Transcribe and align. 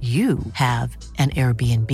you 0.00 0.38
have 0.52 0.96
an 1.18 1.30
Airbnb. 1.30 1.92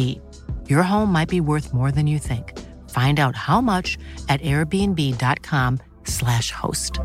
Your 0.69 0.83
home 0.83 1.11
might 1.11 1.31
be 1.31 1.41
worth 1.41 1.73
more 1.73 1.91
than 1.91 2.07
you 2.07 2.19
think. 2.19 2.52
Find 2.91 3.19
out 3.19 3.35
how 3.35 3.63
much 3.63 3.96
at 4.29 4.43
airbnb.com/slash 4.43 6.51
host. 6.51 7.01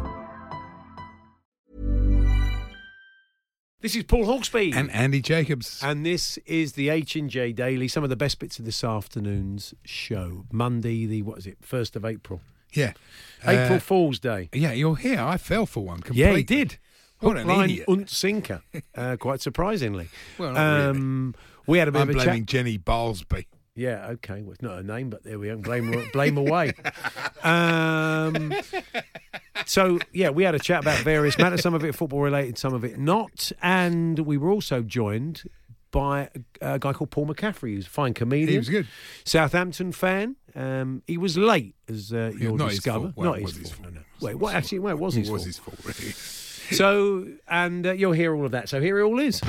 This 3.82 3.96
is 3.96 4.04
Paul 4.04 4.26
Hawksbee. 4.26 4.76
And 4.76 4.92
Andy 4.92 5.22
Jacobs. 5.22 5.80
And 5.82 6.06
this 6.06 6.38
is 6.46 6.74
the 6.74 6.90
H&J 6.90 7.54
Daily, 7.54 7.88
some 7.88 8.04
of 8.04 8.10
the 8.10 8.18
best 8.18 8.38
bits 8.40 8.60
of 8.60 8.66
this 8.66 8.84
afternoon's 8.84 9.74
show. 9.86 10.44
Monday, 10.52 11.06
the, 11.06 11.22
what 11.22 11.38
is 11.38 11.48
it, 11.48 11.62
1st 11.62 11.96
of 11.96 12.04
April. 12.04 12.42
Yeah. 12.74 12.92
April 13.48 13.78
Uh, 13.78 13.80
Fool's 13.80 14.20
Day. 14.20 14.50
Yeah, 14.54 14.74
you're 14.74 14.98
here. 14.98 15.22
I 15.22 15.38
fell 15.38 15.66
for 15.66 15.86
one 15.86 16.02
completely. 16.02 16.30
Yeah, 16.32 16.36
he 16.38 16.44
did. 16.44 16.78
What 17.22 17.38
an 17.38 17.48
line, 17.48 17.70
idiot. 17.70 17.88
und 17.88 18.10
sinker, 18.10 18.62
uh, 18.96 19.18
quite 19.20 19.42
surprisingly. 19.42 20.08
Well, 20.38 20.54
not 20.54 20.78
really. 20.78 20.90
um, 20.90 21.36
We 21.68 21.78
had 21.80 21.88
a 21.88 21.92
bit 21.92 22.02
I'm 22.02 22.10
of 22.10 22.16
a 22.16 22.20
blaming 22.20 22.42
chat. 22.46 22.48
Jenny 22.48 22.78
Balsby. 22.78 23.46
Yeah, 23.76 24.08
okay. 24.12 24.42
Well, 24.42 24.54
it's 24.54 24.62
not 24.62 24.76
her 24.78 24.84
name, 24.84 25.10
but 25.10 25.24
there 25.24 25.40
we 25.40 25.48
go. 25.48 25.58
Blame, 25.58 26.10
blame 26.12 26.38
away. 26.38 26.74
Um, 27.44 28.54
so, 29.66 30.00
yeah, 30.12 30.30
we 30.30 30.44
had 30.44 30.56
a 30.56 30.60
chat 30.60 30.82
about 30.82 31.00
various 31.04 31.38
matters, 31.38 31.62
some 31.62 31.74
of 31.74 31.84
it 31.86 31.96
football 31.96 32.22
related, 32.22 32.58
some 32.58 32.74
of 32.74 32.84
it 32.84 32.98
not. 32.98 33.52
And 33.62 34.20
we 34.20 34.38
were 34.38 34.50
also 34.50 34.82
joined 34.82 35.44
by 35.92 36.30
a, 36.62 36.78
guy 36.80 36.94
called 36.94 37.12
Paul 37.12 37.28
McCaffrey, 37.28 37.76
who's 37.76 37.88
a 37.88 37.90
fine 37.90 38.14
comedian. 38.14 38.50
He 38.50 38.58
was 38.58 38.70
good. 38.70 38.88
Southampton 39.24 39.92
fan. 39.92 40.36
Um, 40.56 41.02
he 41.08 41.18
was 41.18 41.38
late, 41.38 41.76
as 41.88 42.12
uh, 42.12 42.32
you'll 42.38 42.58
not 42.58 42.70
his 42.70 42.80
discover. 42.80 43.06
fault. 43.06 43.14
Well, 43.16 43.32
not 43.32 43.40
his 43.40 43.56
his 43.56 43.72
fault. 43.72 43.84
fault. 43.84 43.94
No, 43.94 44.00
no. 44.02 44.06
Wait, 44.22 44.36
what? 44.36 44.54
his 44.56 44.64
Actually, 44.64 44.80
well, 44.80 44.96
it 44.96 45.00
was 45.00 45.14
his 45.14 45.30
It 45.30 45.32
was 45.32 45.42
fault. 45.44 45.48
his 45.48 45.58
fault, 45.58 45.80
really. 45.86 46.14
So, 46.72 47.28
and 47.48 47.86
uh, 47.86 47.94
you'll 47.94 48.12
hear 48.12 48.36
all 48.36 48.46
of 48.46 48.52
that. 48.52 48.70
So 48.70 48.82
here 48.82 49.00
it 49.00 49.04
all 49.04 49.20
is. 49.20 49.42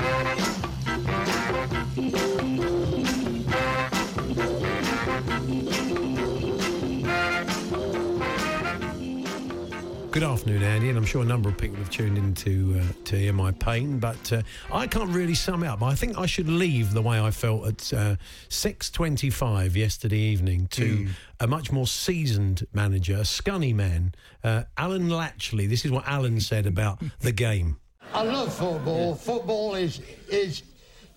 Good 10.11 10.23
afternoon, 10.23 10.61
Andy, 10.61 10.89
and 10.89 10.97
I'm 10.97 11.05
sure 11.05 11.21
a 11.21 11.25
number 11.25 11.47
of 11.47 11.57
people 11.57 11.77
have 11.77 11.89
tuned 11.89 12.17
in 12.17 12.33
to, 12.33 12.81
uh, 12.81 12.93
to 13.05 13.17
hear 13.17 13.31
my 13.31 13.51
pain, 13.51 13.97
but 13.97 14.33
uh, 14.33 14.41
I 14.69 14.85
can't 14.85 15.09
really 15.09 15.35
sum 15.35 15.63
it 15.63 15.67
up. 15.67 15.81
I 15.81 15.95
think 15.95 16.17
I 16.17 16.25
should 16.25 16.49
leave 16.49 16.91
the 16.91 17.01
way 17.01 17.17
I 17.17 17.31
felt 17.31 17.65
at 17.65 17.93
uh, 17.93 18.15
6.25 18.49 19.73
yesterday 19.73 20.17
evening 20.17 20.67
to 20.71 21.07
a 21.39 21.47
much 21.47 21.71
more 21.71 21.87
seasoned 21.87 22.67
manager, 22.73 23.13
a 23.13 23.21
scunny 23.21 23.73
man, 23.73 24.13
uh, 24.43 24.63
Alan 24.77 25.07
Latchley. 25.07 25.69
This 25.69 25.85
is 25.85 25.91
what 25.91 26.05
Alan 26.05 26.41
said 26.41 26.65
about 26.65 27.01
the 27.21 27.31
game. 27.31 27.77
I 28.13 28.23
love 28.23 28.53
football. 28.53 29.15
Football 29.15 29.75
is 29.75 30.01
is 30.27 30.63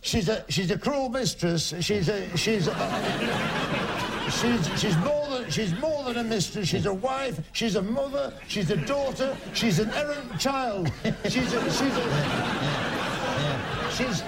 she's 0.02 0.28
a 0.28 0.44
she's 0.48 0.70
a 0.70 0.78
cruel 0.78 1.08
mistress. 1.08 1.74
She's 1.80 2.08
a 2.08 2.36
she's 2.36 2.68
a, 2.68 4.30
she's 4.30 4.80
she's 4.80 4.96
more 4.98 5.26
than 5.30 5.50
she's 5.50 5.74
more 5.80 5.93
than 6.04 6.18
a 6.18 6.24
mistress. 6.24 6.68
She's 6.68 6.86
a 6.86 6.94
wife. 6.94 7.40
She's 7.52 7.76
a 7.76 7.82
mother. 7.82 8.32
She's 8.48 8.70
a 8.70 8.76
daughter. 8.76 9.36
She's 9.52 9.78
an 9.78 9.90
errant 9.90 10.38
child. 10.38 10.90
She's 11.24 11.52
a 11.52 11.70
she's 11.70 11.96
a 11.96 12.04
she's 13.96 14.22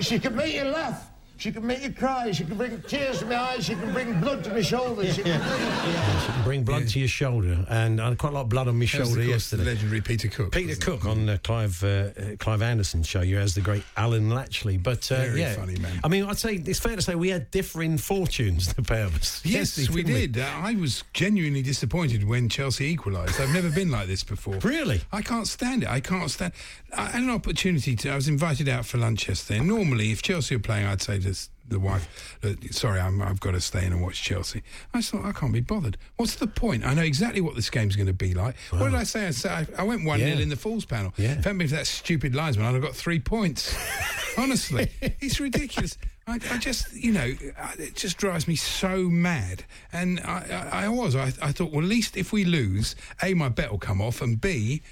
she 0.00 0.18
can 0.18 0.34
make 0.34 0.54
you 0.54 0.64
laugh. 0.64 1.10
She 1.38 1.52
can 1.52 1.64
make 1.66 1.82
you 1.84 1.92
cry. 1.92 2.32
She 2.32 2.44
can 2.44 2.56
bring 2.56 2.82
tears 2.82 3.20
to 3.20 3.26
my 3.26 3.36
eyes. 3.36 3.64
She 3.64 3.74
can 3.76 3.92
bring 3.92 4.18
blood 4.20 4.42
to 4.44 4.50
my 4.50 4.60
shoulders. 4.60 5.14
She 5.14 5.22
can 5.22 5.40
bring, 5.40 6.42
Bring 6.44 6.64
blood 6.64 6.88
to 6.88 6.98
your 6.98 7.08
shoulder, 7.08 7.64
and 7.68 8.00
I 8.00 8.08
had 8.08 8.18
quite 8.18 8.30
a 8.30 8.34
lot 8.34 8.40
of 8.42 8.48
blood 8.48 8.66
on 8.68 8.74
my 8.76 8.80
That 8.80 8.88
shoulder 8.88 9.04
of 9.10 9.14
course, 9.14 9.50
the 9.50 9.56
yesterday. 9.58 9.64
legendary 9.64 10.00
Peter 10.00 10.28
Cook. 10.28 10.50
Peter 10.52 10.74
Cook 10.76 11.04
it? 11.04 11.08
on 11.08 11.28
uh, 11.28 11.38
Clive 11.44 11.84
uh, 11.84 11.86
uh, 11.86 12.10
Clive 12.38 12.60
Anderson's 12.62 13.06
show, 13.06 13.20
you 13.20 13.38
as 13.38 13.54
the 13.54 13.60
great 13.60 13.84
Alan 13.96 14.30
Latchley. 14.30 14.82
But 14.82 15.10
uh, 15.12 15.16
Very 15.16 15.40
yeah, 15.40 15.54
funny 15.54 15.76
man. 15.78 16.00
I 16.02 16.08
mean, 16.08 16.24
I'd 16.24 16.38
say 16.38 16.54
it's 16.56 16.80
fair 16.80 16.96
to 16.96 17.02
say 17.02 17.14
we 17.14 17.28
had 17.28 17.50
differing 17.52 17.98
fortunes, 17.98 18.74
the 18.74 18.82
pair 18.82 19.04
of 19.04 19.14
us. 19.14 19.40
Yes, 19.44 19.78
Yesterday, 19.78 19.94
we 19.94 20.02
didn't 20.02 20.32
did. 20.32 20.42
Uh, 20.42 20.48
I 20.56 20.74
was 20.74 21.04
genuinely 21.12 21.62
disappointed 21.62 22.24
when 22.26 22.48
Chelsea 22.48 22.86
equalised. 22.86 23.40
I've 23.40 23.52
never 23.54 23.70
been 23.70 23.90
like 23.92 24.08
this 24.08 24.24
before. 24.24 24.54
Really? 24.56 25.02
I 25.12 25.22
can't 25.22 25.46
stand 25.46 25.84
it. 25.84 25.88
I 25.88 26.00
can't 26.00 26.30
stand. 26.30 26.52
I 26.96 27.06
had 27.10 27.22
an 27.22 27.30
opportunity 27.30 27.94
to. 27.96 28.10
I 28.10 28.16
was 28.16 28.26
invited 28.28 28.68
out 28.68 28.86
for 28.86 28.98
lunch 28.98 29.28
yesterday. 29.28 29.60
Normally, 29.60 30.10
if 30.10 30.22
Chelsea 30.22 30.56
were 30.56 30.62
playing, 30.62 30.86
I'd 30.86 31.02
say 31.02 31.18
to 31.20 31.27
s- 31.27 31.27
the 31.68 31.78
wife, 31.80 32.38
"Look, 32.42 32.62
"Sorry, 32.72 33.00
I'm, 33.00 33.20
I've 33.22 33.40
got 33.40 33.52
to 33.52 33.60
stay 33.60 33.84
in 33.86 33.92
and 33.92 34.02
watch 34.02 34.22
Chelsea." 34.22 34.62
I 34.94 35.02
thought 35.02 35.24
I 35.24 35.32
can't 35.32 35.52
be 35.52 35.60
bothered. 35.60 35.96
What's 36.16 36.36
the 36.36 36.46
point? 36.46 36.84
I 36.84 36.94
know 36.94 37.02
exactly 37.02 37.40
what 37.40 37.54
this 37.54 37.70
game's 37.70 37.96
going 37.96 38.06
to 38.06 38.12
be 38.12 38.34
like. 38.34 38.56
What 38.70 38.86
did 38.90 38.94
I 38.94 39.04
say? 39.04 39.26
I, 39.26 39.30
said, 39.30 39.68
I, 39.78 39.82
I 39.82 39.84
went 39.84 40.04
one 40.04 40.18
0 40.20 40.30
Yeah. 40.36 40.42
in 40.42 40.48
the 40.48 40.56
Falls 40.56 40.84
panel. 40.84 41.12
Yeah. 41.16 41.32
If 41.38 41.46
it 41.46 41.68
for 41.68 41.74
that 41.76 41.86
stupid 41.86 42.34
linesman, 42.34 42.66
I'd 42.66 42.74
have 42.74 42.82
got 42.82 42.94
three 42.94 43.20
points. 43.20 43.74
Honestly, 44.38 44.88
it's 45.00 45.40
ridiculous. 45.40 45.98
I, 46.26 46.34
I 46.50 46.58
just, 46.58 46.92
you 46.94 47.12
know, 47.12 47.32
I- 47.58 47.74
it 47.78 47.96
just 47.96 48.18
drives 48.18 48.46
me 48.46 48.54
so 48.54 49.04
mad. 49.04 49.64
And 49.92 50.20
I, 50.20 50.68
I, 50.72 50.84
I 50.84 50.88
was, 50.88 51.16
I, 51.16 51.32
I 51.42 51.52
thought, 51.52 51.72
well, 51.72 51.82
at 51.82 51.88
least 51.88 52.16
if 52.16 52.32
we 52.32 52.44
lose, 52.44 52.94
A, 53.22 53.34
my 53.34 53.48
bet 53.48 53.70
will 53.70 53.78
come 53.78 54.00
off, 54.00 54.20
and 54.22 54.40
B, 54.40 54.82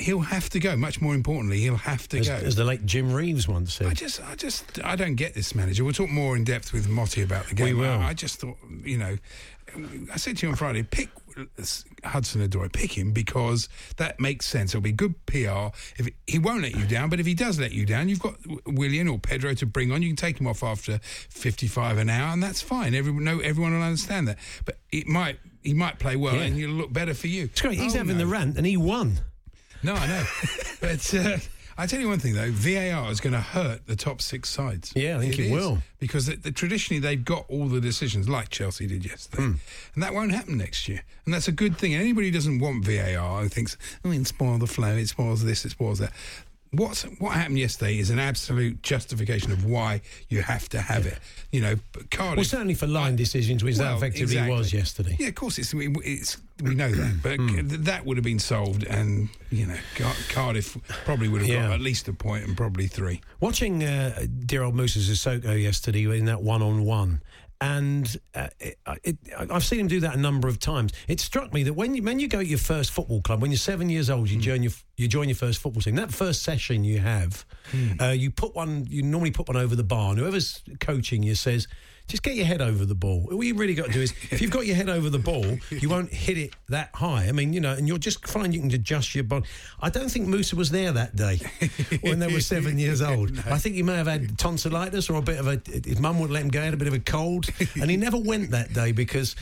he'll 0.00 0.20
have 0.20 0.48
to 0.50 0.58
go. 0.60 0.76
Much 0.76 1.00
more 1.00 1.14
importantly, 1.14 1.60
he'll 1.60 1.76
have 1.76 2.08
to 2.08 2.18
As, 2.18 2.28
go. 2.28 2.34
as 2.34 2.54
the 2.56 2.64
late 2.64 2.84
Jim 2.86 3.12
Reeves 3.12 3.46
once 3.46 3.74
said. 3.74 3.86
I 3.86 3.94
just, 3.94 4.22
I 4.24 4.34
just, 4.34 4.82
I 4.84 4.96
don't 4.96 5.14
get 5.14 5.34
this 5.34 5.54
manager. 5.54 5.84
We'll 5.84 5.92
talk 5.92 6.10
more 6.10 6.36
in 6.36 6.44
depth 6.44 6.72
with 6.72 6.88
Motti 6.88 7.22
about 7.22 7.46
the 7.46 7.54
game. 7.54 7.76
We 7.76 7.82
will. 7.82 7.98
I, 7.98 8.08
I 8.08 8.14
just 8.14 8.40
thought, 8.40 8.56
you 8.84 8.98
know, 8.98 9.16
I 10.12 10.16
said 10.16 10.36
to 10.38 10.46
you 10.46 10.50
on 10.50 10.56
Friday, 10.56 10.82
pick 10.82 11.10
Hudson 12.04 12.46
Odoi, 12.46 12.72
pick 12.72 12.96
him 12.96 13.12
because 13.12 13.68
that 13.98 14.18
makes 14.18 14.46
sense. 14.46 14.72
It'll 14.72 14.80
be 14.82 14.90
good 14.92 15.14
PR. 15.26 15.68
If 15.96 16.08
he 16.26 16.38
won't 16.40 16.62
let 16.62 16.74
you 16.74 16.86
down, 16.86 17.08
but 17.08 17.20
if 17.20 17.26
he 17.26 17.34
does 17.34 17.60
let 17.60 17.70
you 17.72 17.86
down, 17.86 18.08
you've 18.08 18.18
got 18.20 18.34
Willian 18.66 19.06
or 19.06 19.18
Pedro 19.18 19.54
to 19.54 19.66
bring 19.66 19.92
on. 19.92 20.02
You 20.02 20.08
can 20.08 20.16
take 20.16 20.40
him 20.40 20.46
off 20.48 20.64
after 20.64 20.98
fifty-five 21.02 21.98
an 21.98 22.10
hour, 22.10 22.32
and 22.32 22.42
that's 22.42 22.60
fine. 22.60 22.94
Everyone, 22.94 23.22
no, 23.24 23.38
everyone 23.38 23.72
will 23.74 23.82
understand 23.82 24.26
that. 24.28 24.38
But 24.64 24.78
it 24.90 25.06
might, 25.06 25.38
he 25.62 25.72
might 25.74 25.98
play 26.00 26.16
well, 26.16 26.34
Yeah. 26.34 26.42
and 26.42 26.56
he'll 26.56 26.70
look 26.70 26.92
better 26.92 27.14
for 27.14 27.28
you. 27.28 27.44
it's 27.44 27.60
great. 27.60 27.78
He's 27.78 27.94
Oh, 27.94 27.98
having 27.98 28.18
no. 28.18 28.24
the 28.24 28.30
rant, 28.30 28.56
and 28.56 28.66
he 28.66 28.76
won. 28.76 29.20
No, 29.82 29.94
I 29.94 30.06
know. 30.06 30.24
but 30.80 31.14
uh, 31.14 31.36
I 31.78 31.86
tell 31.86 32.00
you 32.00 32.08
one 32.08 32.18
thing 32.18 32.34
though, 32.34 32.50
VAR 32.50 33.10
is 33.10 33.20
going 33.20 33.32
to 33.32 33.40
hurt 33.40 33.86
the 33.86 33.96
top 33.96 34.20
six 34.20 34.50
sides. 34.50 34.92
Yeah, 34.94 35.16
I 35.16 35.20
think 35.20 35.38
it 35.38 35.50
will. 35.50 35.78
because 35.98 36.26
the, 36.26 36.36
the, 36.36 36.50
traditionally 36.50 37.00
they've 37.00 37.24
got 37.24 37.46
all 37.48 37.66
the 37.66 37.80
decisions, 37.80 38.28
like 38.28 38.50
Chelsea 38.50 38.86
did 38.86 39.04
yesterday, 39.06 39.42
Hmm. 39.44 39.52
and 39.94 40.02
that 40.02 40.12
won't 40.12 40.32
happen 40.32 40.58
next 40.58 40.88
year. 40.88 41.02
And 41.24 41.32
that's 41.32 41.48
a 41.48 41.52
good 41.52 41.78
thing. 41.78 41.94
And 41.94 42.02
anybody 42.02 42.26
who 42.28 42.32
doesn't 42.34 42.58
want 42.58 42.84
VAR 42.84 43.42
who 43.42 43.48
thinks, 43.48 43.76
oh, 44.04 44.10
it 44.10 44.26
spoils 44.26 44.60
the 44.60 44.66
flow, 44.66 44.94
it 44.96 45.08
spoils 45.08 45.42
this, 45.44 45.64
it 45.64 45.70
spoils 45.70 45.98
that. 46.00 46.12
What's, 46.72 47.02
what 47.18 47.32
happened 47.32 47.58
yesterday 47.58 47.98
is 47.98 48.10
an 48.10 48.20
absolute 48.20 48.80
justification 48.82 49.50
of 49.50 49.64
why 49.64 50.02
you 50.28 50.40
have 50.42 50.68
to 50.68 50.80
have 50.80 51.04
it. 51.04 51.18
You 51.50 51.62
know, 51.62 51.74
but 51.92 52.10
Cardiff. 52.12 52.36
Well, 52.36 52.44
certainly 52.44 52.74
for 52.74 52.86
line 52.86 53.16
decisions, 53.16 53.64
which 53.64 53.76
that 53.78 53.96
effectively 53.96 54.36
exactly. 54.36 54.54
was 54.56 54.72
yesterday. 54.72 55.16
Yeah, 55.18 55.28
of 55.28 55.34
course, 55.34 55.58
it's, 55.58 55.72
it's 55.74 56.36
we 56.62 56.74
know 56.74 56.90
that, 56.90 57.22
but 57.22 57.36
th- 57.38 57.80
that 57.82 58.04
would 58.04 58.16
have 58.16 58.24
been 58.24 58.38
solved, 58.38 58.84
and 58.84 59.28
you 59.50 59.66
know, 59.66 59.76
Car- 59.96 60.14
Cardiff 60.28 60.76
probably 61.04 61.28
would 61.28 61.40
have 61.42 61.50
Yeah. 61.50 61.62
got 61.68 61.72
at 61.72 61.80
least 61.80 62.08
a 62.08 62.12
point 62.12 62.44
and 62.46 62.56
probably 62.56 62.86
three. 62.86 63.20
Watching 63.40 63.82
uh, 63.82 64.26
dear 64.46 64.62
old 64.62 64.74
Moussa 64.74 64.98
Sissoko 65.00 65.60
yesterday 65.60 66.04
in 66.18 66.24
that 66.26 66.42
one-on-one, 66.42 67.22
and 67.62 68.16
uh, 68.34 68.48
it, 68.58 68.78
it, 69.04 69.18
I've 69.50 69.64
seen 69.64 69.80
him 69.80 69.88
do 69.88 70.00
that 70.00 70.14
a 70.14 70.18
number 70.18 70.48
of 70.48 70.58
times. 70.58 70.92
It 71.08 71.20
struck 71.20 71.52
me 71.52 71.62
that 71.64 71.74
when 71.74 71.94
you 71.94 72.02
when 72.02 72.18
you 72.18 72.26
go 72.28 72.38
to 72.40 72.46
your 72.46 72.58
first 72.58 72.90
football 72.90 73.20
club, 73.20 73.42
when 73.42 73.50
you're 73.50 73.58
seven 73.58 73.90
years 73.90 74.08
old, 74.08 74.30
you 74.30 74.40
join 74.40 74.62
your 74.62 74.72
you 74.96 75.08
join 75.08 75.28
your 75.28 75.36
first 75.36 75.58
football 75.60 75.82
team. 75.82 75.94
That 75.96 76.12
first 76.12 76.42
session 76.42 76.84
you 76.84 77.00
have, 77.00 77.44
Hmm. 77.70 78.00
uh, 78.00 78.08
you 78.10 78.30
put 78.30 78.54
one. 78.54 78.86
You 78.88 79.02
normally 79.02 79.30
put 79.30 79.46
one 79.48 79.56
over 79.58 79.76
the 79.76 79.84
bar, 79.84 80.10
and 80.10 80.18
whoever's 80.18 80.62
coaching 80.80 81.22
you 81.22 81.34
says. 81.34 81.68
Just 82.10 82.24
get 82.24 82.34
your 82.34 82.44
head 82.44 82.60
over 82.60 82.84
the 82.84 82.96
ball. 82.96 83.28
All 83.30 83.44
you 83.44 83.54
really 83.54 83.74
got 83.74 83.86
to 83.86 83.92
do 83.92 84.00
is, 84.00 84.12
if 84.32 84.42
you've 84.42 84.50
got 84.50 84.66
your 84.66 84.74
head 84.74 84.88
over 84.88 85.08
the 85.08 85.18
ball, 85.20 85.46
you 85.70 85.88
won't 85.88 86.12
hit 86.12 86.36
it 86.36 86.54
that 86.68 86.90
high. 86.92 87.28
I 87.28 87.32
mean, 87.32 87.52
you 87.52 87.60
know, 87.60 87.72
and 87.72 87.86
you'll 87.86 87.98
just 87.98 88.26
find 88.26 88.52
you 88.52 88.60
can 88.60 88.74
adjust 88.74 89.14
your 89.14 89.22
body. 89.22 89.46
I 89.80 89.90
don't 89.90 90.08
think 90.08 90.26
Moussa 90.26 90.56
was 90.56 90.70
there 90.70 90.90
that 90.90 91.14
day 91.14 91.38
when 92.00 92.18
they 92.18 92.26
were 92.26 92.40
seven 92.40 92.80
years 92.80 93.00
old. 93.00 93.38
I 93.46 93.58
think 93.58 93.76
he 93.76 93.84
may 93.84 93.94
have 93.94 94.08
had 94.08 94.36
tonsillitis 94.36 95.08
or 95.08 95.18
a 95.18 95.22
bit 95.22 95.38
of 95.38 95.46
a. 95.46 95.62
His 95.84 96.00
mum 96.00 96.18
wouldn't 96.18 96.34
let 96.34 96.42
him 96.42 96.48
go. 96.48 96.58
He 96.58 96.64
had 96.64 96.74
a 96.74 96.78
bit 96.78 96.88
of 96.88 96.94
a 96.94 96.98
cold, 96.98 97.46
and 97.80 97.88
he 97.88 97.96
never 97.96 98.18
went 98.18 98.50
that 98.50 98.72
day 98.72 98.90
because 98.90 99.36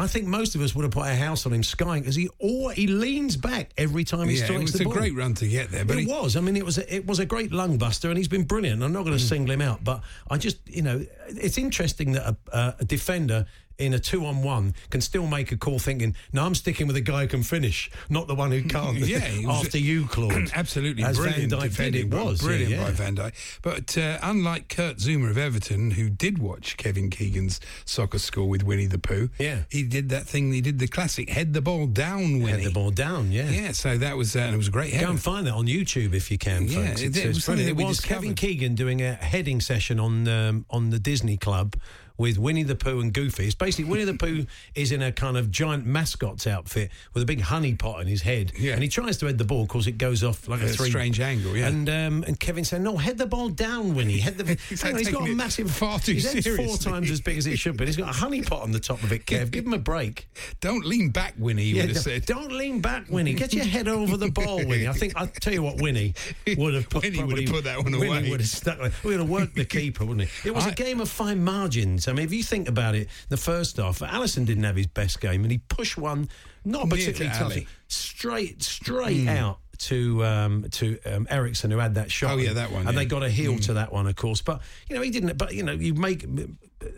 I 0.00 0.06
think 0.06 0.26
most 0.26 0.54
of 0.54 0.60
us 0.62 0.74
would 0.74 0.82
have 0.82 0.92
put 0.92 1.06
our 1.06 1.14
house 1.14 1.46
on 1.46 1.52
him 1.52 1.62
skying 1.62 2.02
because 2.02 2.16
he 2.16 2.28
or 2.38 2.72
he 2.72 2.86
leans 2.86 3.36
back 3.36 3.70
every 3.76 4.04
time 4.04 4.28
he 4.28 4.36
Yeah, 4.38 4.44
strikes 4.44 4.70
it 4.70 4.72
was 4.72 4.80
a 4.80 4.84
ball. 4.84 4.92
great 4.94 5.14
run 5.14 5.34
to 5.34 5.46
get 5.48 5.70
there, 5.70 5.84
but 5.84 5.96
it 5.98 6.00
he- 6.02 6.06
was. 6.06 6.36
I 6.36 6.40
mean, 6.40 6.56
it 6.56 6.64
was. 6.64 6.78
A, 6.78 6.94
it 6.94 7.06
was 7.06 7.18
a 7.18 7.26
great 7.26 7.52
lung 7.52 7.78
buster, 7.78 8.08
and 8.08 8.16
he's 8.18 8.28
been 8.28 8.44
brilliant. 8.44 8.82
I'm 8.82 8.92
not 8.92 9.02
Mm. 9.02 9.06
going 9.06 9.18
to 9.18 9.24
single 9.24 9.52
him 9.52 9.60
out, 9.62 9.84
but 9.84 10.02
I 10.30 10.36
just, 10.38 10.58
you 10.66 10.82
know, 10.82 11.04
it's 11.28 11.58
interesting 11.58 12.12
that 12.12 12.26
a, 12.26 12.36
a, 12.52 12.74
a 12.80 12.84
defender 12.84 13.46
in 13.80 13.94
a 13.94 13.98
two-on-one 13.98 14.74
can 14.90 15.00
still 15.00 15.26
make 15.26 15.50
a 15.52 15.56
call, 15.56 15.78
thinking, 15.78 16.14
"No, 16.32 16.44
I'm 16.44 16.54
sticking 16.54 16.86
with 16.86 16.94
the 16.96 17.00
guy 17.02 17.22
who 17.22 17.28
can 17.28 17.42
finish, 17.42 17.90
not 18.08 18.26
the 18.28 18.34
one 18.34 18.50
who 18.50 18.62
can't." 18.76 18.98
Yeah, 18.98 19.26
after 19.48 19.78
you, 19.78 20.06
Claude. 20.06 20.50
Absolutely 20.54 21.02
As 21.04 21.16
brilliant 21.16 21.50
Van 21.50 21.58
Dijk 21.58 21.62
did, 21.62 21.70
defending. 21.70 22.12
it 22.12 22.24
was 22.24 22.40
brilliant 22.40 22.70
yeah, 22.70 22.84
by. 22.84 22.90
Van 22.92 23.16
Dijk. 23.16 23.32
But 23.62 23.96
uh, 23.98 24.18
unlike 24.22 24.68
Kurt 24.68 24.98
Zouma 24.98 25.30
of 25.30 25.38
Everton, 25.38 25.92
who 25.92 26.10
did 26.10 26.38
watch 26.38 26.76
Kevin 26.76 27.10
Keegan's 27.10 27.60
soccer 27.84 28.18
school 28.18 28.48
with 28.48 28.62
Winnie 28.62 28.86
the 28.86 28.98
Pooh, 28.98 29.30
Yeah. 29.38 29.60
he 29.70 29.82
did 29.82 30.08
that 30.10 30.26
thing. 30.26 30.52
He 30.52 30.60
did 30.60 30.78
the 30.78 30.88
classic 30.88 31.30
head 31.30 31.54
the 31.54 31.62
ball 31.62 31.86
down, 31.86 32.40
Winnie. 32.42 32.50
Had 32.50 32.62
the 32.64 32.70
ball 32.72 32.90
down, 32.90 33.32
yeah. 33.32 33.48
Yeah, 33.50 33.72
so 33.72 33.96
that 33.98 34.16
was 34.16 34.36
uh, 34.36 34.50
it 34.52 34.56
was 34.56 34.68
a 34.68 34.70
great 34.70 34.92
header. 34.92 35.06
Go 35.06 35.10
and 35.12 35.22
find 35.22 35.46
that 35.46 35.54
on 35.54 35.66
YouTube 35.66 36.14
if 36.14 36.30
you 36.30 36.38
can, 36.38 36.66
Yeah, 36.68 36.86
folks. 36.88 37.02
it- 37.02 37.16
it 37.16 37.26
was 37.28 37.36
it's 37.38 37.46
something 37.46 37.64
that 37.66 37.80
It 37.80 37.86
was 37.86 38.00
Kevin. 38.00 38.34
Keegan 38.34 38.74
doing 38.74 39.02
a 39.02 39.14
heading 39.14 39.60
session 39.60 39.98
on 40.00 40.26
um, 40.28 40.66
on 40.70 40.90
the 40.90 40.98
Disney 40.98 41.36
Club 41.36 41.74
with 42.20 42.36
Winnie 42.38 42.62
the 42.64 42.74
Pooh 42.76 43.00
and 43.00 43.14
Goofy. 43.14 43.46
It's 43.46 43.54
basically 43.54 43.90
Winnie 43.90 44.04
the 44.04 44.12
Pooh 44.14 44.44
is 44.74 44.92
in 44.92 45.00
a 45.00 45.10
kind 45.10 45.38
of 45.38 45.50
giant 45.50 45.86
mascot's 45.86 46.46
outfit 46.46 46.90
with 47.14 47.22
a 47.22 47.26
big 47.26 47.40
honey 47.40 47.74
pot 47.74 48.02
in 48.02 48.06
his 48.06 48.20
head, 48.20 48.52
Yeah. 48.58 48.74
and 48.74 48.82
he 48.82 48.90
tries 48.90 49.16
to 49.18 49.26
head 49.26 49.38
the 49.38 49.44
ball. 49.44 49.62
Of 49.62 49.68
course, 49.68 49.86
it 49.86 49.96
goes 49.96 50.22
off 50.22 50.46
like 50.46 50.60
a, 50.60 50.66
A 50.66 50.68
three 50.68 50.90
strange 50.90 51.18
angle, 51.18 51.56
yeah. 51.56 51.68
And 51.68 51.88
um, 51.88 52.24
and 52.26 52.38
Kevin 52.38 52.64
said, 52.64 52.82
"No, 52.82 52.98
head 52.98 53.16
the 53.16 53.26
ball 53.26 53.48
down, 53.48 53.94
Winnie. 53.94 54.18
Head 54.18 54.36
the. 54.36 54.58
He's 54.68 54.82
Hang 54.82 54.92
on, 54.92 54.98
he's 54.98 55.08
got 55.08 55.26
a 55.26 55.34
massive 55.34 55.70
far 55.70 55.98
too 55.98 56.12
his 56.12 56.30
head's 56.30 56.46
four 56.56 56.76
times 56.76 57.10
as 57.10 57.22
big 57.22 57.38
as 57.38 57.46
it 57.46 57.58
should 57.58 57.78
be. 57.78 57.86
He's 57.86 57.96
got 57.96 58.10
a 58.10 58.18
honey 58.18 58.42
pot 58.42 58.62
on 58.62 58.72
the 58.72 58.80
top 58.80 59.02
of 59.02 59.10
it. 59.12 59.24
Kev, 59.24 59.50
give 59.50 59.64
him 59.64 59.72
a 59.72 59.78
break." 59.78 60.28
Don't 60.60 60.84
lean 60.84 61.08
back, 61.08 61.34
Winnie. 61.38 61.62
He 61.62 61.70
Yeah, 61.76 61.86
would 61.86 61.94
have 61.96 62.02
said. 62.04 62.26
don't 62.26 62.52
lean 62.52 62.80
back, 62.82 63.06
Winnie. 63.08 63.32
Get 63.32 63.54
your 63.54 63.64
head 63.64 63.88
over 63.88 64.18
the 64.18 64.30
ball, 64.30 64.58
Winnie. 64.58 64.86
I 64.88 64.92
think 64.92 65.14
I'll 65.16 65.26
tell 65.26 65.54
you 65.54 65.62
what, 65.62 65.80
Winnie 65.80 66.12
would 66.58 66.74
have 66.74 66.90
put, 66.90 67.02
Winnie 67.04 67.22
would 67.24 67.38
have 67.38 67.46
probably- 67.46 67.46
put 67.46 67.64
that 67.64 67.82
one 67.82 67.94
away. 67.94 68.08
Winnie 68.08 68.20
away. 68.20 68.30
would 68.30 68.40
have 68.40 68.48
stuck. 68.50 68.78
We're 68.78 69.16
going 69.16 69.18
to 69.18 69.24
work 69.32 69.54
the 69.54 69.64
keeper, 69.64 70.04
wouldn't 70.04 70.28
it? 70.28 70.48
It 70.48 70.54
was 70.54 70.66
a 70.66 70.70
I- 70.70 70.74
game 70.74 71.00
of 71.00 71.08
fine 71.08 71.42
margins. 71.42 72.06
I 72.10 72.12
mean, 72.12 72.24
if 72.26 72.32
you 72.32 72.42
think 72.42 72.68
about 72.68 72.94
it, 72.94 73.08
the 73.28 73.36
first 73.36 73.76
half, 73.78 74.00
Alisson 74.00 74.44
didn't 74.44 74.64
have 74.64 74.76
his 74.76 74.86
best 74.86 75.20
game, 75.20 75.42
and 75.42 75.50
he 75.50 75.58
pushed 75.58 75.96
one 75.96 76.28
not 76.64 76.88
particularly 76.90 77.36
tough, 77.38 77.52
straight 77.88 78.62
straight 78.62 79.28
out. 79.28 79.58
To 79.84 80.22
um, 80.26 80.66
to 80.72 80.98
um, 81.06 81.26
Eriksen 81.30 81.70
who 81.70 81.78
had 81.78 81.94
that 81.94 82.10
shot, 82.10 82.34
Oh, 82.34 82.36
yeah, 82.36 82.52
that 82.52 82.70
one, 82.70 82.86
and 82.86 82.98
they 82.98 83.06
got 83.06 83.22
a 83.22 83.30
heel 83.30 83.58
to 83.60 83.72
that 83.72 83.90
one, 83.90 84.06
of 84.06 84.14
course. 84.14 84.42
But 84.42 84.60
you 84.90 84.94
know 84.94 85.00
he 85.00 85.10
didn't. 85.10 85.38
But 85.38 85.54
you 85.54 85.62
know 85.62 85.72
you 85.72 85.94
make 85.94 86.26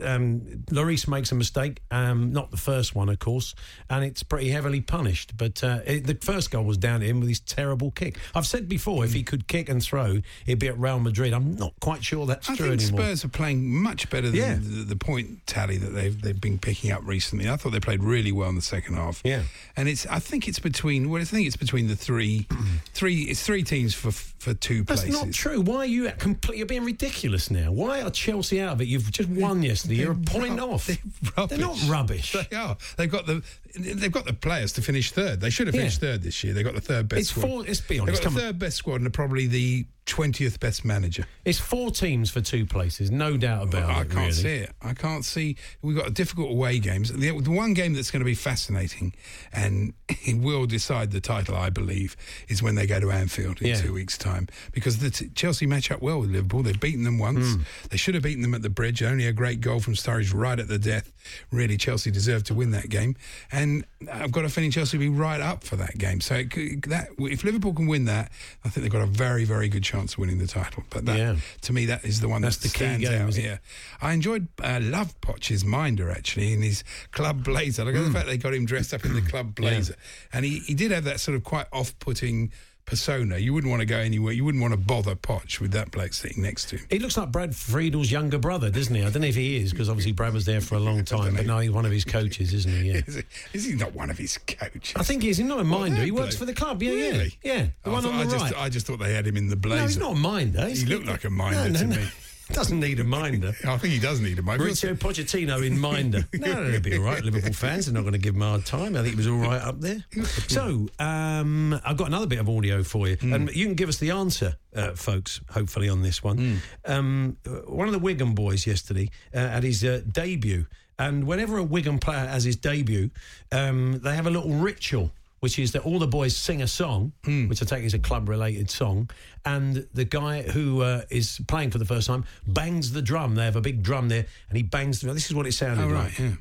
um, 0.02 0.40
Lloris 0.70 1.08
makes 1.08 1.32
a 1.32 1.34
mistake, 1.34 1.80
um, 1.90 2.32
not 2.32 2.50
the 2.50 2.56
first 2.56 2.94
one, 2.94 3.08
of 3.08 3.18
course, 3.18 3.54
and 3.90 4.04
it's 4.04 4.22
pretty 4.22 4.48
heavily 4.50 4.80
punished. 4.80 5.36
But 5.36 5.62
uh, 5.64 5.80
it, 5.86 6.06
the 6.06 6.14
first 6.14 6.50
goal 6.50 6.64
was 6.64 6.78
down 6.78 7.00
to 7.00 7.06
him 7.06 7.20
with 7.20 7.28
his 7.28 7.40
terrible 7.40 7.90
kick. 7.90 8.18
I've 8.34 8.46
said 8.46 8.68
before, 8.68 9.04
if 9.04 9.12
he 9.12 9.22
could 9.22 9.48
kick 9.48 9.68
and 9.68 9.82
throw, 9.82 10.18
he'd 10.46 10.58
be 10.58 10.68
at 10.68 10.78
Real 10.78 11.00
Madrid. 11.00 11.32
I'm 11.32 11.56
not 11.56 11.72
quite 11.80 12.04
sure 12.04 12.26
that's 12.26 12.48
I 12.48 12.54
true 12.56 12.70
think 12.70 12.82
anymore. 12.82 13.00
Spurs 13.06 13.24
are 13.24 13.28
playing 13.28 13.68
much 13.70 14.08
better 14.10 14.28
than 14.28 14.36
Yeah. 14.36 14.54
the, 14.54 14.84
the 14.84 14.96
point 14.96 15.46
tally 15.46 15.76
that 15.78 15.90
they've 15.90 16.20
they've 16.20 16.40
been 16.40 16.58
picking 16.58 16.92
up 16.92 17.02
recently. 17.04 17.48
I 17.48 17.56
thought 17.56 17.72
they 17.72 17.80
played 17.80 18.02
really 18.02 18.32
well 18.32 18.48
in 18.48 18.54
the 18.56 18.62
second 18.62 18.94
half. 18.94 19.20
Yeah. 19.24 19.42
and 19.76 19.88
it's 19.88 20.06
I 20.06 20.18
think 20.18 20.48
it's 20.48 20.58
between 20.58 21.10
well 21.10 21.20
I 21.20 21.24
think 21.24 21.46
it's 21.46 21.56
between 21.56 21.88
the 21.88 21.96
three 21.96 22.46
three 22.94 23.22
it's 23.22 23.42
three 23.42 23.62
teams 23.62 23.94
for 23.94 24.12
for 24.12 24.54
two 24.54 24.82
That's 24.84 25.02
places. 25.02 25.14
That's 25.20 25.26
not 25.26 25.34
true. 25.34 25.60
Why 25.60 25.76
are 25.78 25.84
you 25.86 26.06
at 26.08 26.18
complete? 26.18 26.58
You're 26.58 26.66
being 26.66 26.84
ridiculous 26.84 27.50
now. 27.50 27.70
Why 27.72 28.02
are 28.02 28.10
Chelsea 28.10 28.60
out 28.60 28.72
of 28.74 28.80
it? 28.80 28.88
You've 28.88 29.10
just 29.10 29.28
won 29.28 29.62
yesterday. 29.62 29.71
You're 29.86 30.12
a 30.12 30.14
point 30.16 30.56
They're 30.56 30.64
off. 30.64 30.88
rubbish. 31.36 31.48
They're 31.50 31.58
not 31.58 31.82
rubbish. 31.88 32.36
They 32.50 32.56
are. 32.56 32.76
They've 32.96 33.10
got 33.10 33.26
the 33.26 33.42
they've 33.74 34.12
got 34.12 34.24
the 34.26 34.32
players 34.32 34.72
to 34.74 34.82
finish 34.82 35.10
third. 35.12 35.40
They 35.40 35.50
should 35.50 35.66
have 35.66 35.74
Yeah. 35.74 35.82
finished 35.82 36.00
third 36.00 36.22
this 36.22 36.42
year. 36.44 36.52
They've 36.54 36.64
got 36.64 36.74
the 36.74 36.80
third 36.80 37.08
best 37.08 37.20
It's 37.20 37.30
squad. 37.30 37.42
four- 37.42 37.62
let's 37.62 37.80
be 37.80 37.94
They've 37.94 38.02
honest, 38.02 38.22
got 38.22 38.24
come 38.28 38.34
the 38.34 38.40
on. 38.40 38.46
third 38.48 38.58
best 38.58 38.76
squad 38.76 38.96
and 38.96 39.06
are 39.06 39.10
probably 39.10 39.46
the 39.46 39.86
twentieth 40.04 40.58
best 40.58 40.84
manager. 40.84 41.24
It's 41.44 41.60
four 41.60 41.92
teams 41.92 42.28
for 42.28 42.40
two 42.40 42.66
places, 42.66 43.12
no 43.12 43.36
doubt 43.36 43.68
about 43.68 43.88
I 43.88 43.92
it. 43.92 44.00
I 44.00 44.04
can't 44.04 44.14
really. 44.16 44.32
see 44.32 44.48
it. 44.48 44.72
I 44.82 44.94
can't 44.94 45.24
see. 45.24 45.56
We've 45.80 45.96
got 45.96 46.12
difficult 46.12 46.50
away 46.50 46.80
games. 46.80 47.12
The, 47.12 47.30
the 47.40 47.52
one 47.52 47.72
game 47.72 47.94
that's 47.94 48.10
going 48.10 48.18
to 48.20 48.24
be 48.24 48.34
fascinating 48.34 49.14
and 49.52 49.94
it 50.08 50.38
will 50.40 50.66
decide 50.66 51.12
the 51.12 51.20
title, 51.20 51.56
I 51.56 51.70
believe, 51.70 52.16
is 52.48 52.64
when 52.64 52.74
they 52.74 52.84
go 52.84 52.98
to 52.98 53.12
Anfield 53.12 53.62
in 53.62 53.68
Yeah. 53.68 53.80
two 53.80 53.92
weeks' 53.92 54.18
time. 54.18 54.48
Because 54.72 54.98
the 54.98 55.10
t- 55.10 55.30
Chelsea 55.36 55.66
match 55.66 55.88
up 55.92 56.02
well 56.02 56.18
with 56.20 56.30
Liverpool. 56.30 56.64
They've 56.64 56.78
beaten 56.80 57.04
them 57.04 57.18
once. 57.18 57.54
Hmm. 57.54 57.62
They 57.90 57.96
should 57.96 58.14
have 58.14 58.24
beaten 58.24 58.42
them 58.42 58.54
at 58.54 58.62
the 58.62 58.70
bridge. 58.70 59.04
Only 59.04 59.26
a 59.28 59.32
great 59.32 59.60
goal 59.60 59.78
from 59.78 59.94
Sturridge 59.94 60.34
right 60.34 60.58
at 60.58 60.66
the 60.66 60.80
death. 60.80 61.12
Really, 61.52 61.76
Chelsea 61.76 62.10
deserved 62.10 62.46
to 62.46 62.54
win 62.54 62.72
that 62.72 62.88
game. 62.88 63.14
And 63.52 63.61
I've 64.10 64.32
got 64.32 64.44
a 64.44 64.48
feeling 64.48 64.70
Chelsea 64.70 64.96
will 64.98 65.04
be 65.04 65.08
right 65.08 65.40
up 65.40 65.64
for 65.64 65.76
that 65.76 65.96
game. 65.98 66.20
So 66.20 66.34
it 66.34 66.50
could, 66.50 66.82
that 66.84 67.08
if 67.18 67.44
Liverpool 67.44 67.72
can 67.74 67.86
win 67.86 68.04
that, 68.06 68.30
I 68.64 68.68
think 68.68 68.82
they've 68.82 68.92
got 68.92 69.02
a 69.02 69.06
very, 69.06 69.44
very 69.44 69.68
good 69.68 69.82
chance 69.84 70.12
of 70.14 70.18
winning 70.18 70.38
the 70.38 70.46
title. 70.46 70.82
But 70.90 71.06
that, 71.06 71.18
Yeah. 71.18 71.36
to 71.62 71.72
me, 71.72 71.86
that 71.86 72.04
is 72.04 72.20
the 72.20 72.28
one 72.28 72.42
That's 72.42 72.56
that 72.58 72.68
the 72.68 72.78
key 72.78 72.84
stands 72.84 73.08
game, 73.08 73.22
out. 73.22 73.36
Yeah, 73.36 73.58
I 74.00 74.12
enjoyed 74.12 74.48
uh, 74.62 74.80
Love 74.82 75.18
Poch's 75.20 75.64
minder 75.64 76.10
actually 76.10 76.52
in 76.52 76.62
his 76.62 76.82
club 77.12 77.44
blazer. 77.44 77.84
Look 77.84 77.94
at 77.94 78.00
Hmm. 78.00 78.06
the 78.08 78.12
fact 78.12 78.26
they 78.26 78.38
got 78.38 78.54
him 78.54 78.64
dressed 78.66 78.92
up 78.94 79.04
in 79.04 79.14
the 79.14 79.22
club 79.22 79.54
blazer, 79.54 79.94
and 80.32 80.44
he, 80.44 80.58
he 80.60 80.74
did 80.74 80.90
have 80.90 81.04
that 81.04 81.20
sort 81.20 81.36
of 81.36 81.44
quite 81.44 81.66
off-putting 81.72 82.50
persona. 82.84 83.38
You 83.38 83.54
wouldn't 83.54 83.70
want 83.70 83.80
to 83.80 83.86
go 83.86 83.98
anywhere. 83.98 84.32
You 84.32 84.44
wouldn't 84.44 84.60
want 84.62 84.72
to 84.72 84.78
bother 84.78 85.14
Poch 85.14 85.60
with 85.60 85.72
that 85.72 85.90
bloke 85.90 86.12
sitting 86.12 86.42
next 86.42 86.68
to 86.70 86.76
him. 86.76 86.86
He 86.90 86.98
looks 86.98 87.16
like 87.16 87.30
Brad 87.32 87.50
Friedel's 87.52 88.10
younger 88.10 88.38
brother, 88.38 88.70
doesn't 88.70 88.94
he? 88.94 89.02
I 89.02 89.10
don't 89.10 89.22
know 89.22 89.28
if 89.28 89.34
he 89.34 89.56
is, 89.56 89.70
because 89.72 89.88
obviously 89.88 90.12
Brad 90.12 90.32
was 90.34 90.44
there 90.44 90.60
for 90.60 90.74
a 90.74 90.80
long 90.80 91.04
time, 91.04 91.36
but 91.36 91.46
now 91.46 91.58
he's 91.60 91.70
one 91.70 91.86
of 91.86 91.92
his 91.92 92.04
coaches, 92.04 92.52
isn't 92.54 92.72
he? 92.72 92.90
Yeah. 92.92 93.00
Is, 93.06 93.14
he, 93.16 93.22
is 93.52 93.64
he 93.64 93.74
not 93.74 93.94
one 93.94 94.10
of 94.10 94.18
his 94.18 94.38
coaches? 94.38 94.92
I 94.96 95.02
think 95.02 95.22
he 95.22 95.28
is. 95.30 95.38
He's 95.38 95.46
not 95.46 95.60
a 95.60 95.64
minder. 95.64 95.96
that 95.96 96.04
he 96.04 96.10
works 96.10 96.36
bloke? 96.36 96.38
for 96.40 96.44
the 96.46 96.54
club. 96.54 96.82
Yeah, 96.82 96.90
Really? 96.92 97.38
yeah. 97.42 97.52
Yeah. 97.54 97.66
The 97.84 97.90
I 97.90 97.92
one 97.92 98.02
thought- 98.02 98.12
on 98.12 98.18
the 98.18 98.24
I 98.24 98.38
just, 98.38 98.44
right. 98.54 98.62
I 98.62 98.68
just 98.68 98.86
thought 98.86 98.98
they 98.98 99.14
had 99.14 99.26
him 99.26 99.36
in 99.36 99.48
the 99.48 99.56
blazer. 99.56 99.80
no, 99.82 99.86
he's 99.86 99.98
not 99.98 100.12
a 100.12 100.18
minder. 100.18 100.66
He's- 100.66 100.80
He 100.80 100.86
looked 100.86 101.06
like 101.06 101.24
a 101.24 101.30
minder 101.30 101.68
no, 101.68 101.68
no, 101.68 101.78
to 101.78 101.86
no. 101.86 101.96
me. 101.96 102.08
Doesn't 102.52 102.80
need 102.80 103.00
a 103.00 103.04
minder. 103.04 103.54
I 103.66 103.78
think 103.78 103.94
he 103.94 103.98
does 103.98 104.20
need 104.20 104.38
a 104.38 104.42
minder. 104.42 104.64
Mauricio 104.64 104.94
Pochettino 104.94 105.66
in 105.66 105.78
minder. 105.78 106.28
No, 106.34 106.52
no, 106.62 106.70
he'll 106.70 106.80
be 106.80 106.96
all 106.96 107.04
right. 107.04 107.24
Liverpool 107.24 107.52
fans 107.52 107.88
are 107.88 107.92
not 107.92 108.02
going 108.02 108.12
to 108.12 108.18
give 108.18 108.34
him 108.34 108.42
a 108.42 108.48
hard 108.50 108.66
time. 108.66 108.94
I 108.94 109.00
think 109.00 109.14
he 109.14 109.16
was 109.16 109.26
all 109.26 109.38
right 109.38 109.60
up 109.60 109.80
there. 109.80 110.04
So, 110.48 110.88
um, 110.98 111.80
I've 111.84 111.96
got 111.96 112.08
another 112.08 112.26
bit 112.26 112.38
of 112.38 112.48
audio 112.48 112.82
for 112.82 113.08
you. 113.08 113.16
Hmm. 113.16 113.32
And 113.32 113.54
you 113.54 113.64
can 113.64 113.74
give 113.74 113.88
us 113.88 113.96
the 113.96 114.10
answer, 114.10 114.56
uh, 114.76 114.92
folks, 114.92 115.40
hopefully, 115.50 115.88
on 115.88 116.02
this 116.02 116.22
one. 116.22 116.38
Hmm. 116.38 116.92
Um, 116.92 117.36
one 117.66 117.86
of 117.86 117.92
the 117.92 117.98
Wigan 117.98 118.34
boys 118.34 118.66
yesterday 118.66 119.10
uh, 119.34 119.38
at 119.38 119.62
his 119.62 119.82
uh, 119.82 120.02
debut. 120.10 120.66
And 120.98 121.26
whenever 121.26 121.56
a 121.56 121.62
Wigan 121.62 121.98
player 121.98 122.26
has 122.26 122.44
his 122.44 122.56
debut, 122.56 123.10
um, 123.50 124.00
they 124.00 124.14
have 124.14 124.26
a 124.26 124.30
little 124.30 124.52
ritual 124.52 125.10
which 125.42 125.58
is 125.58 125.72
that 125.72 125.84
all 125.84 125.98
the 125.98 126.06
boys 126.06 126.36
sing 126.36 126.62
a 126.62 126.68
song, 126.68 127.10
Hmm. 127.24 127.48
which 127.48 127.60
I 127.60 127.64
take 127.66 127.82
is 127.82 127.94
a 127.94 127.98
club 127.98 128.28
related 128.28 128.70
song, 128.70 129.10
and 129.44 129.84
the 129.92 130.04
guy 130.04 130.42
who 130.42 130.82
uh, 130.82 131.02
is 131.10 131.40
playing 131.48 131.72
for 131.72 131.78
the 131.78 131.84
first 131.84 132.06
time 132.06 132.24
bangs 132.46 132.92
the 132.92 133.02
drum. 133.02 133.34
They 133.34 133.44
have 133.44 133.56
a 133.56 133.60
big 133.60 133.82
drum 133.82 134.08
there, 134.08 134.24
and 134.48 134.56
he 134.56 134.62
bangs 134.62 135.00
the 135.00 135.06
drum. 135.06 135.16
This 135.16 135.26
is 135.26 135.34
what 135.34 135.48
it 135.48 135.52
sounded 135.52 135.82
Oh, 135.84 135.88
like. 135.88 136.16
yeah. 136.16 136.34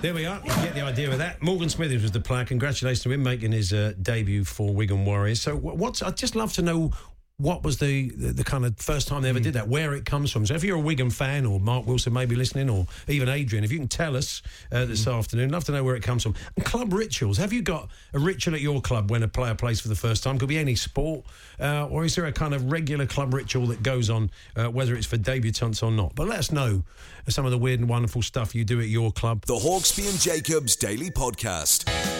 There 0.00 0.14
we 0.14 0.26
are. 0.26 0.38
You 0.44 0.50
get 0.62 0.74
the 0.74 0.82
idea 0.82 1.10
of 1.10 1.18
that. 1.18 1.42
Morgan 1.42 1.68
Smithies 1.68 2.02
was 2.02 2.12
the 2.12 2.20
player. 2.20 2.44
Congratulations 2.44 3.02
to 3.02 3.10
him 3.10 3.20
making 3.24 3.50
his 3.50 3.72
uh, 3.72 3.94
debut 4.00 4.44
for 4.44 4.72
Wigan 4.72 5.04
Warriors. 5.04 5.40
So, 5.40 5.56
wh- 5.56 5.76
what's 5.76 6.02
I'd 6.02 6.16
just 6.16 6.36
love 6.36 6.52
to 6.52 6.62
know 6.62 6.92
what 7.38 7.62
was 7.62 7.78
the, 7.78 8.10
the, 8.10 8.32
the 8.32 8.44
kind 8.44 8.66
of 8.66 8.76
first 8.78 9.06
time 9.06 9.22
they 9.22 9.28
ever 9.28 9.38
did 9.38 9.54
that, 9.54 9.68
where 9.68 9.94
it 9.94 10.04
comes 10.04 10.32
from. 10.32 10.44
So, 10.44 10.54
if 10.54 10.64
you're 10.64 10.76
a 10.76 10.80
Wigan 10.80 11.10
fan, 11.10 11.46
or 11.46 11.60
Mark 11.60 11.86
Wilson 11.86 12.12
maybe 12.12 12.34
listening, 12.34 12.68
or 12.68 12.86
even 13.06 13.28
Adrian, 13.28 13.64
if 13.64 13.70
you 13.70 13.78
can 13.78 13.86
tell 13.86 14.16
us 14.16 14.42
uh, 14.72 14.84
this 14.84 15.06
afternoon, 15.06 15.50
love 15.50 15.64
to 15.64 15.72
know 15.72 15.84
where 15.84 15.94
it 15.94 16.02
comes 16.02 16.24
from. 16.24 16.34
And 16.56 16.64
club 16.64 16.92
rituals. 16.92 17.38
Have 17.38 17.52
you 17.52 17.62
got 17.62 17.88
a 18.12 18.18
ritual 18.18 18.54
at 18.54 18.60
your 18.60 18.80
club 18.80 19.10
when 19.10 19.22
a 19.22 19.28
player 19.28 19.54
plays 19.54 19.80
for 19.80 19.88
the 19.88 19.94
first 19.94 20.24
time? 20.24 20.38
Could 20.38 20.48
be 20.48 20.58
any 20.58 20.74
sport, 20.74 21.24
uh, 21.60 21.86
or 21.86 22.04
is 22.04 22.16
there 22.16 22.26
a 22.26 22.32
kind 22.32 22.54
of 22.54 22.72
regular 22.72 23.06
club 23.06 23.32
ritual 23.32 23.66
that 23.68 23.84
goes 23.84 24.10
on, 24.10 24.30
uh, 24.56 24.66
whether 24.66 24.96
it's 24.96 25.06
for 25.06 25.16
debutants 25.16 25.82
or 25.82 25.92
not? 25.92 26.16
But 26.16 26.26
let 26.26 26.40
us 26.40 26.50
know 26.50 26.82
some 27.28 27.44
of 27.44 27.52
the 27.52 27.58
weird 27.58 27.78
and 27.78 27.88
wonderful 27.88 28.22
stuff 28.22 28.52
you 28.54 28.64
do 28.64 28.80
at 28.80 28.88
your 28.88 29.12
club. 29.12 29.44
The 29.46 29.54
Hawksbee 29.54 30.10
and 30.10 30.18
Jacobs 30.18 30.74
Daily 30.74 31.10
Podcast. 31.10 32.17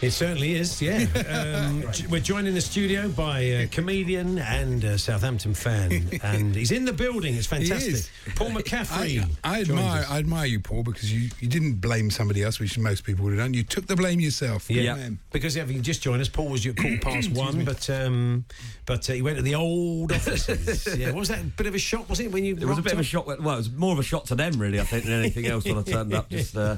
It? 0.00 0.06
It 0.06 0.10
certainly 0.12 0.54
is, 0.54 0.80
yeah. 0.82 1.06
Um, 1.34 1.84
j- 1.92 2.06
we're 2.08 2.20
joined 2.20 2.46
in 2.48 2.54
the 2.54 2.60
studio 2.60 3.08
by 3.08 3.40
a 3.40 3.66
comedian 3.66 4.38
and 4.38 4.82
a 4.84 4.98
Southampton 4.98 5.54
fan, 5.54 6.08
and 6.22 6.54
he's 6.54 6.70
in 6.70 6.84
the 6.84 6.92
building. 6.92 7.34
It's 7.34 7.46
fantastic. 7.46 8.10
Paul 8.36 8.50
McCaffrey. 8.50 9.26
I, 9.42 9.58
I 9.58 9.60
admire, 9.62 10.00
us. 10.02 10.10
I 10.10 10.18
admire 10.18 10.46
you, 10.46 10.60
Paul, 10.60 10.82
because 10.82 11.12
you, 11.12 11.30
you 11.40 11.48
didn't 11.48 11.74
blame 11.80 12.10
somebody 12.10 12.42
else, 12.42 12.60
which 12.60 12.78
most 12.78 13.04
people 13.04 13.24
would 13.24 13.32
have 13.32 13.40
done. 13.40 13.54
You 13.54 13.62
took 13.62 13.86
the 13.86 13.96
blame 13.96 14.20
yourself. 14.20 14.70
Yeah, 14.70 14.94
Good 14.94 15.00
man. 15.00 15.18
because 15.32 15.56
if 15.56 15.70
you 15.70 15.80
just 15.80 16.02
joined 16.02 16.20
us, 16.20 16.28
Paul 16.28 16.48
was 16.48 16.64
your 16.64 16.74
call 16.74 16.96
past 17.02 17.30
one, 17.30 17.64
but 17.64 17.88
um, 17.90 18.44
but 18.86 19.08
uh, 19.08 19.12
he 19.12 19.22
went 19.22 19.36
to 19.36 19.42
the 19.42 19.54
old 19.54 20.12
offices. 20.12 20.86
yeah, 20.98 21.06
what 21.08 21.20
was 21.20 21.28
that 21.28 21.40
a 21.40 21.44
bit 21.44 21.66
of 21.66 21.74
a 21.74 21.78
shock? 21.78 22.08
Was 22.08 22.20
it 22.20 22.30
when 22.30 22.44
you? 22.44 22.54
It 22.56 22.64
was 22.64 22.78
a 22.78 22.82
bit 22.82 22.92
of 22.92 23.00
a 23.00 23.04
shock. 23.04 23.26
Well, 23.26 23.36
it 23.36 23.42
was 23.42 23.70
more 23.70 23.92
of 23.92 23.98
a 23.98 24.02
shock 24.02 24.26
to 24.26 24.34
them, 24.34 24.58
really, 24.58 24.80
I 24.80 24.84
think, 24.84 25.04
than 25.04 25.14
anything 25.14 25.46
else 25.46 25.64
when 25.64 25.78
I 25.78 25.82
turned 25.82 26.14
up. 26.14 26.28
Just, 26.28 26.56
uh, 26.56 26.76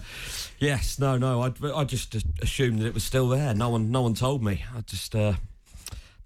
yes, 0.58 0.98
no, 0.98 1.16
no. 1.18 1.42
I, 1.42 1.52
I 1.74 1.84
just 1.84 2.14
assumed 2.42 2.80
that 2.80 2.86
it 2.86 2.94
was 2.94 3.04
still 3.04 3.28
there. 3.28 3.54
No 3.54 3.68
one, 3.70 3.90
no 3.90 4.02
one 4.02 4.14
told 4.14 4.42
me. 4.42 4.64
I 4.76 4.80
just, 4.82 5.14
uh, 5.14 5.34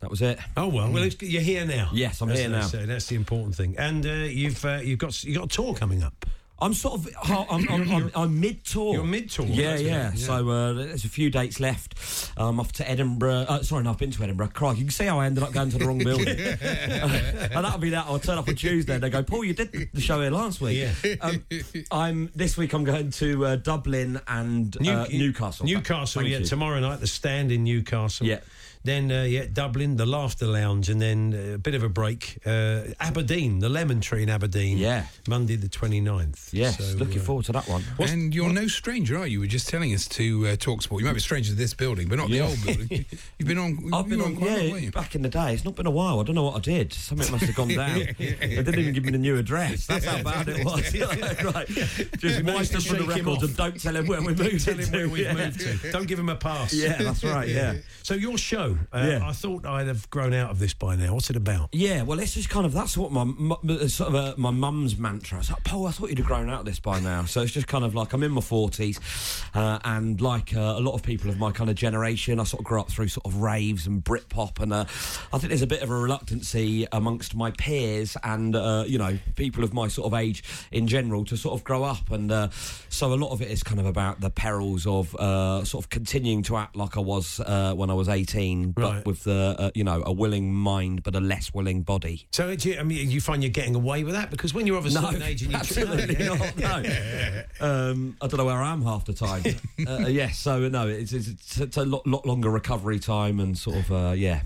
that 0.00 0.10
was 0.10 0.22
it. 0.22 0.38
Oh 0.56 0.68
well, 0.68 0.90
well, 0.90 1.02
it's, 1.02 1.20
you're 1.22 1.42
here 1.42 1.64
now. 1.66 1.90
Yes, 1.92 2.20
I'm 2.22 2.28
That's- 2.28 2.40
here 2.46 2.50
now. 2.50 2.62
that's, 2.62 2.74
uh, 2.74 2.84
that's 2.86 3.06
the 3.06 3.16
important 3.16 3.54
thing. 3.54 3.76
And 3.78 4.06
uh, 4.06 4.10
you've 4.10 4.64
uh, 4.64 4.80
you've 4.82 4.98
got 4.98 5.22
you 5.24 5.34
got 5.34 5.44
a 5.44 5.48
tour 5.48 5.74
coming 5.74 6.02
up. 6.02 6.24
I'm 6.62 6.74
sort 6.74 6.94
of, 6.94 7.08
I'm, 7.24 7.68
I'm, 7.70 7.90
I'm, 7.90 8.10
I'm 8.14 8.40
mid 8.40 8.64
tour. 8.64 8.94
You're 8.94 9.04
mid-tour, 9.04 9.46
Yeah, 9.46 9.76
yeah. 9.76 9.90
yeah. 9.90 10.14
So 10.14 10.48
uh, 10.48 10.72
there's 10.74 11.04
a 11.04 11.08
few 11.08 11.30
dates 11.30 11.58
left. 11.58 11.94
I'm 12.36 12.60
off 12.60 12.72
to 12.72 12.88
Edinburgh. 12.88 13.46
Uh, 13.48 13.62
sorry, 13.62 13.84
no, 13.84 13.90
I've 13.90 13.98
been 13.98 14.10
to 14.10 14.22
Edinburgh. 14.22 14.50
Crikey, 14.52 14.80
you 14.80 14.84
can 14.84 14.92
see 14.92 15.06
how 15.06 15.18
I 15.20 15.26
ended 15.26 15.42
up 15.42 15.52
going 15.52 15.70
to 15.70 15.78
the 15.78 15.86
wrong 15.86 15.98
building. 15.98 16.28
and 16.38 17.64
that'll 17.64 17.78
be 17.78 17.90
that. 17.90 18.06
I'll 18.06 18.18
turn 18.18 18.38
up 18.38 18.48
on 18.48 18.54
Tuesday 18.56 18.94
and 18.94 19.02
they 19.02 19.10
go, 19.10 19.22
Paul, 19.22 19.44
you 19.44 19.54
did 19.54 19.90
the 19.92 20.00
show 20.00 20.20
here 20.20 20.30
last 20.30 20.60
week. 20.60 20.78
Yeah. 20.78 21.14
Um, 21.20 21.44
I'm 21.90 22.30
this 22.34 22.56
week. 22.56 22.72
I'm 22.74 22.84
going 22.84 23.10
to 23.12 23.46
uh, 23.46 23.56
Dublin 23.56 24.20
and 24.28 24.76
uh, 24.86 25.06
Newcastle. 25.10 25.66
Newcastle, 25.66 26.20
Thank 26.20 26.32
yeah. 26.32 26.38
you. 26.38 26.44
Tomorrow 26.44 26.80
night, 26.80 27.00
the 27.00 27.06
stand 27.06 27.52
in 27.52 27.64
Newcastle. 27.64 28.26
Yeah. 28.26 28.40
Then, 28.82 29.12
uh, 29.12 29.22
yeah, 29.24 29.44
Dublin, 29.52 29.96
the 29.96 30.06
Laughter 30.06 30.46
Lounge, 30.46 30.88
and 30.88 31.00
then 31.02 31.34
uh, 31.34 31.54
a 31.54 31.58
bit 31.58 31.74
of 31.74 31.82
a 31.82 31.88
break. 31.90 32.38
Uh, 32.46 32.84
Aberdeen, 32.98 33.58
the 33.58 33.68
Lemon 33.68 34.00
Tree 34.00 34.22
in 34.22 34.30
Aberdeen. 34.30 34.78
Yeah. 34.78 35.04
Monday 35.28 35.56
the 35.56 35.68
29th. 35.68 36.48
Yes, 36.52 36.78
So, 36.78 36.96
looking 36.96 37.20
uh, 37.20 37.24
forward 37.24 37.44
to 37.46 37.52
that 37.52 37.68
one. 37.68 37.84
and 37.98 38.34
you're 38.34 38.52
no 38.52 38.66
stranger, 38.68 39.18
are 39.18 39.26
you? 39.26 39.30
You 39.30 39.40
were 39.40 39.46
just 39.46 39.68
telling 39.68 39.92
us 39.94 40.08
to 40.08 40.48
uh, 40.48 40.56
talk 40.56 40.82
sport. 40.82 41.00
You 41.00 41.06
might 41.06 41.12
be 41.12 41.18
a 41.18 41.20
stranger 41.20 41.50
to 41.50 41.56
this 41.56 41.72
building, 41.74 42.08
but 42.08 42.16
not 42.16 42.30
Yeah. 42.30 42.46
the 42.46 42.48
old 42.48 42.64
building. 42.64 43.06
You've 43.38 43.48
been 43.48 43.58
on. 43.58 43.90
I've 43.92 44.08
been 44.08 44.20
on, 44.20 44.34
quite 44.36 44.50
a 44.50 44.54
lot, 44.54 44.62
yeah, 44.64 44.72
weren't 44.72 44.94
back 44.94 45.14
in 45.14 45.22
the 45.22 45.28
day. 45.28 45.52
It's 45.54 45.64
not 45.64 45.76
been 45.76 45.86
a 45.86 45.90
while. 45.90 46.18
I 46.20 46.24
don't 46.24 46.34
know 46.34 46.44
what 46.44 46.56
I 46.56 46.60
did. 46.60 46.92
Something 46.92 47.30
must 47.30 47.44
have 47.44 47.54
gone 47.54 47.68
down. 47.74 47.98
They 48.18 48.34
didn't 48.38 48.78
even 48.78 48.92
give 48.94 49.04
me 49.04 49.12
the 49.12 49.18
new 49.18 49.36
address. 49.36 49.86
That's 49.86 50.04
how 50.06 50.22
bad 50.22 50.48
it 50.48 50.64
was. 50.64 50.80
right. 51.54 51.66
Just 52.18 52.42
managed 52.42 52.46
wipe 52.46 52.66
to 52.66 52.72
them 52.72 52.80
from 52.82 53.06
the 53.06 53.14
shake 53.14 53.22
him 53.22 53.26
records 53.26 53.42
and 53.44 53.56
don't 53.56 53.80
tell 53.80 53.94
him 53.96 54.06
where 54.06 54.20
we 54.22 54.34
moved. 54.34 54.64
Tell 54.64 54.74
him 54.76 54.90
where 54.90 55.08
we've 55.08 55.24
Yeah. 55.26 55.34
moved 55.34 55.60
to. 55.60 55.92
Don't 55.92 56.06
give 56.08 56.18
him 56.18 56.28
a 56.30 56.36
pass. 56.36 56.72
Yeah, 56.72 56.96
that's 56.96 57.22
right. 57.22 57.48
Yeah. 57.48 57.76
So 58.02 58.14
your 58.14 58.36
show, 58.38 58.69
uh, 58.92 59.06
Yeah. 59.06 59.28
I 59.28 59.32
thought 59.32 59.66
I'd 59.66 59.86
have 59.86 60.08
grown 60.10 60.32
out 60.34 60.50
of 60.50 60.58
this 60.58 60.74
by 60.74 60.96
now. 60.96 61.14
What's 61.14 61.30
it 61.30 61.36
about? 61.36 61.68
Yeah, 61.72 62.02
well, 62.02 62.18
it's 62.18 62.34
just 62.34 62.48
kind 62.50 62.66
of 62.66 62.72
that's 62.72 62.96
what 62.96 63.12
my 63.12 63.24
mu- 63.24 63.54
uh, 63.68 63.88
sort 63.88 64.08
of 64.10 64.14
uh, 64.14 64.34
my 64.36 64.50
mum's 64.50 64.96
mantra. 64.98 65.38
It's 65.38 65.50
like, 65.50 65.64
Paul, 65.64 65.86
I 65.86 65.90
thought 65.90 66.08
you'd 66.10 66.18
have 66.18 66.26
grown 66.26 66.50
out 66.50 66.60
of 66.60 66.66
this 66.66 66.80
by 66.80 67.00
now. 67.00 67.24
So 67.24 67.42
it's 67.42 67.52
just 67.52 67.66
kind 67.66 67.84
of 67.84 67.94
like 67.94 68.12
I'm 68.12 68.22
in 68.22 68.32
my 68.32 68.40
forties, 68.40 68.98
uh, 69.54 69.78
and 69.84 70.20
like 70.20 70.54
uh, 70.56 70.60
a 70.76 70.80
lot 70.80 70.94
of 70.94 71.02
people 71.02 71.30
of 71.30 71.38
my 71.38 71.50
kind 71.52 71.70
of 71.70 71.76
generation, 71.76 72.40
I 72.40 72.44
sort 72.44 72.60
of 72.60 72.64
grew 72.66 72.80
up 72.80 72.90
through 72.90 73.08
sort 73.08 73.26
of 73.26 73.36
raves 73.36 73.86
and 73.86 74.02
Britpop, 74.04 74.60
and 74.60 74.72
uh, 74.72 74.84
I 75.32 75.38
think 75.38 75.48
there's 75.48 75.62
a 75.62 75.66
bit 75.66 75.82
of 75.82 75.90
a 75.90 75.94
reluctancy 75.96 76.86
amongst 76.92 77.34
my 77.34 77.50
peers 77.52 78.16
and 78.24 78.54
uh, 78.56 78.84
you 78.86 78.98
know 78.98 79.18
people 79.36 79.64
of 79.64 79.72
my 79.72 79.88
sort 79.88 80.06
of 80.06 80.14
age 80.18 80.42
in 80.72 80.86
general 80.86 81.24
to 81.26 81.36
sort 81.36 81.54
of 81.58 81.64
grow 81.64 81.82
up, 81.84 82.10
and 82.10 82.30
uh, 82.30 82.48
so 82.88 83.12
a 83.12 83.14
lot 83.14 83.30
of 83.32 83.40
it 83.42 83.50
is 83.50 83.62
kind 83.62 83.80
of 83.80 83.86
about 83.86 84.20
the 84.20 84.30
perils 84.30 84.86
of 84.86 85.14
uh, 85.16 85.64
sort 85.64 85.84
of 85.84 85.90
continuing 85.90 86.42
to 86.42 86.56
act 86.56 86.76
like 86.76 86.96
I 86.96 87.00
was 87.00 87.40
uh, 87.40 87.74
when 87.74 87.90
I 87.90 87.94
was 87.94 88.08
18, 88.08 88.59
but 88.68 88.82
Right. 88.94 89.06
with 89.06 89.24
the 89.24 89.56
uh, 89.58 89.70
you 89.74 89.84
know 89.84 90.02
a 90.06 90.12
willing 90.12 90.52
mind 90.52 91.02
but 91.02 91.14
a 91.14 91.20
less 91.20 91.52
willing 91.54 91.82
body. 91.82 92.26
So, 92.32 92.54
do 92.54 92.68
you, 92.70 92.78
I 92.78 92.82
mean, 92.82 93.10
you 93.10 93.20
find 93.20 93.42
you're 93.42 93.50
getting 93.50 93.74
away 93.74 94.04
with 94.04 94.14
that 94.14 94.30
because 94.30 94.54
when 94.54 94.66
you're 94.66 94.78
of 94.78 94.86
a 94.86 94.90
No, 94.90 95.00
certain 95.02 95.22
age 95.22 95.42
and 95.42 95.52
you 95.52 95.56
absolutely 95.58 96.24
not. 96.24 96.56
No, 96.56 97.42
um, 97.60 98.16
I 98.20 98.26
don't 98.26 98.38
know 98.38 98.44
where 98.44 98.62
I 98.62 98.72
am 98.72 98.82
half 98.82 99.04
the 99.04 99.12
time. 99.12 99.42
uh, 99.88 100.06
yes, 100.08 100.38
so 100.38 100.68
no, 100.68 100.88
it's, 100.88 101.12
it's, 101.12 101.28
it's, 101.28 101.60
it's 101.60 101.76
a 101.76 101.84
lot, 101.84 102.06
lot 102.06 102.26
longer 102.26 102.50
recovery 102.50 102.98
time 102.98 103.40
and 103.40 103.56
sort 103.56 103.76
of 103.76 103.90
uh, 103.92 104.12
yeah. 104.12 104.42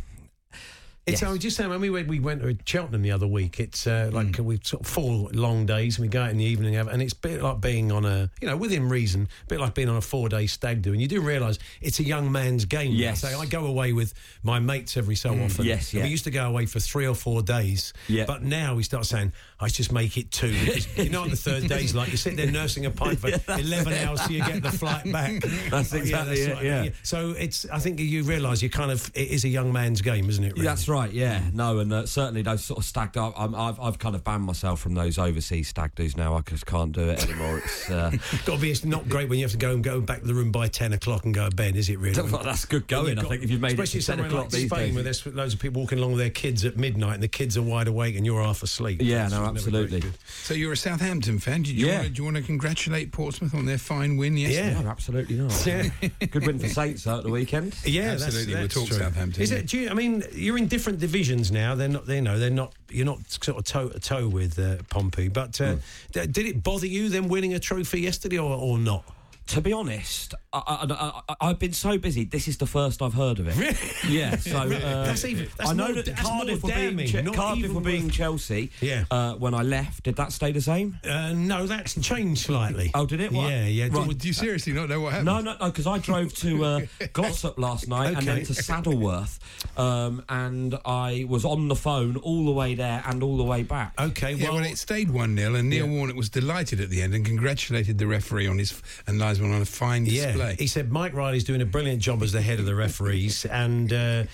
It's 1.07 1.21
Yes. 1.21 1.29
I 1.29 1.33
was 1.33 1.41
just 1.41 1.57
saying 1.59 1.69
when 1.69 1.83
we 1.83 1.91
went, 1.91 2.09
we 2.09 2.19
went 2.19 2.41
to 2.43 2.57
Cheltenham 2.65 3.03
the 3.03 3.11
other 3.11 3.27
week. 3.27 3.61
It's 3.61 3.87
uh, 3.87 4.09
like 4.11 4.39
we 4.39 4.59
sort 4.63 4.81
of 4.83 4.87
four 4.87 5.29
long 5.33 5.67
days, 5.67 5.99
and 5.99 6.03
we 6.03 6.09
go 6.09 6.23
out 6.23 6.31
in 6.31 6.39
the 6.39 6.45
evening, 6.45 6.77
and 6.77 7.03
it's 7.03 7.13
a 7.13 7.17
bit 7.17 7.43
like 7.43 7.61
being 7.61 7.93
on 7.93 8.07
a 8.07 8.31
you 8.41 8.49
know 8.49 8.57
within 8.57 8.89
reason, 8.89 9.29
a 9.43 9.47
bit 9.47 9.61
like 9.61 9.75
being 9.75 9.91
on 9.91 9.97
a 9.97 10.01
four 10.01 10.31
day 10.31 10.47
stag 10.47 10.81
do. 10.81 10.93
And 10.93 11.03
you 11.03 11.09
do 11.09 11.21
realise 11.21 11.59
it's 11.83 12.01
a 12.01 12.05
young 12.05 12.33
man's 12.33 12.65
game. 12.65 12.93
Yes. 12.93 13.21
So 13.21 13.39
I 13.39 13.45
go 13.45 13.67
away 13.67 13.93
with 13.93 14.15
my 14.43 14.61
mates 14.61 14.97
every 14.97 15.15
so 15.15 15.35
often. 15.39 15.67
yes, 15.67 15.93
yeah. 15.93 16.05
We 16.05 16.09
used 16.09 16.25
to 16.25 16.31
go 16.31 16.49
away 16.49 16.65
for 16.65 16.81
three 16.81 17.07
or 17.07 17.15
four 17.15 17.43
days. 17.43 17.93
Yeah. 18.09 18.25
But 18.25 18.43
now 18.43 18.75
we 18.75 18.83
start 18.83 19.05
saying, 19.05 19.33
I 19.61 19.69
just 19.69 19.93
make 19.93 20.17
it 20.17 20.31
two. 20.31 20.55
You 20.97 21.11
know, 21.11 21.23
on 21.23 21.31
the 21.31 21.37
third 21.37 21.69
day's 21.69 21.95
like 21.95 22.13
you 22.13 22.17
sit 22.17 22.37
there 22.37 22.51
nursing 22.51 22.87
a 22.87 22.91
pint 22.91 23.19
for 23.19 23.29
eleven 23.59 23.93
hours 23.93 24.21
till 24.23 24.33
you 24.33 24.45
get 24.45 24.63
the 24.63 24.73
flight 24.73 25.11
back. 25.13 25.43
That's 25.71 25.93
exactly 25.93 26.41
it, 26.41 26.55
right. 26.55 26.65
yeah. 26.65 26.89
So 27.03 27.35
it's 27.39 27.67
I 27.71 27.79
think 27.79 28.01
you 28.01 28.23
realise 28.23 28.63
you 28.63 28.71
kind 28.71 28.91
of 28.91 29.11
it 29.15 29.29
is 29.29 29.45
a 29.45 29.49
young 29.49 29.73
man's 29.73 30.01
game, 30.01 30.31
isn't 30.31 30.43
it? 30.45 30.53
Really? 30.53 30.65
That's 30.65 30.89
right, 30.89 30.94
yeah. 31.13 31.43
No, 31.53 31.79
and 31.81 31.93
uh, 31.93 32.07
certainly 32.07 32.43
those 32.43 32.65
sort 32.65 32.79
of 32.79 32.85
stag. 32.85 33.17
I- 33.17 33.33
I'm, 33.37 33.55
I've 33.55 33.79
I've 33.81 33.99
kind 33.99 34.15
of 34.15 34.23
banned 34.25 34.45
myself 34.45 34.81
from 34.81 34.95
those 34.95 35.19
overseas 35.19 35.69
stag 35.69 35.95
do's 35.95 36.17
now. 36.17 36.35
I 36.37 36.41
just 36.43 36.67
can't 36.67 36.93
do 36.93 37.03
it 37.09 37.23
anymore. 37.25 37.59
It's 37.59 37.91
uh, 37.91 38.11
Got 38.47 38.57
to 38.57 38.61
be. 38.61 38.71
It's 38.71 38.85
not 38.85 39.09
great 39.09 39.29
when 39.29 39.39
you 39.39 39.45
have 39.45 39.53
to 39.53 39.59
go 39.59 39.73
and 39.73 39.83
go 39.83 40.01
back 40.01 40.21
to 40.21 40.27
the 40.27 40.35
room 40.35 40.53
by 40.53 40.69
ten 40.69 40.93
o'clock 40.93 41.25
and 41.25 41.35
go 41.35 41.49
to 41.49 41.55
bed, 41.55 41.77
is 41.77 41.89
it? 41.89 41.99
Really? 41.99 42.23
that's 42.45 42.65
good 42.65 42.87
going. 42.89 43.17
you've 43.17 43.27
I 43.27 43.29
think 43.29 43.43
if 43.43 43.51
you've 43.51 43.61
made 43.61 43.73
it 43.73 43.81
especially 43.81 44.01
to 44.01 44.07
ten 44.07 44.17
somewhere 44.19 44.27
o'clock 44.29 44.43
like 44.45 44.53
these 44.53 44.71
Spain, 44.71 44.79
days. 44.87 44.95
where 44.95 45.03
there's 45.05 45.27
loads 45.27 45.55
of 45.55 45.61
people 45.61 45.83
walking 45.83 45.99
along 45.99 46.13
with 46.13 46.21
their 46.21 46.31
kids 46.31 46.65
at 46.65 46.77
midnight, 46.77 47.15
and 47.15 47.23
the 47.23 47.29
kids 47.29 47.57
are 47.57 47.63
wide 47.63 47.89
awake 47.89 48.17
and 48.17 48.25
you're 48.25 48.43
half 48.43 48.63
asleep. 48.63 49.01
Yeah, 49.03 49.25
It's 49.25 49.35
no, 49.35 49.45
absolutely. 49.45 50.03
So 50.45 50.55
you're 50.55 50.73
a 50.73 50.77
Southampton 50.77 51.39
fan. 51.39 51.63
Do 51.63 51.75
you, 51.75 51.87
Yeah. 51.87 51.95
want 51.97 52.05
to, 52.05 52.11
do 52.11 52.19
you 52.21 52.25
want 52.25 52.37
to 52.37 52.43
congratulate 52.43 53.13
Portsmouth 53.13 53.55
on 53.55 53.65
their 53.67 53.79
fine 53.79 54.17
win 54.17 54.37
yesterday? 54.37 54.73
Yeah. 54.75 54.81
No, 54.83 54.89
absolutely 54.89 55.37
not. 55.37 55.67
Yeah. 55.67 55.89
Good 56.31 56.47
win 56.47 56.59
for 56.59 56.69
Saints 56.75 57.05
though, 57.05 57.19
at 57.19 57.25
the 57.25 57.31
weekend. 57.31 57.75
Yeah, 57.85 58.13
Absolutely, 58.13 58.55
That's, 58.55 58.75
we'll 58.77 58.85
talk 58.87 58.89
true. 58.97 59.05
Southampton, 59.05 59.43
Is 59.43 59.51
it? 59.53 59.67
Do 59.67 59.79
you, 59.79 59.91
I 59.91 59.95
mean, 59.95 60.23
you're 60.33 60.59
in 60.59 60.67
different 60.85 61.01
divisions 61.01 61.51
now. 61.51 61.75
They're 61.75 61.89
not. 61.89 62.05
They, 62.07 62.17
you 62.17 62.21
know, 62.21 62.39
they're 62.39 62.51
not. 62.51 62.75
You're 62.91 63.07
not 63.07 63.21
sort 63.31 63.57
of 63.57 63.65
toe 63.65 63.89
to 63.89 63.99
toe 63.99 64.29
with 64.29 64.59
uh, 64.59 64.77
Pompey. 64.91 65.29
But 65.29 65.59
uh, 65.59 65.77
d- 66.13 66.27
did 66.27 66.45
it 66.45 66.63
bother 66.63 66.87
you 66.87 67.09
them 67.09 67.29
winning 67.29 67.55
a 67.55 67.59
trophy 67.59 68.03
yesterday, 68.03 68.37
or, 68.39 68.55
or 68.55 68.79
not? 68.79 69.03
To 69.49 69.61
be 69.61 69.75
honest, 69.75 70.35
I, 70.55 70.59
I, 70.67 71.23
I, 71.29 71.49
I've 71.51 71.59
been 71.59 71.75
so 71.75 71.99
busy. 71.99 72.25
This 72.25 72.49
is 72.49 72.57
the 72.57 72.67
first 72.67 73.03
I've 73.03 73.13
heard 73.13 73.39
of 73.41 73.47
it. 73.49 73.57
Really? 73.57 73.77
Yeah. 74.17 74.37
So 74.37 74.57
uh, 74.59 75.05
That's 75.05 75.25
even- 75.27 75.49
that's 75.59 75.71
I 75.71 75.75
know 75.75 75.93
more- 75.93 76.03
that 76.03 76.17
Cardiff 76.17 76.63
were 76.63 76.71
being 76.73 76.99
Che- 77.07 77.23
Cardiff 77.25 77.73
were 77.73 77.81
being 77.83 78.09
Chelsea. 78.09 78.71
Yeah. 78.81 79.05
Uh, 79.11 79.35
when 79.35 79.53
I 79.53 79.63
left, 79.63 80.05
did 80.05 80.17
that 80.17 80.33
stay 80.33 80.51
the 80.51 80.63
same? 80.63 80.99
Uh, 81.05 81.33
no, 81.35 81.67
that's 81.67 81.95
changed 82.01 82.47
slightly. 82.47 82.91
Oh, 82.95 83.05
did 83.05 83.21
it? 83.21 83.33
What? 83.33 83.51
Yeah, 83.51 83.67
yeah. 83.67 83.89
Right. 83.93 84.17
Do 84.17 84.27
you 84.27 84.33
seriously 84.33 84.73
not 84.73 84.89
know 84.89 85.01
what 85.01 85.13
happened? 85.13 85.27
No, 85.27 85.41
no, 85.41 85.57
no, 85.61 85.67
because 85.67 85.87
I 85.87 85.99
drove 85.99 86.33
to 86.37 86.65
uh, 86.65 86.81
Glossop 87.13 87.59
last 87.59 87.87
night 87.87 88.17
and 88.17 88.27
then 88.27 88.45
to 88.45 88.55
Saddleworth, 88.55 89.39
um, 89.79 90.25
and 90.31 90.79
I 90.87 91.27
was 91.29 91.45
on 91.45 91.69
the 91.69 91.77
phone 91.77 92.17
all 92.17 92.47
the 92.47 92.53
way 92.53 92.75
there 92.75 93.03
and 93.07 93.23
all 93.23 93.37
the 93.37 93.45
way 93.45 93.63
back. 93.63 93.93
Okay, 94.01 94.33
Yeah, 94.33 94.47
well, 94.49 94.55
well, 94.61 94.65
it 94.65 94.79
stayed 94.79 95.11
1 95.11 95.37
0, 95.37 95.55
and 95.55 95.69
Neil 95.69 95.87
Warnock 95.87 96.17
was 96.17 96.31
delighted 96.31 96.81
at 96.81 96.89
the 96.89 97.03
end 97.03 97.15
and 97.15 97.27
congratulated 97.27 97.99
the 97.99 98.07
referee 98.07 98.47
on 98.47 98.59
his 98.59 98.81
and 99.07 99.19
linesman 99.41 99.57
on 99.57 99.63
a 99.63 99.65
fine 99.65 100.07
Yeah, 100.07 100.53
he 100.53 100.67
said 100.67 100.91
Mike 100.91 101.15
Riley's 101.15 101.45
doing 101.45 101.61
a 101.63 101.67
brilliant 101.67 102.01
job 102.01 102.23
as 102.23 102.33
the 102.33 102.41
head 102.41 102.59
of 102.59 102.67
the 102.67 102.75
referees, 102.75 103.45
and 103.47 103.93
uh, 103.93 104.25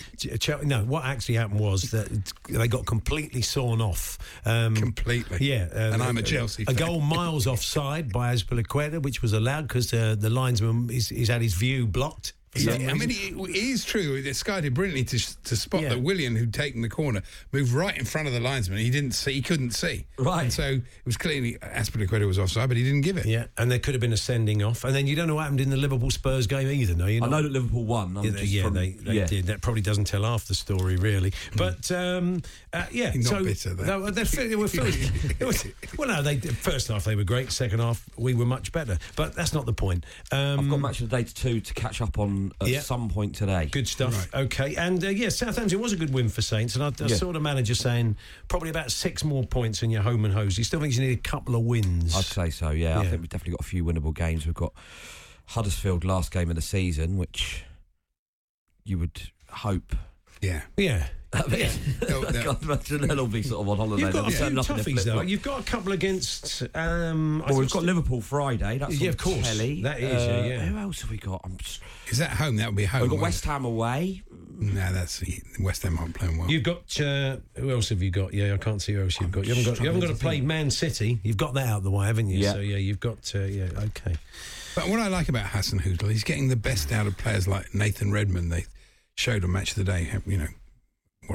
no, 0.63 0.81
what 0.85 1.05
actually 1.05 1.37
happened 1.37 1.61
was 1.61 1.91
that 1.91 2.09
they 2.49 2.69
got 2.69 2.87
completely 2.87 3.43
sawn 3.43 3.81
off. 3.81 4.19
Um, 4.45 4.75
Completely. 4.77 5.39
yeah, 5.41 5.69
uh, 5.75 5.93
And 5.95 6.03
I'm 6.03 6.17
a 6.19 6.23
Chelsea 6.23 6.63
A 6.65 6.67
fan. 6.67 6.77
goal 6.77 7.01
miles 7.01 7.47
offside 7.47 8.13
by 8.13 8.35
Azpilicueta, 8.35 9.03
which 9.03 9.23
was 9.23 9.33
allowed 9.33 9.69
because 9.69 9.93
uh, 9.93 10.17
the 10.19 10.31
linesman 10.31 10.89
he's, 10.89 11.09
he's 11.09 11.29
had 11.29 11.43
his 11.43 11.55
view 11.55 11.87
blocked. 11.87 12.35
For 12.53 12.59
Yeah, 12.59 12.91
I 12.91 12.95
mean, 12.95 13.11
it, 13.11 13.33
it 13.51 13.57
is 13.57 13.85
true. 13.85 14.21
The 14.23 14.33
Sky 14.33 14.61
did 14.61 14.75
brilliantly 14.75 15.05
to, 15.19 15.43
to 15.45 15.57
spot 15.57 15.83
Yeah. 15.83 15.91
that 15.91 16.01
Willian, 16.03 16.35
who'd 16.35 16.53
taken 16.53 16.83
the 16.83 16.89
corner, 16.89 17.23
moved 17.53 17.73
right 17.73 17.97
in 17.97 18.05
front 18.05 18.27
of 18.27 18.35
the 18.35 18.41
linesman. 18.41 18.79
He 18.79 18.91
didn't 18.91 19.13
see, 19.13 19.35
he 19.35 19.41
couldn't 19.43 19.71
see. 19.71 20.07
Right. 20.19 20.43
And 20.45 20.53
so 20.53 20.65
it 20.65 20.83
was 21.07 21.17
clearly 21.17 21.59
Azpilicueta 21.63 22.27
was 22.27 22.41
offside, 22.41 22.67
but 22.69 22.77
he 22.77 22.83
didn't 22.83 23.03
give 23.03 23.17
it. 23.19 23.27
yeah, 23.27 23.45
and 23.57 23.71
there 23.71 23.79
could 23.79 23.95
have 23.95 24.01
been 24.01 24.13
a 24.13 24.17
sending 24.17 24.65
off, 24.65 24.83
and 24.83 24.93
then 24.95 25.07
you 25.07 25.15
don't 25.15 25.29
know 25.29 25.37
what 25.37 25.43
happened 25.43 25.61
in 25.61 25.71
the 25.71 25.77
Liverpool 25.77 26.11
Spurs 26.11 26.49
game 26.49 26.67
either. 26.69 26.95
No, 26.97 27.07
you 27.07 27.23
I 27.23 27.29
know 27.29 27.41
that 27.43 27.53
Liverpool 27.53 27.85
won. 27.85 28.17
I'm 28.17 28.25
Yeah, 28.25 28.31
they, 28.33 28.41
just 28.41 28.53
yeah, 28.53 28.63
from- 28.65 28.75
they, 28.75 28.91
they 28.91 29.13
yeah. 29.13 29.27
did. 29.27 29.47
That 29.47 29.61
probably 29.63 29.83
doesn't 29.83 30.07
tell 30.07 30.25
half 30.25 30.47
the 30.47 30.55
story, 30.57 30.97
really. 30.97 31.33
But 31.57 31.89
um, 31.93 32.43
uh, 32.73 32.87
yeah, 32.91 33.13
Not 33.15 33.25
so 33.25 33.45
bitter, 33.45 33.75
then. 33.75 33.87
no, 33.87 34.11
they, 34.11 34.25
they 34.25 34.57
were 34.57 34.67
finished. 34.67 35.13
It 35.39 35.45
was- 35.47 35.65
well, 35.97 36.09
no, 36.09 36.21
they 36.23 36.39
first 36.39 36.89
half 36.89 37.05
they 37.05 37.15
were 37.15 37.23
great. 37.25 37.53
Second 37.53 37.79
half 37.79 38.05
we 38.17 38.35
were 38.35 38.45
much 38.47 38.73
better. 38.73 38.99
But 39.15 39.37
that's 39.37 39.53
not 39.55 39.67
the 39.67 39.73
point. 39.73 40.05
Um, 40.33 40.59
I've 40.61 40.69
got 40.71 40.81
match 40.81 41.01
of 41.01 41.11
the 41.11 41.17
day 41.17 41.23
to 41.23 41.33
two 41.35 41.61
to 41.61 41.75
catch 41.75 42.01
up 42.01 42.19
on 42.19 42.40
at 42.61 42.69
Yeah. 42.69 42.81
some 42.81 43.09
point 43.09 43.35
today. 43.35 43.67
Good 43.67 43.89
stuff. 43.89 44.29
Okay, 44.35 44.75
and 44.77 45.03
uh, 45.05 45.09
yeah, 45.09 45.29
Southampton 45.29 45.81
was 45.81 45.93
a 45.93 45.97
good 45.97 46.13
win 46.13 46.29
for 46.29 46.43
Saints, 46.43 46.75
and 46.75 46.85
I, 46.85 46.89
I 46.89 47.09
Yeah. 47.09 47.17
saw 47.17 47.33
the 47.33 47.41
manager 47.41 47.75
saying 47.75 48.17
probably 48.49 48.71
about 48.71 48.91
six 48.91 49.23
more 49.25 49.45
points 49.45 49.83
in 49.83 49.91
your 49.91 50.03
home 50.03 50.25
and 50.25 50.33
hose. 50.35 50.57
He 50.57 50.65
still 50.65 50.81
thinks 50.81 50.97
you 50.97 51.07
need 51.07 51.19
a 51.19 51.23
couple 51.23 51.55
of 51.57 51.63
wins. 51.63 52.17
I'd 52.17 52.25
say 52.25 52.51
so. 52.51 52.71
Yeah, 52.71 52.99
I 52.99 53.07
think 53.07 53.21
we've 53.23 53.29
definitely 53.29 53.53
got 53.53 53.61
a 53.61 53.69
few 53.69 53.85
winnable 53.85 54.15
games. 54.15 54.47
We've 54.47 54.55
got 54.55 54.73
Huddersfield 55.47 56.05
last 56.05 56.31
game 56.33 56.49
of 56.51 56.57
the 56.57 56.63
season, 56.63 57.17
which 57.17 57.65
you 58.85 58.99
would 58.99 59.31
hope. 59.49 59.95
Yeah. 60.41 60.63
Yeah. 60.77 61.09
They'll- 61.33 62.23
they'll- 62.23 62.43
God, 62.45 62.63
imagine 62.63 63.01
they'll 63.07 63.21
all 63.21 63.27
be 63.29 63.43
sort 63.43 63.61
of 63.63 63.69
on 63.69 63.77
holiday. 63.77 64.03
You've 64.03 64.13
got 64.13 64.27
a 64.27 64.31
few 64.31 64.39
turn 64.39 64.59
up 64.59 64.69
in 64.71 64.77
their 64.77 64.85
toughies 64.85 65.05
though. 65.05 65.21
You've 65.21 65.43
got 65.43 65.61
a 65.61 65.63
couple 65.63 65.93
against. 65.93 66.65
Um, 66.75 67.45
Well, 67.49 67.59
we've 67.59 67.71
got 67.71 67.85
Liverpool 67.85 68.21
Friday. 68.21 68.79
That's 68.79 68.97
Yeah, 68.99 69.09
on 69.09 69.15
of 69.15 69.17
course. 69.19 69.47
Telly. 69.47 69.83
That 69.83 70.01
is, 70.01 70.13
Uh, 70.23 70.49
yeah. 70.49 70.67
Who 70.67 70.79
else 70.79 71.03
have 71.03 71.11
we 71.11 71.19
got? 71.19 71.41
I'm 71.45 71.57
just, 71.59 71.81
Is 72.09 72.19
that 72.19 72.31
home? 72.31 72.57
That 72.57 72.67
would 72.67 72.77
be 72.77 72.85
home. 72.85 73.03
we've 73.03 73.11
got 73.11 73.21
West 73.21 73.45
Ham 73.45 73.65
away. 73.65 74.23
it? 74.29 74.35
No, 74.61 74.93
that's 74.93 75.23
West 75.61 75.85
Ham 75.85 75.99
aren't 75.99 76.15
playing 76.15 76.37
well. 76.37 76.51
You've 76.51 76.65
got 76.65 77.01
uh, 77.01 77.37
who 77.55 77.71
else 77.71 77.89
have 77.91 78.03
you 78.03 78.11
got? 78.11 78.35
Yeah, 78.35 78.53
I 78.55 78.57
can't 78.59 78.83
see 78.83 78.93
who 78.95 79.03
else 79.03 79.19
you've 79.21 79.31
got. 79.31 79.47
You 79.47 79.55
haven't 79.55 79.73
got. 79.73 79.81
You 79.81 79.87
haven't 79.87 80.01
got 80.01 80.09
to 80.09 80.21
play 80.21 80.41
Man 80.41 80.71
City. 80.71 81.21
You've 81.23 81.37
got 81.39 81.55
that 81.55 81.69
out 81.69 81.79
of 81.79 81.85
the 81.85 81.91
way, 81.91 82.07
haven't 82.07 82.29
you? 82.29 82.41
Yeah. 82.41 82.53
So 82.55 82.59
yeah, 82.59 82.77
you've 82.77 83.01
got. 83.01 83.33
Uh, 83.35 83.41
yeah, 83.45 83.69
okay. 83.79 84.17
But 84.75 84.89
what 84.89 84.99
I 85.01 85.07
like 85.09 85.29
about 85.29 85.47
Hasenhüttl, 85.47 86.11
he's 86.11 86.25
getting 86.25 86.49
the 86.49 86.57
best 86.57 86.93
out 86.93 87.07
of 87.07 87.17
players 87.17 87.47
like 87.49 87.73
Nathan 87.75 88.13
Redmond. 88.13 88.53
They 88.53 88.67
showed 89.17 89.45
on 89.45 89.53
Match 89.53 89.71
of 89.71 89.77
the 89.77 89.85
Day. 89.85 90.11
You 90.27 90.37
know, 90.39 90.45
what 90.45 90.53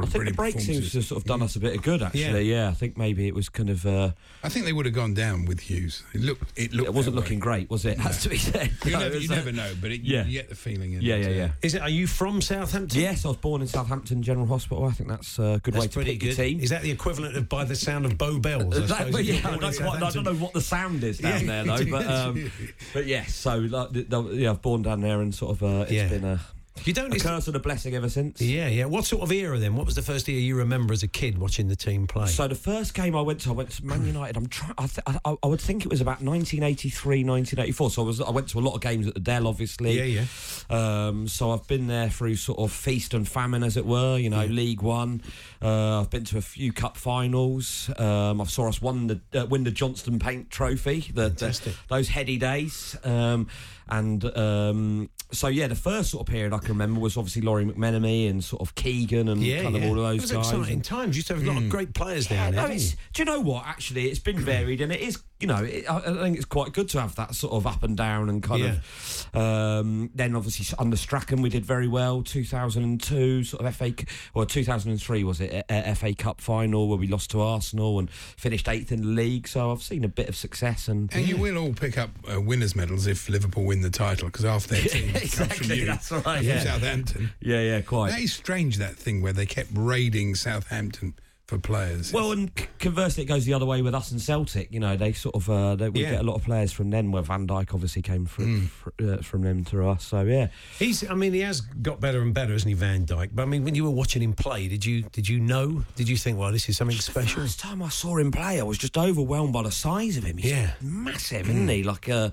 I 0.03 0.07
a 0.07 0.09
think 0.09 0.25
the 0.25 0.33
break 0.33 0.59
seems 0.59 0.91
to 0.91 0.97
have 0.97 1.05
sort 1.05 1.21
of 1.21 1.25
done 1.27 1.41
us 1.41 1.55
a 1.55 1.59
bit 1.59 1.75
of 1.75 1.81
good, 1.81 2.01
actually. 2.01 2.51
Yeah, 2.51 2.69
I 2.69 2.73
think 2.73 2.97
maybe 2.97 3.27
it 3.27 3.33
was 3.35 3.49
kind 3.49 3.69
of. 3.69 3.85
Uh, 3.85 4.11
I 4.43 4.49
think 4.49 4.65
they 4.65 4.73
would 4.73 4.85
have 4.85 4.95
gone 4.95 5.13
down 5.13 5.45
with 5.45 5.59
Hughes. 5.61 6.03
It 6.13 6.21
looked. 6.21 6.57
It 6.57 6.73
looked. 6.73 6.87
it 6.89 6.93
wasn't 6.93 7.15
that 7.15 7.21
way. 7.21 7.23
looking 7.25 7.39
great, 7.39 7.69
was 7.69 7.85
it? 7.85 7.97
Has 7.99 8.21
to 8.23 8.29
be 8.29 8.37
said. 8.37 8.71
You, 8.85 8.91
No, 8.95 8.99
never, 8.99 9.17
you 9.17 9.27
never 9.29 9.51
know, 9.51 9.71
but 9.81 9.91
it, 9.91 10.01
yeah. 10.01 10.25
you 10.25 10.33
get 10.33 10.49
the 10.49 10.55
feeling. 10.55 10.93
In 10.93 11.01
Yeah, 11.01 11.15
it, 11.15 11.21
yeah, 11.23 11.29
yeah. 11.29 11.51
Is 11.61 11.75
it? 11.75 11.81
Are 11.81 11.89
you 11.89 12.07
from 12.07 12.41
Southampton? 12.41 12.99
Yes, 12.99 13.25
I 13.25 13.29
was 13.29 13.37
born 13.37 13.61
in 13.61 13.67
Southampton 13.67 14.21
General 14.23 14.47
Hospital. 14.47 14.85
I 14.85 14.91
think 14.91 15.09
that's 15.09 15.39
a 15.39 15.59
good 15.63 15.75
way 15.75 15.87
to 15.87 15.89
pretty 15.89 16.13
pick 16.13 16.23
your 16.23 16.31
good. 16.35 16.41
team. 16.43 16.59
Is 16.59 16.69
that 16.69 16.81
the 16.81 16.91
equivalent 16.91 17.35
of 17.35 17.49
by 17.49 17.63
the 17.65 17.75
sound 17.75 18.05
of 18.05 18.17
Bow 18.17 18.39
Bells? 18.39 18.75
I 18.75 18.79
That- 18.81 18.87
suppose, 18.89 19.11
but 19.11 19.21
if 19.21 19.27
you're 19.27 19.35
yeah, 19.35 19.47
I 19.47 19.57
don't, 19.57 19.75
quite, 19.77 20.03
I 20.03 20.09
don't 20.11 20.23
know 20.23 20.33
what 20.35 20.53
the 20.53 20.61
sound 20.61 21.03
is 21.03 21.17
down 21.19 21.45
Yeah. 21.45 21.63
there 21.63 21.77
though, 21.77 21.91
but 21.91 22.07
um, 22.07 22.51
but 22.93 23.05
yes. 23.05 23.35
So 23.35 23.57
like, 23.57 23.91
the, 23.91 24.03
the, 24.03 24.23
yeah, 24.35 24.51
I've 24.51 24.61
born 24.61 24.81
down 24.81 25.01
there, 25.01 25.21
and 25.21 25.33
sort 25.33 25.51
of 25.55 25.63
uh, 25.63 25.81
it's 25.83 25.91
Yeah. 25.91 26.07
been 26.09 26.23
a, 26.23 26.39
You 26.83 26.93
don't. 26.93 27.15
a 27.15 27.19
curse 27.19 27.47
and 27.47 27.55
a 27.55 27.59
blessing 27.59 27.95
ever 27.95 28.09
since. 28.09 28.41
Yeah, 28.41 28.67
yeah. 28.67 28.85
What 28.85 29.05
sort 29.05 29.23
of 29.23 29.31
era 29.31 29.57
then? 29.57 29.75
What 29.75 29.85
was 29.85 29.95
the 29.95 30.01
first 30.01 30.27
year 30.27 30.39
you 30.39 30.55
remember 30.57 30.93
as 30.93 31.03
a 31.03 31.07
kid 31.07 31.37
watching 31.37 31.67
the 31.67 31.75
team 31.75 32.05
play? 32.05 32.27
So 32.27 32.47
the 32.47 32.53
first 32.55 32.93
game 32.93 33.15
I 33.15 33.21
went 33.21 33.39
to, 33.41 33.49
I 33.49 33.53
went 33.53 33.71
to 33.71 33.85
Man 33.85 34.05
United. 34.05 34.35
I'm 34.37 34.47
trying. 34.47 34.73
I, 34.77 34.87
th- 34.87 34.99
I, 35.25 35.35
I 35.41 35.47
would 35.47 35.61
think 35.61 35.85
it 35.85 35.89
was 35.89 36.01
about 36.01 36.21
1983, 36.21 37.23
1984. 37.23 37.89
So 37.91 38.01
I 38.03 38.05
was. 38.05 38.21
I 38.21 38.29
went 38.29 38.49
to 38.49 38.59
a 38.59 38.61
lot 38.61 38.75
of 38.75 38.81
games 38.81 39.07
at 39.07 39.13
the 39.13 39.19
Dell, 39.19 39.47
obviously. 39.47 39.97
yeah, 39.97 40.25
yeah. 40.69 41.07
Um, 41.07 41.27
so 41.27 41.51
I've 41.51 41.65
been 41.67 41.87
there 41.87 42.09
through 42.09 42.35
sort 42.35 42.59
of 42.59 42.71
feast 42.71 43.13
and 43.13 43.27
famine, 43.27 43.63
as 43.63 43.77
it 43.77 43.85
were. 43.85 44.17
You 44.17 44.29
know, 44.29 44.45
League 44.45 44.81
One. 44.81 45.21
Uh, 45.61 46.01
I've 46.01 46.09
been 46.09 46.25
to 46.25 46.37
a 46.37 46.41
few 46.41 46.71
cup 46.73 46.97
finals. 46.97 47.89
Um, 47.97 48.41
I 48.41 48.43
saw 48.45 48.67
us 48.67 48.81
won 48.81 49.07
the 49.07 49.21
uh, 49.33 49.45
win 49.45 49.63
the 49.63 49.71
Johnston 49.71 50.19
Paint 50.19 50.51
Trophy. 50.51 51.09
The, 51.13 51.29
the- 51.29 51.73
those 51.87 52.09
heady 52.09 52.37
days. 52.37 52.97
Um, 53.03 53.47
and 53.89 54.23
um, 54.37 55.09
so 55.31 55.47
yeah, 55.47 55.67
the 55.67 55.75
first 55.75 56.11
sort 56.11 56.27
of 56.27 56.31
period 56.31 56.53
I 56.53 56.57
can 56.59 56.69
remember 56.69 56.99
was 56.99 57.17
obviously 57.17 57.41
Lawrie 57.41 57.65
McMenemy 57.65 58.29
and 58.29 58.43
sort 58.43 58.61
of 58.61 58.73
Keegan 58.75 59.27
and 59.27 59.41
Yeah, 59.43 59.63
kind 59.63 59.75
yeah. 59.75 59.83
of 59.83 59.89
all 59.89 59.99
of 59.99 60.05
It 60.05 60.09
those 60.09 60.21
was 60.21 60.31
guys. 60.31 60.51
exciting 60.51 60.81
times. 60.81 61.15
You 61.15 61.19
used 61.19 61.27
to 61.27 61.35
have 61.35 61.43
a 61.43 61.47
lot 61.51 61.57
of 61.61 61.69
great 61.69 61.93
players 61.93 62.27
down 62.27 62.55
no, 62.55 62.67
there. 62.67 62.75
you? 62.77 62.89
do 63.13 63.21
you 63.21 63.25
know 63.25 63.39
what? 63.41 63.65
Actually, 63.65 64.05
it's 64.09 64.19
been 64.19 64.39
varied, 64.39 64.81
and 64.81 64.91
it 64.91 65.01
is. 65.01 65.21
You 65.39 65.47
know, 65.47 65.63
it, 65.63 65.89
I, 65.89 65.97
I 65.97 66.13
think 66.23 66.37
it's 66.37 66.45
quite 66.45 66.71
good 66.71 66.87
to 66.89 67.01
have 67.01 67.15
that 67.15 67.35
sort 67.35 67.53
of 67.53 67.67
up 67.67 67.83
and 67.83 67.97
down 67.97 68.29
and 68.29 68.41
kind 68.41 68.63
of. 68.63 69.35
Um, 69.35 70.09
then 70.15 70.35
obviously 70.35 70.75
under 70.79 70.95
Strachan 70.95 71.41
we 71.41 71.49
did 71.49 71.65
very 71.65 71.87
well. 71.87 72.23
2002 72.23 73.43
sort 73.43 73.65
of 73.65 73.75
FA, 73.75 73.93
or 74.33 74.45
2003 74.45 75.23
was 75.23 75.41
it? 75.41 75.65
A, 75.69 75.91
a 75.91 75.95
FA 75.95 76.13
Cup 76.13 76.39
final 76.39 76.87
where 76.87 76.97
we 76.97 77.07
lost 77.07 77.31
to 77.31 77.41
Arsenal 77.41 77.99
and 77.99 78.09
finished 78.09 78.69
eighth 78.69 78.91
in 78.91 79.01
the 79.01 79.07
league. 79.07 79.47
So 79.47 79.71
I've 79.71 79.83
seen 79.83 80.03
a 80.03 80.09
bit 80.09 80.29
of 80.29 80.35
success 80.35 80.87
and. 80.87 81.13
And 81.13 81.27
you 81.27 81.37
will 81.37 81.57
all 81.57 81.73
pick 81.73 81.97
up 81.97 82.11
uh, 82.33 82.39
winners' 82.39 82.75
medals 82.75 83.07
if 83.07 83.27
Liverpool 83.29 83.65
win 83.65 83.81
the 83.81 83.89
title 83.89 84.27
because 84.27 84.45
half 84.45 84.67
their 84.67 84.81
team 84.83 85.11
comes 85.11 85.33
from 85.33 85.45
exactly, 85.45 85.79
you, 85.79 85.85
that's 85.85 86.11
right, 86.11 86.23
from 86.23 86.45
yeah. 86.45 86.59
Southampton. 86.59 87.31
Yeah, 87.41 87.61
yeah, 87.61 87.81
quite. 87.81 88.11
That 88.11 88.21
is 88.21 88.33
strange. 88.33 88.77
That 88.77 88.95
thing 88.95 89.21
where 89.21 89.33
they 89.33 89.45
kept 89.45 89.69
raiding 89.73 90.35
Southampton 90.35 91.13
for 91.47 91.59
players. 91.59 92.11
Well, 92.11 92.31
and 92.31 92.49
conversely, 92.79 93.23
it 93.23 93.27
goes 93.27 93.45
the 93.45 93.53
other 93.53 93.65
way 93.67 93.81
with 93.83 93.93
us 93.93 94.11
and 94.11 94.19
Celtic. 94.19 94.71
You 94.71 94.79
know, 94.79 94.97
they 94.97 95.13
sort 95.13 95.35
of 95.35 95.49
uh, 95.49 95.75
they, 95.75 95.89
we 95.89 96.01
Yeah. 96.01 96.11
get 96.11 96.21
a 96.21 96.23
lot 96.23 96.35
of 96.35 96.43
players 96.43 96.71
from 96.71 96.89
them. 96.89 97.11
Where 97.11 97.21
Van 97.21 97.45
Dijk 97.45 97.73
obviously 97.73 98.01
came 98.01 98.25
from 98.25 98.67
fr- 98.67 98.89
uh, 99.03 99.17
from 99.17 99.43
them 99.43 99.63
to 99.65 99.87
us. 99.87 100.03
So 100.05 100.21
yeah, 100.21 100.47
He's. 100.79 101.07
I 101.09 101.13
mean, 101.13 101.33
he 101.33 101.41
has 101.41 101.61
got 101.61 101.99
better 101.99 102.21
and 102.21 102.33
better, 102.33 102.53
hasn't 102.53 102.69
he, 102.69 102.73
Van 102.73 103.05
Dijk? 103.05 103.29
But 103.33 103.43
I 103.43 103.45
mean, 103.45 103.63
when 103.63 103.75
you 103.75 103.83
were 103.83 103.91
watching 103.91 104.21
him 104.23 104.33
play, 104.33 104.67
did 104.67 104.83
you 104.85 105.03
did 105.11 105.29
you 105.29 105.39
know? 105.39 105.83
Did 105.95 106.09
you 106.09 106.17
think, 106.17 106.37
well, 106.39 106.51
this 106.51 106.67
is 106.67 106.77
something 106.77 106.97
special? 106.97 107.41
The 107.41 107.47
First 107.47 107.59
time 107.59 107.83
I 107.83 107.89
saw 107.89 108.17
him 108.17 108.31
play, 108.31 108.59
I 108.59 108.63
was 108.63 108.77
just 108.77 108.97
overwhelmed 108.97 109.53
by 109.53 109.63
the 109.63 109.71
size 109.71 110.17
of 110.17 110.23
him. 110.23 110.37
He's 110.37 110.51
Yeah. 110.51 110.71
massive, 110.81 111.47
isn't 111.49 111.67
he? 111.67 111.83
Like 111.83 112.09
uh, 112.09 112.31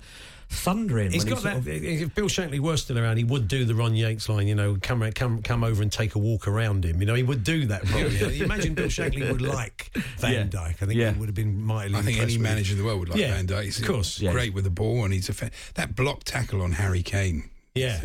thundering. 0.53 1.11
He's 1.11 1.25
got 1.25 1.41
sort 1.41 1.55
that. 1.55 1.57
of- 1.59 1.69
If 1.69 2.15
Bill 2.15 2.27
Shankly 2.27 2.61
were 2.61 2.77
still 2.77 2.99
around, 2.99 3.17
he 3.17 3.25
would 3.25 3.49
do 3.49 3.65
the 3.65 3.75
Ron 3.75 3.95
Yeats 3.95 4.29
line. 4.29 4.47
You 4.47 4.55
know, 4.55 4.77
come 4.81 5.11
come 5.13 5.43
come 5.43 5.65
over 5.65 5.83
and 5.83 5.91
take 5.91 6.15
a 6.15 6.19
walk 6.19 6.47
around 6.47 6.85
him. 6.85 7.01
You 7.01 7.07
know, 7.07 7.15
he 7.15 7.23
would 7.23 7.43
do 7.45 7.67
that. 7.67 7.85
Probably. 7.85 8.37
You 8.39 8.45
Imagine 8.45 8.75
Bill 8.75 8.87
Shankly 8.87 9.31
would 9.31 9.41
like 9.43 9.91
Van 10.19 10.33
Yeah. 10.33 10.43
Dyke. 10.45 10.83
I 10.83 10.87
think 10.87 10.95
Yeah. 10.95 11.13
he 11.13 11.19
would 11.19 11.29
have 11.29 11.35
been 11.35 11.61
mightily. 11.61 11.99
I 11.99 12.03
think 12.03 12.19
any 12.19 12.27
with 12.27 12.37
him. 12.37 12.43
manager 12.43 12.73
in 12.73 12.79
the 12.79 12.85
world 12.85 13.01
would 13.01 13.09
like 13.11 13.19
Yeah, 13.19 13.35
Van 13.35 13.47
Dijk. 13.47 13.65
He's 13.65 13.81
of 13.81 13.87
course. 13.87 14.21
Yeah. 14.21 14.33
great 14.33 14.55
with 14.55 14.65
the 14.65 14.71
ball, 14.71 15.05
and 15.05 15.13
he's 15.13 15.29
a 15.29 15.33
fa- 15.33 15.51
that 15.75 15.97
block 15.97 16.25
tackle 16.25 16.63
on 16.63 16.73
Harry 16.73 17.03
Kane. 17.03 17.51
Yeah. 17.75 18.01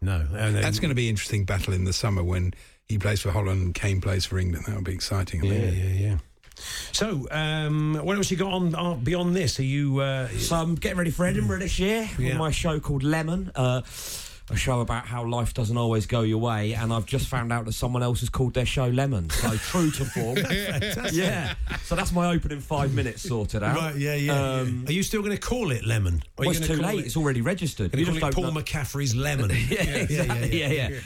No, 0.00 0.26
and 0.32 0.54
then- 0.54 0.62
That's 0.62 0.78
going 0.78 0.90
to 0.90 0.94
be 0.94 1.06
an 1.06 1.10
interesting 1.10 1.44
battle 1.44 1.74
in 1.74 1.84
the 1.84 1.92
summer 1.92 2.22
when 2.22 2.54
he 2.88 2.98
plays 2.98 3.20
for 3.20 3.30
Holland 3.32 3.60
and 3.62 3.74
Kane 3.74 4.00
plays 4.00 4.24
for 4.24 4.38
England. 4.38 4.64
That'll 4.66 4.82
be 4.82 4.92
exciting. 4.94 5.42
I 5.42 5.46
Yeah, 5.46 5.60
think. 5.60 5.76
yeah, 5.76 6.06
yeah. 6.08 6.18
So, 6.92 7.26
um, 7.30 7.94
what 8.02 8.16
else 8.16 8.30
you 8.30 8.36
got 8.36 8.52
on 8.52 8.74
uh, 8.74 8.94
beyond 8.94 9.34
this? 9.36 9.58
Are 9.58 9.64
you? 9.64 9.98
Uh, 10.00 10.28
So 10.28 10.56
I'm 10.56 10.74
getting 10.74 10.98
ready 10.98 11.10
for 11.10 11.24
Edinburgh 11.26 11.60
this 11.60 11.78
year 11.78 12.08
Yeah. 12.18 12.28
with 12.30 12.36
my 12.36 12.50
show 12.50 12.80
called 12.80 13.02
Lemon. 13.02 13.50
Uh, 13.54 13.82
a 14.50 14.56
show 14.56 14.80
about 14.80 15.06
how 15.06 15.26
life 15.26 15.52
doesn't 15.52 15.76
always 15.76 16.06
go 16.06 16.22
your 16.22 16.38
way, 16.38 16.72
and 16.72 16.90
I've 16.90 17.04
just 17.04 17.26
found 17.28 17.52
out 17.52 17.66
that 17.66 17.74
someone 17.74 18.02
else 18.02 18.20
has 18.20 18.30
called 18.30 18.54
their 18.54 18.64
show 18.64 18.86
Lemon. 18.86 19.28
So 19.28 19.50
true 19.56 19.90
to 19.90 20.04
form. 20.06 20.38
yeah. 21.12 21.52
So 21.84 21.94
that's 21.94 22.12
my 22.12 22.32
opening 22.32 22.60
five 22.60 22.94
minutes 22.94 23.20
sorted 23.28 23.62
out. 23.62 23.76
Right, 23.76 23.96
yeah, 23.96 24.14
yeah. 24.14 24.32
Um, 24.60 24.84
Are 24.88 24.92
you 24.92 25.02
still 25.02 25.20
going 25.20 25.36
to 25.36 25.40
call 25.40 25.70
it 25.70 25.84
lemon? 25.84 26.22
Or 26.38 26.46
Well, 26.46 26.50
it's 26.56 26.66
too 26.66 26.76
late. 26.76 27.00
It, 27.00 27.06
It's 27.06 27.16
already 27.18 27.42
registered. 27.42 27.90
Can 27.90 28.00
you 28.00 28.06
We 28.06 28.12
call 28.12 28.16
it 28.16 28.20
just 28.32 28.34
Paul 28.36 28.44
don't 28.44 28.54
know- 28.54 28.60
McCaffrey's 28.62 29.14
lemon? 29.14 29.50
yeah, 29.68 29.82
exactly. 29.82 30.60
Yeah, 30.60 30.68
yeah. 30.90 31.00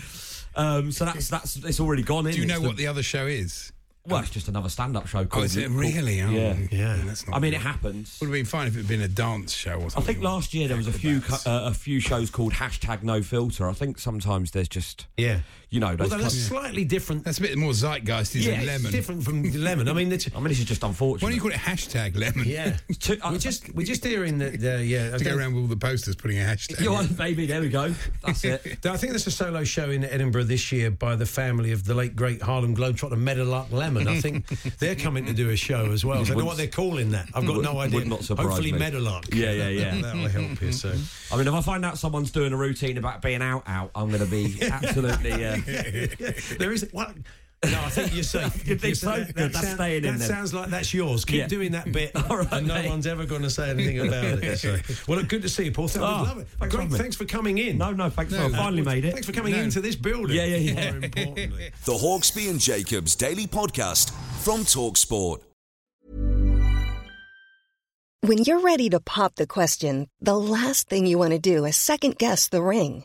Um, 0.54 0.92
so 0.92 1.04
that's 1.06 1.28
that's 1.28 1.56
it's 1.56 1.80
already 1.80 2.02
gone 2.04 2.26
in. 2.28 2.34
Do 2.34 2.40
you 2.40 2.46
know 2.46 2.58
It's 2.58 2.64
what 2.66 2.76
the 2.76 2.86
other 2.86 3.02
show 3.02 3.26
is? 3.26 3.72
Well, 4.04 4.20
it's 4.20 4.30
just 4.30 4.48
another 4.48 4.68
stand-up 4.68 5.06
show. 5.06 5.20
Oh, 5.20 5.24
Called, 5.26 5.44
is 5.44 5.56
it 5.56 5.70
really? 5.70 6.20
Oh, 6.22 6.30
Yeah. 6.30 6.56
Yeah. 6.72 6.98
That's 7.04 7.26
not 7.28 7.36
I 7.36 7.38
mean, 7.40 7.52
good. 7.52 7.58
it 7.58 7.62
happens. 7.62 8.18
Would 8.20 8.26
have 8.26 8.32
been 8.32 8.44
fine 8.44 8.66
if 8.66 8.74
it 8.74 8.78
had 8.78 8.88
been 8.88 9.02
a 9.02 9.06
dance 9.08 9.52
show 9.52 9.74
or 9.74 9.90
something. 9.90 10.02
I 10.02 10.06
think 10.06 10.24
last 10.24 10.52
year 10.54 10.66
there 10.66 10.76
was 10.76 10.88
a 10.88 10.92
few 10.92 11.20
co- 11.20 11.34
Acrobats. 11.36 11.46
uh, 11.46 11.62
a 11.70 11.74
few 11.74 12.00
shows 12.00 12.28
called 12.30 12.52
hashtag 12.54 13.04
No 13.04 13.22
Filter. 13.22 13.68
I 13.68 13.72
think 13.74 13.98
sometimes 14.00 14.50
there's 14.50 14.68
just 14.68 15.06
Yeah. 15.16 15.40
you 15.70 15.78
know 15.78 15.94
those 15.94 16.10
Although 16.12 16.24
that's 16.24 16.34
kind- 16.34 16.62
slightly 16.62 16.84
different. 16.84 17.24
That's 17.24 17.38
a 17.38 17.42
bit 17.42 17.56
more 17.56 17.70
zeitgeisty 17.70 18.42
Yeah, 18.42 18.50
than 18.50 18.58
it's 18.60 18.66
lemon. 18.66 18.90
different 18.92 19.22
from 19.22 19.42
lemon. 19.62 19.88
I 19.88 19.92
mean, 19.92 20.10
it's, 20.10 20.28
I 20.34 20.38
mean, 20.40 20.48
this 20.48 20.58
is 20.58 20.64
just 20.64 20.82
unfortunate. 20.82 21.22
Why 21.24 21.30
don't 21.30 21.36
you 21.36 21.40
call 21.42 21.52
it 21.52 21.58
hashtag 21.58 22.16
lemon? 22.18 22.44
yeah. 22.48 22.76
Two- 22.98 23.18
I- 23.22 23.30
we're 23.30 23.38
just 23.38 23.72
we're 23.72 23.86
just 23.86 24.04
hearing 24.04 24.38
that. 24.38 24.54
Uh, 24.54 24.78
yeah. 24.80 25.16
To 25.22 25.24
go 25.24 25.36
around 25.36 25.54
with 25.54 25.62
all 25.62 25.68
the 25.68 25.76
posters 25.76 26.16
putting 26.16 26.38
a 26.38 26.42
hashtag. 26.42 26.80
You 26.80 26.90
know, 26.90 27.06
baby, 27.16 27.46
there 27.46 27.60
we 27.60 27.68
go. 27.68 27.94
That's 28.24 28.42
it. 28.44 28.84
I 28.84 28.96
think 28.96 29.12
there's 29.12 29.28
a 29.28 29.30
solo 29.30 29.62
show 29.62 29.90
in 29.90 30.02
Edinburgh 30.04 30.44
this 30.44 30.72
year 30.72 30.90
by 30.90 31.14
the 31.14 31.26
family 31.26 31.70
of 31.70 31.84
the 31.84 31.94
late 31.94 32.16
great 32.16 32.42
Harlem 32.42 32.74
Globetrotter 32.74 33.16
Meadowlark 33.16 33.70
Lemon. 33.70 33.91
I 33.96 34.20
think 34.20 34.46
they're 34.78 34.96
coming 34.96 35.26
to 35.26 35.32
do 35.32 35.50
a 35.50 35.56
show 35.56 35.92
as 35.92 36.04
well. 36.04 36.20
I 36.20 36.24
don't 36.24 36.38
know 36.38 36.44
what 36.44 36.56
they're 36.56 36.66
calling 36.66 37.10
that. 37.12 37.28
I've 37.34 37.46
got 37.46 37.62
no 37.62 37.78
idea. 37.78 38.00
would 38.00 38.08
not 38.08 38.24
surprise 38.24 38.46
Hopefully 38.46 38.72
me. 38.72 38.78
Meadowlark. 38.78 39.34
Yeah, 39.34 39.52
yeah, 39.52 39.68
yeah. 39.68 39.94
That'll 40.02 40.28
help 40.28 40.60
you. 40.60 40.72
So 40.72 40.94
I 41.32 41.36
mean, 41.36 41.46
if 41.46 41.54
I 41.54 41.60
find 41.60 41.84
out 41.84 41.98
someone's 41.98 42.30
doing 42.30 42.52
a 42.52 42.56
routine 42.56 42.98
about 42.98 43.22
being 43.22 43.42
out, 43.42 43.64
out, 43.66 43.90
I'm 43.94 44.08
going 44.08 44.24
to 44.24 44.30
be 44.30 44.58
absolutely. 44.70 45.32
Uh, 45.32 45.56
there 46.58 46.72
is 46.72 46.88
what. 46.92 47.14
No, 47.64 47.80
I 47.80 47.90
think 47.90 48.12
you're 48.14 48.24
safe. 48.24 48.66
You 48.66 48.76
think 48.76 48.82
You're 48.82 48.94
so? 48.96 49.14
safe. 49.16 49.34
Good, 49.34 49.52
that's 49.52 49.64
sound- 49.66 49.76
staying 49.76 50.04
in 50.04 50.12
That 50.14 50.18
then. 50.18 50.28
sounds 50.28 50.52
like 50.52 50.70
that's 50.70 50.92
yours. 50.92 51.24
Keep 51.24 51.36
Yeah. 51.38 51.46
doing 51.46 51.72
that 51.72 51.92
bit, 51.92 52.10
All 52.30 52.38
right, 52.38 52.52
and 52.52 52.66
no 52.66 52.74
mate. 52.74 52.88
one's 52.88 53.06
ever 53.06 53.24
going 53.24 53.42
to 53.42 53.50
say 53.50 53.70
anything 53.70 54.00
about 54.00 54.24
it. 54.24 54.58
So. 54.58 54.76
Well, 55.06 55.22
good 55.22 55.42
to 55.42 55.48
see 55.48 55.66
you, 55.66 55.72
Paul. 55.72 55.86
Thank 55.88 56.04
Oh, 56.04 56.08
love 56.24 56.38
it. 56.38 56.48
thanks 56.58 56.74
for 56.74 56.86
Great. 56.86 56.92
Thanks 57.00 57.16
for 57.16 57.24
coming 57.24 57.58
in. 57.58 57.78
no, 57.78 57.92
no, 57.92 58.10
thanks. 58.10 58.32
No, 58.32 58.38
for 58.38 58.44
I 58.44 58.48
no. 58.48 58.56
finally 58.56 58.82
made 58.82 59.04
it. 59.04 59.12
Thanks 59.12 59.26
for 59.26 59.32
coming 59.32 59.52
No. 59.52 59.60
into 59.62 59.80
this 59.80 59.94
building. 59.96 60.36
Yeah, 60.36 60.44
yeah, 60.44 60.56
yeah. 60.56 60.90
More 60.92 61.04
importantly. 61.04 61.70
The 61.84 61.92
Hawksbee 61.92 62.50
and 62.50 62.58
Jacobs 62.60 63.14
Daily 63.14 63.46
Podcast 63.46 64.10
from 64.42 64.60
Talksport. 64.64 65.40
When 68.24 68.38
you're 68.38 68.60
ready 68.60 68.88
to 68.90 69.00
pop 69.00 69.34
the 69.34 69.46
question, 69.48 70.08
the 70.20 70.36
last 70.38 70.88
thing 70.88 71.06
you 71.06 71.18
want 71.18 71.32
to 71.32 71.38
do 71.38 71.64
is 71.64 71.76
second 71.76 72.18
guess 72.18 72.48
the 72.48 72.62
ring. 72.62 73.04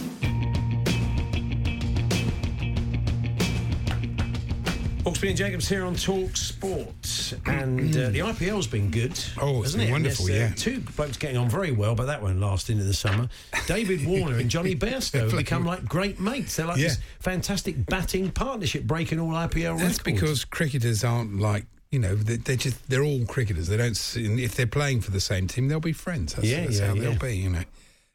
Hawksbee 5.03 5.29
and 5.29 5.37
Jacobs 5.37 5.67
here 5.67 5.83
on 5.83 5.95
Talk 5.95 6.37
Sport, 6.37 7.33
and 7.47 7.89
uh, 7.97 8.09
the 8.09 8.19
IPL's 8.19 8.67
been 8.67 8.91
good. 8.91 9.19
Oh, 9.41 9.63
it's 9.63 9.73
been 9.73 9.87
it? 9.87 9.91
wonderful, 9.91 10.27
There's, 10.27 10.39
uh, 10.41 10.45
yeah. 10.49 10.53
Two 10.55 10.79
blokes 10.95 11.17
getting 11.17 11.37
on 11.37 11.49
very 11.49 11.71
well, 11.71 11.95
but 11.95 12.05
that 12.05 12.21
won't 12.21 12.39
last 12.39 12.69
into 12.69 12.83
the 12.83 12.93
summer. 12.93 13.27
David 13.65 14.05
Warner 14.05 14.37
and 14.37 14.49
Johnny 14.49 14.75
Bairstow 14.77 15.21
have 15.21 15.31
become 15.31 15.65
like 15.65 15.85
great 15.85 16.19
mates. 16.19 16.55
They're 16.55 16.67
like 16.67 16.77
Yeah. 16.77 16.89
this 16.89 16.99
fantastic 17.19 17.83
batting 17.87 18.29
partnership, 18.31 18.83
breaking 18.83 19.19
all 19.19 19.31
IPL 19.31 19.73
records. 19.73 19.81
That's 19.81 19.97
records. 19.99 20.03
because 20.21 20.45
cricketers 20.45 21.03
aren't 21.03 21.39
like 21.39 21.65
you 21.89 21.97
know 21.99 22.13
they, 22.15 22.35
they're 22.37 22.55
just 22.55 22.87
they're 22.87 23.03
all 23.03 23.25
cricketers. 23.25 23.67
They 23.69 23.77
don't 23.77 23.97
if 24.17 24.55
they're 24.55 24.67
playing 24.67 25.01
for 25.01 25.09
the 25.11 25.19
same 25.19 25.47
team, 25.47 25.67
they'll 25.67 25.79
be 25.79 25.93
friends. 25.93 26.35
That's, 26.35 26.47
Yeah, 26.47 26.61
that's 26.65 26.79
yeah, 26.79 26.87
how 26.87 26.93
yeah. 26.93 27.01
they'll 27.01 27.19
be. 27.19 27.37
You 27.37 27.49
know. 27.49 27.63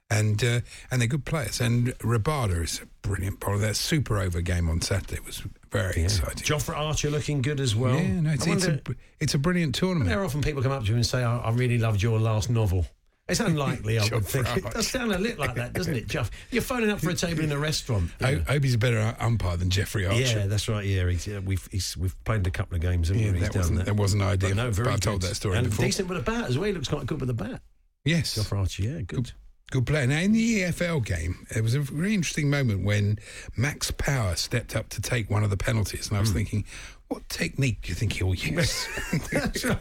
And 0.08 0.42
uh, 0.44 0.60
and 0.90 1.00
they're 1.00 1.08
good 1.08 1.24
players. 1.24 1.60
And 1.60 1.88
Rabada 1.98 2.62
is 2.62 2.80
a 2.80 2.86
brilliant 3.06 3.40
bowler. 3.40 3.58
That 3.58 3.74
super 3.76 4.18
over 4.20 4.40
game 4.40 4.68
on 4.70 4.80
Saturday 4.80 5.20
was 5.26 5.42
very 5.72 6.04
exciting. 6.04 6.44
Jofra 6.44 6.76
Archer 6.76 7.10
looking 7.10 7.42
good 7.42 7.58
as 7.58 7.74
well. 7.74 7.96
yeah, 7.96 8.20
no, 8.20 8.30
it's, 8.30 8.46
I 8.46 8.52
it's, 8.52 8.66
wonder- 8.68 8.82
a, 8.92 8.94
it's 9.18 9.34
a 9.34 9.38
brilliant 9.38 9.74
tournament. 9.74 10.08
There 10.08 10.20
are 10.20 10.24
often 10.24 10.42
people 10.42 10.62
come 10.62 10.70
up 10.70 10.82
to 10.84 10.88
you 10.90 10.94
and 10.94 11.04
say, 11.04 11.24
I, 11.24 11.38
I 11.38 11.50
really 11.50 11.78
loved 11.78 12.02
your 12.02 12.20
last 12.20 12.48
novel. 12.50 12.86
It's 13.28 13.40
unlikely, 13.40 13.98
I 13.98 14.02
would 14.12 14.12
Jofra 14.22 14.46
think. 14.46 14.66
It 14.66 14.72
does 14.74 14.86
sound 14.86 15.10
a 15.10 15.18
little 15.18 15.40
like 15.44 15.56
that, 15.56 15.72
doesn't 15.72 15.96
it, 15.96 16.06
Jeff? 16.06 16.30
You're 16.52 16.62
phoning 16.62 16.90
up 16.90 17.00
for 17.00 17.10
a 17.10 17.14
table 17.14 17.42
in 17.42 17.50
a 17.50 17.58
restaurant. 17.58 18.12
you 18.20 18.26
I. 18.28 18.30
I 18.46 18.52
hope 18.52 18.62
he's 18.62 18.74
a 18.74 18.78
better 18.78 19.16
umpire 19.18 19.56
than 19.56 19.70
Jeffrey 19.70 20.06
Archer. 20.06 20.20
Yeah, 20.20 20.46
that's 20.46 20.68
right. 20.68 20.84
Yeah, 20.86 21.10
he's, 21.10 21.26
yeah 21.26 21.40
we've 21.40 21.68
he's, 21.72 21.96
we've 21.96 22.14
played 22.24 22.46
a 22.46 22.50
couple 22.52 22.76
of 22.76 22.80
games, 22.82 23.08
haven't 23.08 23.24
Yeah, 23.24 23.32
we? 23.32 23.38
He's 23.38 23.48
that 23.48 23.52
done 23.54 23.60
wasn't- 23.62 23.78
that. 23.80 23.86
that 23.86 23.94
wasn't 23.96 24.22
ideal, 24.22 24.50
But 24.50 24.56
no, 24.56 24.70
very 24.70 24.86
but 24.86 24.94
I've 24.94 25.00
told 25.00 25.22
that 25.22 25.34
story 25.34 25.56
and 25.58 25.68
before. 25.68 25.84
decent 25.84 26.08
with 26.08 26.18
a 26.18 26.22
bat 26.22 26.44
as 26.48 26.56
well. 26.56 26.68
He 26.68 26.72
looks 26.74 26.86
quite 26.86 27.06
good 27.06 27.20
with 27.20 27.30
a 27.30 27.34
bat. 27.34 27.60
Yes. 28.04 28.38
Jofra 28.38 28.58
Archer, 28.60 28.84
yeah, 28.84 29.00
good. 29.00 29.06
Good 29.08 29.32
player. 29.72 30.06
Now, 30.06 30.20
in 30.20 30.32
the 30.32 30.62
EFL 30.62 31.04
game, 31.04 31.46
it 31.54 31.62
was 31.62 31.74
a 31.74 31.80
very 31.80 32.14
interesting 32.14 32.48
moment 32.48 32.84
when 32.84 33.18
Max 33.56 33.90
Power 33.90 34.36
stepped 34.36 34.76
up 34.76 34.88
to 34.90 35.02
take 35.02 35.30
one 35.30 35.44
of 35.44 35.50
the 35.50 35.56
penalties, 35.56 36.08
and 36.08 36.16
I 36.16 36.20
was 36.20 36.30
hmm. 36.30 36.36
thinking, 36.36 36.64
what 37.08 37.28
technique 37.28 37.82
do 37.82 37.90
you 37.90 37.94
think 37.94 38.14
he'll 38.14 38.34
use? 38.34 38.88
That's 39.32 39.64
right. 39.64 39.78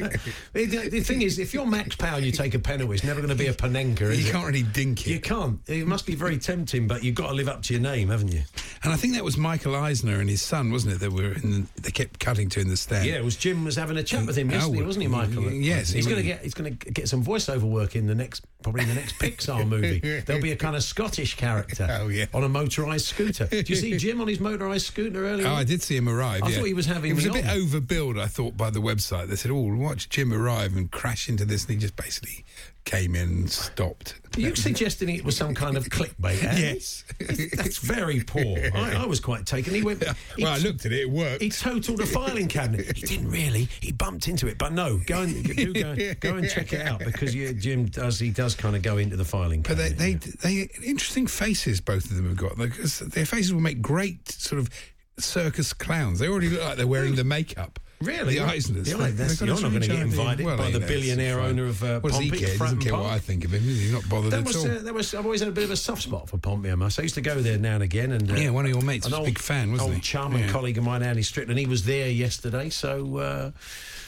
The, 0.53 0.65
the- 0.89 0.99
thing 0.99 1.23
is, 1.23 1.39
if 1.39 1.53
you're 1.53 1.65
Max 1.65 1.95
Power 1.95 2.17
and 2.17 2.25
you 2.25 2.31
take 2.31 2.53
a 2.53 2.59
penalty, 2.59 2.93
it's 2.93 3.03
never 3.03 3.19
going 3.19 3.29
to 3.29 3.35
be 3.35 3.47
a 3.47 3.53
Panenka, 3.53 4.01
is 4.01 4.25
you 4.25 4.31
can't 4.31 4.45
really 4.45 4.61
dink 4.61 5.07
it. 5.07 5.09
You 5.09 5.19
can't. 5.19 5.59
It 5.67 5.87
must 5.87 6.05
be 6.05 6.13
very 6.13 6.37
tempting, 6.37 6.87
but 6.87 7.03
you've 7.03 7.15
got 7.15 7.29
to 7.29 7.33
live 7.33 7.47
up 7.47 7.63
to 7.63 7.73
your 7.73 7.81
name, 7.81 8.09
haven't 8.09 8.31
you? 8.31 8.43
And 8.83 8.93
I 8.93 8.95
think 8.95 9.15
that 9.15 9.23
was 9.23 9.37
Michael 9.37 9.75
Eisner 9.75 10.19
and 10.19 10.29
his 10.29 10.43
son, 10.43 10.71
wasn't 10.71 10.95
it? 10.95 10.99
That 10.99 11.11
were 11.11 11.33
in 11.33 11.51
the, 11.51 11.81
they 11.81 11.89
kept 11.89 12.19
cutting 12.19 12.49
to 12.49 12.59
in 12.59 12.67
the 12.67 12.77
stand. 12.77 13.07
Yeah, 13.07 13.15
it 13.15 13.23
was 13.23 13.35
Jim 13.35 13.65
was 13.65 13.75
having 13.75 13.97
a 13.97 14.03
chat 14.03 14.27
with 14.27 14.35
him 14.35 14.51
Oh, 14.53 14.69
wasn't 14.69 15.01
he, 15.01 15.07
Michael? 15.07 15.51
yes, 15.51 15.89
he's 15.89 16.05
he- 16.05 16.11
going 16.11 16.21
to 16.21 16.27
get 16.27 16.43
he's 16.43 16.53
going 16.53 16.77
to 16.77 16.91
get 16.91 17.09
some 17.09 17.23
voiceover 17.23 17.63
work 17.63 17.95
in 17.95 18.05
the 18.05 18.15
next 18.15 18.45
probably 18.65 18.81
in 18.81 18.89
the 18.89 18.95
next 18.95 19.19
Pixar 19.19 19.67
movie. 19.67 19.99
There'll 20.21 20.41
be 20.41 20.51
a 20.51 20.55
kind 20.55 20.75
of 20.75 20.83
Scottish 20.83 21.35
character 21.37 21.87
Oh, 22.01 22.07
yeah. 22.07 22.25
on 22.33 22.43
a 22.43 22.49
motorised 22.49 23.01
scooter. 23.01 23.45
Do 23.45 23.57
you 23.67 23.75
see 23.75 23.95
Jim 23.99 24.19
on 24.21 24.27
his 24.27 24.39
motorised 24.39 24.81
scooter 24.85 25.27
earlier? 25.27 25.45
Oh. 25.47 25.53
I 25.53 25.63
did 25.63 25.83
see 25.83 25.95
him 25.95 26.09
arrive. 26.09 26.41
I 26.43 26.49
yeah. 26.49 26.57
thought 26.57 26.65
he 26.65 26.73
was 26.73 26.87
having 26.87 27.11
It 27.11 27.13
was 27.13 27.27
a 27.27 27.31
bit 27.31 27.45
on. 27.45 27.57
overbilled, 27.59 28.19
I 28.19 28.25
thought, 28.25 28.57
by 28.57 28.71
the 28.71 28.79
website. 28.81 29.27
They 29.27 29.35
said, 29.35 29.51
"Oh, 29.51 29.75
watch 29.75 30.09
Jim 30.09 30.33
arrive 30.33 30.75
and 30.75 30.89
crash 30.89 31.29
into 31.29 31.45
this," 31.45 31.65
and 31.65 31.73
he 31.73 31.77
just 31.77 31.95
basically 31.95 32.43
came 32.85 33.15
in 33.15 33.29
and 33.29 33.49
stopped. 33.49 34.15
Are 34.37 34.39
you 34.39 34.55
suggesting 34.55 35.09
it 35.09 35.25
was 35.25 35.35
some 35.35 35.55
kind 35.55 35.75
of 35.75 35.85
clickbait? 35.85 36.43
ad? 36.43 36.57
Yes. 36.59 37.03
That's 37.19 37.77
very 37.79 38.21
poor. 38.21 38.57
I, 38.73 39.03
I 39.03 39.05
was 39.05 39.19
quite 39.19 39.45
taken. 39.45 39.73
He 39.73 39.81
went. 39.81 40.03
he 40.37 40.43
well, 40.43 40.53
I 40.53 40.57
looked 40.57 40.85
at 40.85 40.91
it; 40.91 41.01
it 41.01 41.09
worked. 41.09 41.41
He 41.41 41.49
totaled 41.49 41.99
a 42.01 42.05
filing 42.05 42.47
cabinet. 42.47 42.95
He 42.95 43.05
didn't 43.05 43.29
really. 43.29 43.67
He 43.81 43.91
bumped 43.91 44.27
into 44.27 44.47
it, 44.47 44.57
but 44.57 44.71
no. 44.71 44.99
Go 45.05 45.23
and 45.23 45.43
do 45.43 45.73
go, 45.73 45.95
go 46.19 46.35
and 46.37 46.49
check 46.55 46.73
it 46.73 46.81
out 46.81 46.99
because 46.99 47.33
you, 47.33 47.53
Jim 47.53 47.85
does. 47.85 48.19
He 48.19 48.29
does 48.29 48.55
kind 48.55 48.75
of 48.75 48.81
go 48.81 48.97
into 48.97 49.15
the 49.15 49.25
filing 49.25 49.61
But 49.61 49.77
they, 49.77 49.89
cabinet. 49.89 50.39
they, 50.41 50.65
they, 50.65 50.69
interesting 50.85 51.27
faces 51.27 51.81
both 51.81 52.05
of 52.05 52.15
them 52.15 52.27
have 52.27 52.37
got. 52.37 52.57
Because 52.57 52.99
their 52.99 53.25
faces 53.25 53.53
will 53.53 53.61
make 53.61 53.81
great 53.81 54.29
sort 54.29 54.59
of 54.59 54.69
circus 55.17 55.73
clowns. 55.73 56.19
They 56.19 56.27
already 56.27 56.49
look 56.49 56.61
like 56.61 56.77
they're 56.77 56.87
wearing 56.87 57.15
the 57.15 57.23
makeup. 57.23 57.79
Really? 58.01 58.35
the 58.35 58.41
Eisners. 58.45 58.83
They- 58.85 58.93
Eis- 58.93 59.15
that's- 59.15 59.39
you're 59.41 59.49
not 59.49 59.61
gonna 59.61 59.79
get 59.79 59.89
idea. 59.91 60.01
invited 60.03 60.45
by 60.45 60.69
the 60.69 60.79
billionaire 60.81 61.39
owner 61.39 61.65
of, 61.67 61.81
uh, 61.83 61.99
what 62.01 62.11
does 62.11 62.19
he 62.21 62.29
Pompey, 62.29 62.43
care? 62.45 62.53
He 62.53 62.59
doesn't 62.59 62.79
care 62.79 62.93
what 62.93 63.05
I 63.05 63.19
think 63.19 63.45
of 63.45 63.53
him. 63.53 63.61
He's 63.63 63.91
not 63.91 64.07
bothered 64.09 64.31
That 64.31 64.39
at 64.41 64.45
was, 64.47 64.55
all. 64.57 64.69
uh, 64.71 64.79
that 64.79 64.93
was. 64.93 65.13
I've 65.13 65.25
always 65.25 65.39
had 65.39 65.47
a 65.49 65.53
bit 65.53 65.63
of 65.63 65.71
a 65.71 65.77
soft 65.77 66.03
spot 66.03 66.29
for 66.29 66.37
Pompey. 66.37 66.71
I 66.71 66.75
must. 66.75 66.99
I 66.99 67.03
used 67.03 67.15
to 67.15 67.21
go 67.21 67.41
there 67.41 67.57
now 67.57 67.75
and 67.75 67.83
again, 67.83 68.11
and 68.11 68.29
uh, 68.29 68.35
Yeah, 68.35 68.49
one 68.49 68.65
of 68.65 68.71
your 68.71 68.81
mates 68.81 69.05
an 69.05 69.11
was 69.11 69.17
a 69.17 69.19
old, 69.21 69.25
big 69.27 69.39
fan, 69.39 69.71
wasn't 69.71 69.87
old 69.89 69.95
he? 69.95 70.01
chum 70.01 70.35
and 70.35 70.45
Yeah. 70.45 70.51
colleague 70.51 70.77
of 70.77 70.83
mine, 70.83 71.03
Andy 71.03 71.23
Strickland. 71.23 71.57
He 71.59 71.65
was 71.67 71.83
there 71.85 72.09
yesterday, 72.09 72.69
so 72.69 73.17
uh, 73.17 73.51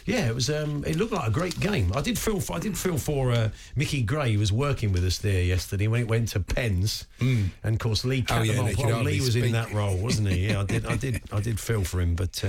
yeah, 0.06 0.28
it 0.28 0.36
was. 0.36 0.50
Um, 0.50 0.84
it 0.86 0.98
looked 0.98 1.14
like 1.14 1.28
a 1.28 1.32
great 1.32 1.58
game. 1.60 1.92
I 1.96 2.02
did 2.02 2.20
feel. 2.20 2.42
For, 2.42 2.58
I 2.58 2.60
did 2.60 2.78
feel 2.78 2.98
for 2.98 3.32
uh, 3.32 3.50
Mickey 3.78 4.04
Gray. 4.04 4.32
He 4.32 4.38
was 4.38 4.52
working 4.52 4.92
with 4.92 5.06
us 5.06 5.18
there 5.20 5.42
yesterday 5.44 5.88
when 5.88 6.02
it 6.02 6.08
went 6.10 6.28
to 6.30 6.42
Pens, 6.42 7.06
and 7.22 7.52
of 7.64 7.80
course 7.80 8.04
Lee 8.04 8.26
Oh, 8.30 8.42
yeah, 8.44 8.54
Cattermole. 8.54 8.66
they 8.66 8.74
could 8.76 8.86
well, 8.86 8.94
hardly 8.96 9.14
Lee 9.14 9.20
was 9.22 9.32
speak. 9.32 9.46
in 9.46 9.52
that 9.54 9.72
role, 9.74 9.96
wasn't 9.98 10.28
he? 10.28 10.48
Yeah, 10.50 10.60
I 10.60 10.66
did. 10.66 10.86
I 10.86 10.98
did. 10.98 11.22
I 11.32 11.40
did 11.40 11.58
feel 11.58 11.86
for 11.86 12.02
him, 12.02 12.16
but. 12.16 12.44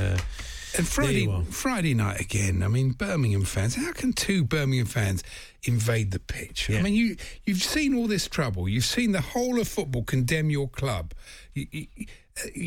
And 0.79 0.87
Friday. 0.87 1.27
Friday 1.51 1.95
night 1.95 2.21
again. 2.21 2.63
I 2.63 2.69
mean, 2.69 2.93
Birmingham 2.93 3.45
fans. 3.45 3.75
How 3.75 3.93
can 3.93 4.13
two 4.13 4.45
Birmingham 4.45 4.87
fans 4.87 5.23
invade 5.65 6.13
the 6.13 6.21
pitch? 6.21 6.71
I 6.71 6.81
mean, 6.81 6.95
you 6.95 7.17
you've 7.45 7.63
seen 7.63 7.95
all 7.95 8.07
this 8.07 8.29
trouble. 8.29 8.69
You've 8.69 8.85
seen 8.85 9.13
the 9.13 9.21
whole 9.21 9.61
of 9.61 9.69
football 9.69 10.05
condemn 10.05 10.51
your 10.51 10.69
club, 10.69 11.15
you, 11.53 11.67
you, 11.71 11.87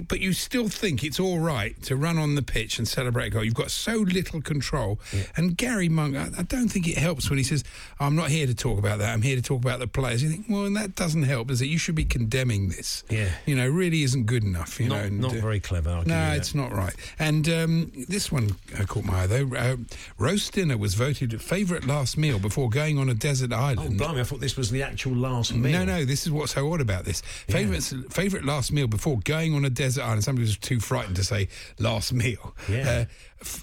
but 0.07 0.19
you 0.19 0.33
still 0.33 0.69
think 0.69 1.03
it's 1.03 1.19
all 1.19 1.39
right 1.39 1.81
to 1.83 1.95
run 1.95 2.17
on 2.17 2.35
the 2.35 2.41
pitch 2.41 2.77
and 2.77 2.87
celebrate 2.87 3.27
a 3.27 3.29
goal. 3.29 3.43
You've 3.43 3.53
got 3.53 3.71
so 3.71 3.95
little 3.97 4.41
control. 4.41 4.99
And 5.35 5.57
Gary 5.57 5.89
Monk, 5.89 6.15
I, 6.15 6.29
I 6.37 6.43
don't 6.43 6.69
think 6.69 6.87
it 6.87 6.97
helps 6.97 7.29
when 7.29 7.37
he 7.37 7.43
says, 7.43 7.63
"I'm 7.99 8.15
not 8.15 8.29
here 8.29 8.47
to 8.47 8.55
talk 8.55 8.79
about 8.79 8.99
that. 8.99 9.13
I'm 9.13 9.21
here 9.21 9.35
to 9.35 9.41
talk 9.41 9.61
about 9.61 9.79
the 9.79 9.87
players." 9.87 10.23
You 10.23 10.29
think, 10.29 10.45
well, 10.49 10.65
and 10.65 10.75
that 10.75 10.95
doesn't 10.95 11.23
help, 11.23 11.47
does 11.47 11.61
it? 11.61 11.67
You 11.67 11.77
should 11.77 11.95
be 11.95 12.05
condemning 12.05 12.69
this. 12.69 13.03
Yeah. 13.09 13.29
you 13.45 13.55
know, 13.55 13.67
really 13.67 14.03
isn't 14.03 14.25
good 14.25 14.43
enough. 14.43 14.79
You 14.79 14.89
not 14.89 14.95
know, 14.95 15.03
and, 15.03 15.19
not 15.21 15.35
uh, 15.35 15.41
very 15.41 15.59
clever. 15.59 15.89
I'll 15.89 16.03
give 16.03 16.07
you 16.07 16.15
no, 16.15 16.31
it's 16.31 16.55
not 16.55 16.71
right. 16.71 16.95
And 17.19 17.47
um, 17.49 17.91
this 18.07 18.31
one 18.31 18.55
uh, 18.77 18.85
caught 18.85 19.05
my 19.05 19.23
eye 19.23 19.27
though. 19.27 19.55
Uh, 19.55 19.77
roast 20.17 20.53
dinner 20.53 20.77
was 20.77 20.95
voted 20.95 21.39
favourite 21.41 21.85
last 21.85 22.17
meal 22.17 22.39
before 22.39 22.69
going 22.69 22.97
on 22.97 23.09
a 23.09 23.13
desert 23.13 23.53
island. 23.53 24.01
Oh, 24.01 24.05
blimey! 24.05 24.21
I 24.21 24.23
thought 24.23 24.39
this 24.39 24.57
was 24.57 24.71
the 24.71 24.83
actual 24.83 25.13
last 25.13 25.53
meal. 25.53 25.71
no, 25.71 25.85
no, 25.85 26.05
this 26.05 26.25
is 26.25 26.31
what's 26.31 26.53
so 26.53 26.71
odd 26.71 26.81
about 26.81 27.05
this. 27.05 27.21
Favourite 27.21 27.83
favourite 28.11 28.45
last 28.45 28.71
meal 28.71 28.87
before 28.87 29.19
going 29.23 29.53
on 29.53 29.60
a 29.65 29.69
desert 29.69 30.03
island. 30.03 30.23
Somebody 30.23 30.45
was 30.47 30.57
too 30.57 30.79
frightened 30.79 31.15
to 31.17 31.23
say 31.23 31.47
last 31.79 32.13
meal. 32.13 32.55
Yeah. 32.69 33.05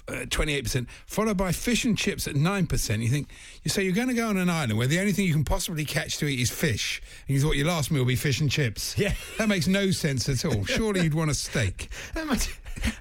Uh, 0.09 0.11
uh, 0.11 0.25
twenty-eight 0.29 0.63
percent, 0.63 0.89
followed 1.05 1.37
by 1.37 1.51
fish 1.53 1.85
and 1.85 1.97
chips 1.97 2.27
at 2.27 2.35
nine 2.35 2.67
percent. 2.67 3.01
You 3.01 3.09
think 3.09 3.29
you 3.63 3.69
say 3.69 3.83
you're 3.83 3.93
going 3.93 4.09
to 4.09 4.13
go 4.13 4.27
on 4.27 4.37
an 4.37 4.49
island 4.49 4.77
where 4.77 4.87
the 4.87 4.99
only 4.99 5.13
thing 5.13 5.25
you 5.25 5.33
can 5.33 5.45
possibly 5.45 5.85
catch 5.85 6.17
to 6.17 6.25
eat 6.27 6.39
is 6.39 6.49
fish, 6.51 7.01
and 7.27 7.35
you 7.35 7.41
thought 7.41 7.55
your 7.55 7.67
last 7.67 7.89
meal 7.91 8.01
would 8.01 8.07
be 8.09 8.15
fish 8.15 8.41
and 8.41 8.51
chips. 8.51 8.97
Yeah. 8.97 9.13
that 9.37 9.47
makes 9.47 9.67
no 9.67 9.91
sense 9.91 10.27
at 10.27 10.43
all. 10.43 10.65
Surely 10.65 11.03
you'd 11.03 11.13
want 11.13 11.31
a 11.31 11.33
steak. 11.33 11.89
How 12.13 12.25
much? 12.25 12.49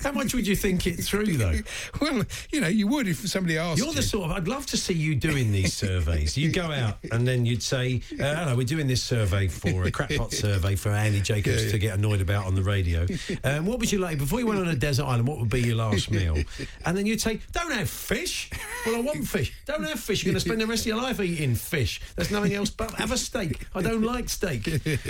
How 0.02 0.12
much 0.12 0.34
would 0.34 0.46
you 0.46 0.56
think 0.56 0.86
it 0.86 0.96
through 0.96 1.36
though? 1.36 1.54
Well, 2.00 2.22
you 2.52 2.60
know, 2.60 2.68
you 2.68 2.86
would 2.86 3.08
if 3.08 3.26
somebody 3.28 3.58
asked. 3.58 3.78
You're 3.78 3.88
the 3.92 3.96
you. 3.96 4.02
sort 4.02 4.30
of. 4.30 4.36
I'd 4.36 4.46
love 4.46 4.66
to 4.66 4.76
see 4.76 4.94
you 4.94 5.14
doing 5.14 5.50
these 5.52 5.74
surveys. 5.74 6.36
You 6.36 6.52
go 6.52 6.70
out 6.70 6.98
and 7.10 7.26
then 7.26 7.44
you'd 7.44 7.62
say, 7.62 8.02
uh, 8.20 8.34
"Hello, 8.34 8.56
we're 8.56 8.64
doing 8.66 8.86
this 8.86 9.02
survey 9.02 9.48
for 9.48 9.84
a 9.84 9.90
crackpot 9.90 10.32
survey 10.32 10.76
for 10.76 10.90
Andy 10.90 11.20
Jacobs 11.20 11.64
Yeah, 11.64 11.70
to 11.72 11.78
get 11.78 11.98
annoyed 11.98 12.20
about 12.20 12.46
on 12.46 12.54
the 12.54 12.62
radio. 12.62 13.06
Um, 13.42 13.66
what 13.66 13.80
would 13.80 13.90
you 13.90 13.98
like 13.98 14.18
before 14.18 14.38
you 14.38 14.46
went 14.46 14.60
on 14.60 14.68
a 14.68 14.76
desert 14.76 15.04
island? 15.04 15.26
What 15.26 15.38
would 15.38 15.48
be 15.50 15.60
your 15.62 15.76
last 15.76 16.10
meal?" 16.10 16.36
And 16.84 16.96
then 16.96 17.06
you'd 17.06 17.20
say, 17.20 17.40
"Don't 17.52 17.72
have 17.72 17.90
fish. 17.90 18.50
Well, 18.86 18.96
I 18.96 19.00
want 19.00 19.26
fish. 19.26 19.52
Don't 19.66 19.84
have 19.84 19.98
fish. 20.00 20.24
You're 20.24 20.32
going 20.32 20.40
to 20.40 20.46
spend 20.48 20.60
the 20.60 20.66
rest 20.66 20.82
of 20.82 20.86
your 20.88 20.96
life 21.02 21.20
eating 21.20 21.54
fish. 21.54 22.00
There's 22.16 22.30
nothing 22.30 22.54
else 22.54 22.70
but 22.70 22.92
have 22.92 23.12
a 23.12 23.18
steak. 23.18 23.66
I 23.74 23.82
don't 23.82 24.02
like 24.02 24.28
steak. 24.28 24.66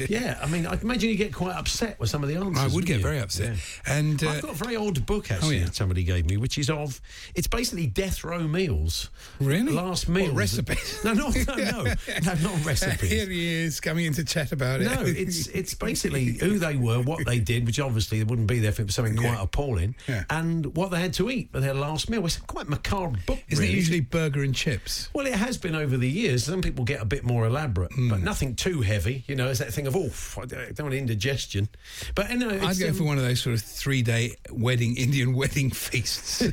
Yeah, 0.08 0.38
I 0.42 0.46
mean, 0.46 0.66
I 0.66 0.74
imagine 0.80 1.10
you 1.10 1.16
get 1.16 1.34
quite 1.34 1.54
upset 1.56 1.98
with 2.00 2.10
some 2.10 2.22
of 2.22 2.28
the 2.28 2.36
answers. 2.36 2.72
I 2.72 2.74
would 2.74 2.86
get 2.86 2.98
you? 2.98 3.02
very 3.02 3.18
upset. 3.18 3.56
Yeah. 3.56 3.94
And 3.98 4.24
uh, 4.24 4.30
I've 4.30 4.42
got 4.42 4.57
very 4.58 4.76
odd 4.76 5.04
book 5.06 5.30
actually 5.30 5.56
Oh, 5.56 5.58
yeah. 5.60 5.64
that 5.66 5.74
somebody 5.74 6.04
gave 6.04 6.26
me, 6.26 6.36
which 6.36 6.58
is 6.58 6.68
of 6.70 7.00
it's 7.34 7.46
basically 7.46 7.86
death 7.86 8.24
row 8.24 8.46
meals. 8.46 9.10
Really? 9.40 9.72
Last 9.72 10.08
meals. 10.08 10.34
recipes? 10.34 11.00
No, 11.04 11.12
no, 11.12 11.28
no, 11.30 11.54
no, 11.54 11.82
no, 12.24 12.34
not 12.42 12.64
recipes. 12.64 13.10
here 13.10 13.26
he 13.28 13.54
is 13.64 13.80
coming 13.80 14.04
in 14.06 14.12
to 14.14 14.24
chat 14.24 14.52
about 14.52 14.80
it. 14.80 14.84
No, 14.84 15.02
it's 15.02 15.46
it's 15.48 15.74
basically 15.74 16.32
who 16.38 16.58
they 16.58 16.76
were, 16.76 17.00
what 17.00 17.24
they 17.24 17.38
did, 17.38 17.66
which 17.66 17.80
obviously 17.80 18.18
they 18.18 18.24
wouldn't 18.24 18.48
be 18.48 18.58
there 18.58 18.70
if 18.70 18.80
it 18.80 18.86
was 18.86 18.94
something 18.94 19.16
quite 19.16 19.32
Yeah. 19.32 19.42
appalling, 19.42 19.94
Yeah. 20.08 20.24
and 20.30 20.76
what 20.76 20.90
they 20.90 21.00
had 21.00 21.12
to 21.14 21.30
eat 21.30 21.50
for 21.52 21.60
their 21.60 21.74
last 21.74 22.10
meal. 22.10 22.24
It's 22.26 22.36
quite 22.36 22.68
macabre 22.68 23.18
book. 23.26 23.38
Isn't 23.48 23.62
really. 23.62 23.74
it 23.74 23.76
usually 23.76 24.00
burger 24.00 24.42
and 24.42 24.54
chips? 24.54 25.08
Well, 25.14 25.26
it 25.26 25.34
has 25.34 25.56
been 25.56 25.74
over 25.74 25.96
the 25.96 26.08
years. 26.08 26.44
Some 26.44 26.60
people 26.62 26.84
get 26.84 27.00
a 27.00 27.04
bit 27.04 27.24
more 27.24 27.46
elaborate, 27.46 27.92
Hmm. 27.92 28.08
but 28.10 28.20
nothing 28.20 28.54
too 28.56 28.80
heavy. 28.82 29.24
You 29.28 29.36
know, 29.36 29.48
it's 29.48 29.58
that 29.60 29.72
thing 29.72 29.86
of, 29.86 29.94
oh, 29.96 30.10
I 30.40 30.46
don't 30.46 30.80
want 30.80 30.94
indigestion. 30.94 31.68
But, 32.14 32.30
know, 32.36 32.50
I'd 32.50 32.78
go 32.78 32.88
um, 32.88 32.94
for 32.94 33.04
one 33.04 33.18
of 33.18 33.24
those 33.24 33.40
sort 33.40 33.54
of 33.54 33.62
three-day 33.62 34.34
wedding 34.50 34.96
Indian 34.96 35.34
wedding 35.34 35.70
feasts. 35.70 36.42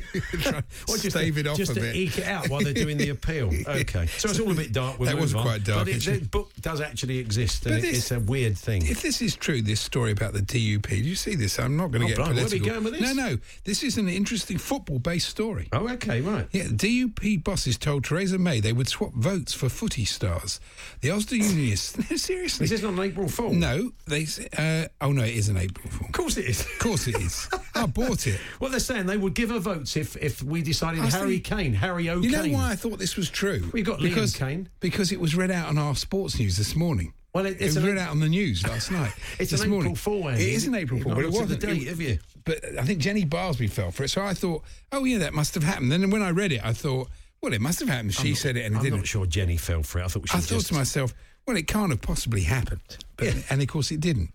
Or 0.88 0.94
and 0.94 1.02
just 1.02 1.10
stave 1.10 1.34
to, 1.34 1.40
it 1.40 1.46
off 1.46 1.56
just 1.56 1.72
a 1.72 1.80
bit. 1.80 1.94
eke 1.96 2.18
it 2.18 2.24
out 2.26 2.48
while 2.48 2.60
they're 2.60 2.72
doing 2.72 2.96
the 2.96 3.10
appeal. 3.10 3.50
Okay, 3.66 4.06
so 4.06 4.28
it's 4.30 4.38
all 4.40 4.50
a 4.50 4.54
bit 4.54 4.72
dark. 4.72 4.98
We'll 4.98 5.08
That 5.10 5.18
was 5.20 5.34
on. 5.34 5.42
quite 5.42 5.64
dark, 5.64 5.86
But 5.86 5.88
it, 5.88 6.02
the 6.04 6.26
book 6.26 6.50
does 6.60 6.80
actually 6.80 7.18
exist, 7.18 7.66
and 7.66 7.74
But 7.74 7.78
it, 7.78 7.82
this- 7.88 7.98
it's 7.98 8.10
a 8.12 8.20
weird 8.20 8.56
thing. 8.56 8.86
If 8.86 9.02
this 9.02 9.20
is 9.22 9.34
true, 9.36 9.60
this 9.62 9.80
story 9.80 10.12
about 10.12 10.32
the 10.32 10.40
DUP, 10.40 10.88
do 10.88 10.96
you 10.96 11.14
see 11.14 11.34
this? 11.34 11.58
I'm 11.58 11.76
not 11.76 11.90
going 11.90 12.04
Oh, 12.04 12.08
to 12.08 12.14
get 12.14 12.16
blimey, 12.16 12.34
where 12.36 12.46
are 12.46 12.48
we 12.48 12.58
going 12.58 12.84
with 12.84 12.98
this? 12.98 13.14
No, 13.14 13.28
no. 13.30 13.38
This 13.64 13.82
is 13.82 13.98
an 13.98 14.08
interesting 14.08 14.58
football-based 14.58 15.28
story. 15.28 15.68
oh, 15.72 15.88
okay, 15.94 16.20
right. 16.20 16.46
Yeah, 16.52 16.64
DUP 16.64 17.42
bosses 17.44 17.76
told 17.78 18.04
Theresa 18.04 18.38
May 18.38 18.60
they 18.60 18.72
would 18.72 18.88
swap 18.88 19.12
votes 19.14 19.52
for 19.52 19.68
footy 19.68 20.04
stars. 20.04 20.60
The 21.00 21.10
Ulster 21.10 21.36
Unionists. 21.36 21.98
No, 22.10 22.16
seriously. 22.16 22.64
This 22.64 22.72
is 22.72 22.80
this 22.82 22.82
not 22.82 22.94
an 22.98 23.00
April 23.10 23.28
Fool? 23.28 23.52
No, 23.52 23.90
they. 24.06 24.26
Uh, 24.56 24.86
oh 25.00 25.12
no, 25.12 25.22
it 25.22 25.34
is 25.34 25.48
an 25.48 25.56
April 25.56 25.88
Fool. 25.90 26.06
Of 26.06 26.12
course 26.12 26.36
it 26.36 26.44
is. 26.46 26.60
Of 26.60 26.78
course 26.78 27.08
it 27.08 27.16
is. 27.16 27.48
I 27.76 27.86
bought 27.86 28.26
it. 28.26 28.40
Well, 28.60 28.70
they're 28.70 28.80
saying 28.80 29.06
they 29.06 29.16
would 29.16 29.34
give 29.34 29.50
her 29.50 29.58
votes 29.58 29.96
if, 29.96 30.16
if 30.16 30.42
we 30.42 30.62
decided 30.62 31.00
Harry 31.00 31.38
thinking- 31.38 31.58
Kane, 31.58 31.72
Harry 31.74 32.08
O'Kane. 32.08 32.22
You 32.22 32.30
know 32.30 32.48
why 32.58 32.70
I 32.72 32.76
thought 32.76 32.98
this 32.98 33.16
was 33.16 33.28
true? 33.30 33.68
We've 33.72 33.84
got 33.84 33.98
Liam 34.00 34.02
because, 34.08 34.34
Kane. 34.36 34.68
Because 34.80 35.12
it 35.12 35.20
was 35.20 35.34
read 35.36 35.50
out 35.50 35.68
on 35.68 35.78
our 35.78 35.94
sports 35.94 36.38
news 36.38 36.56
this 36.56 36.74
morning. 36.74 37.12
Well, 37.34 37.44
it- 37.46 37.60
it 37.60 37.66
was 37.66 37.82
read 37.82 37.98
out 37.98 38.10
on 38.10 38.20
the 38.20 38.28
news 38.28 38.66
last 38.66 38.90
night. 38.90 39.12
It's 39.38 39.50
this 39.50 39.60
an 39.60 39.66
April 39.66 39.70
morning. 39.78 39.94
Fool, 39.94 40.28
It 40.28 40.40
is 40.40 40.66
an 40.66 40.74
April 40.74 41.00
Fool, 41.00 41.14
but 41.14 41.24
it 41.26 41.34
at 41.34 41.48
the 41.48 41.56
date, 41.56 41.82
it- 41.82 41.88
have 41.88 42.00
you? 42.00 42.18
But 42.44 42.64
I 42.78 42.84
think 42.84 43.00
Jenny 43.00 43.24
Barsby 43.26 43.68
fell 43.70 43.90
for 43.90 44.04
it, 44.04 44.08
so 44.08 44.22
I 44.22 44.32
thought, 44.34 44.62
oh 44.92 45.04
yeah, 45.04 45.18
that 45.18 45.34
must 45.34 45.54
have 45.54 45.64
happened. 45.64 45.90
Then 45.92 46.08
when 46.10 46.22
I 46.22 46.30
read 46.30 46.52
it, 46.52 46.64
I 46.64 46.72
thought, 46.72 47.08
well, 47.42 47.52
it 47.52 47.60
must 47.60 47.80
have 47.80 47.88
happened. 47.88 48.14
She 48.14 48.34
said 48.34 48.56
it, 48.56 48.64
and 48.64 48.74
it 48.74 48.78
I'm 48.78 48.82
didn't. 48.82 48.94
I'm 48.94 49.00
not 49.00 49.06
sure 49.08 49.26
Jenny 49.26 49.56
fell 49.56 49.82
for 49.82 49.98
it. 50.00 50.04
I 50.04 50.08
thought 50.08 50.28
she 50.28 50.38
I 50.38 50.40
thought 50.40 50.48
just... 50.56 50.68
to 50.68 50.74
myself, 50.74 51.12
well, 51.46 51.56
it 51.56 51.66
can't 51.66 51.90
have 51.90 52.00
possibly 52.00 52.42
happened. 52.42 52.80
But, 53.16 53.34
And 53.50 53.60
of 53.60 53.68
course, 53.68 53.90
it 53.90 54.00
didn't, 54.00 54.30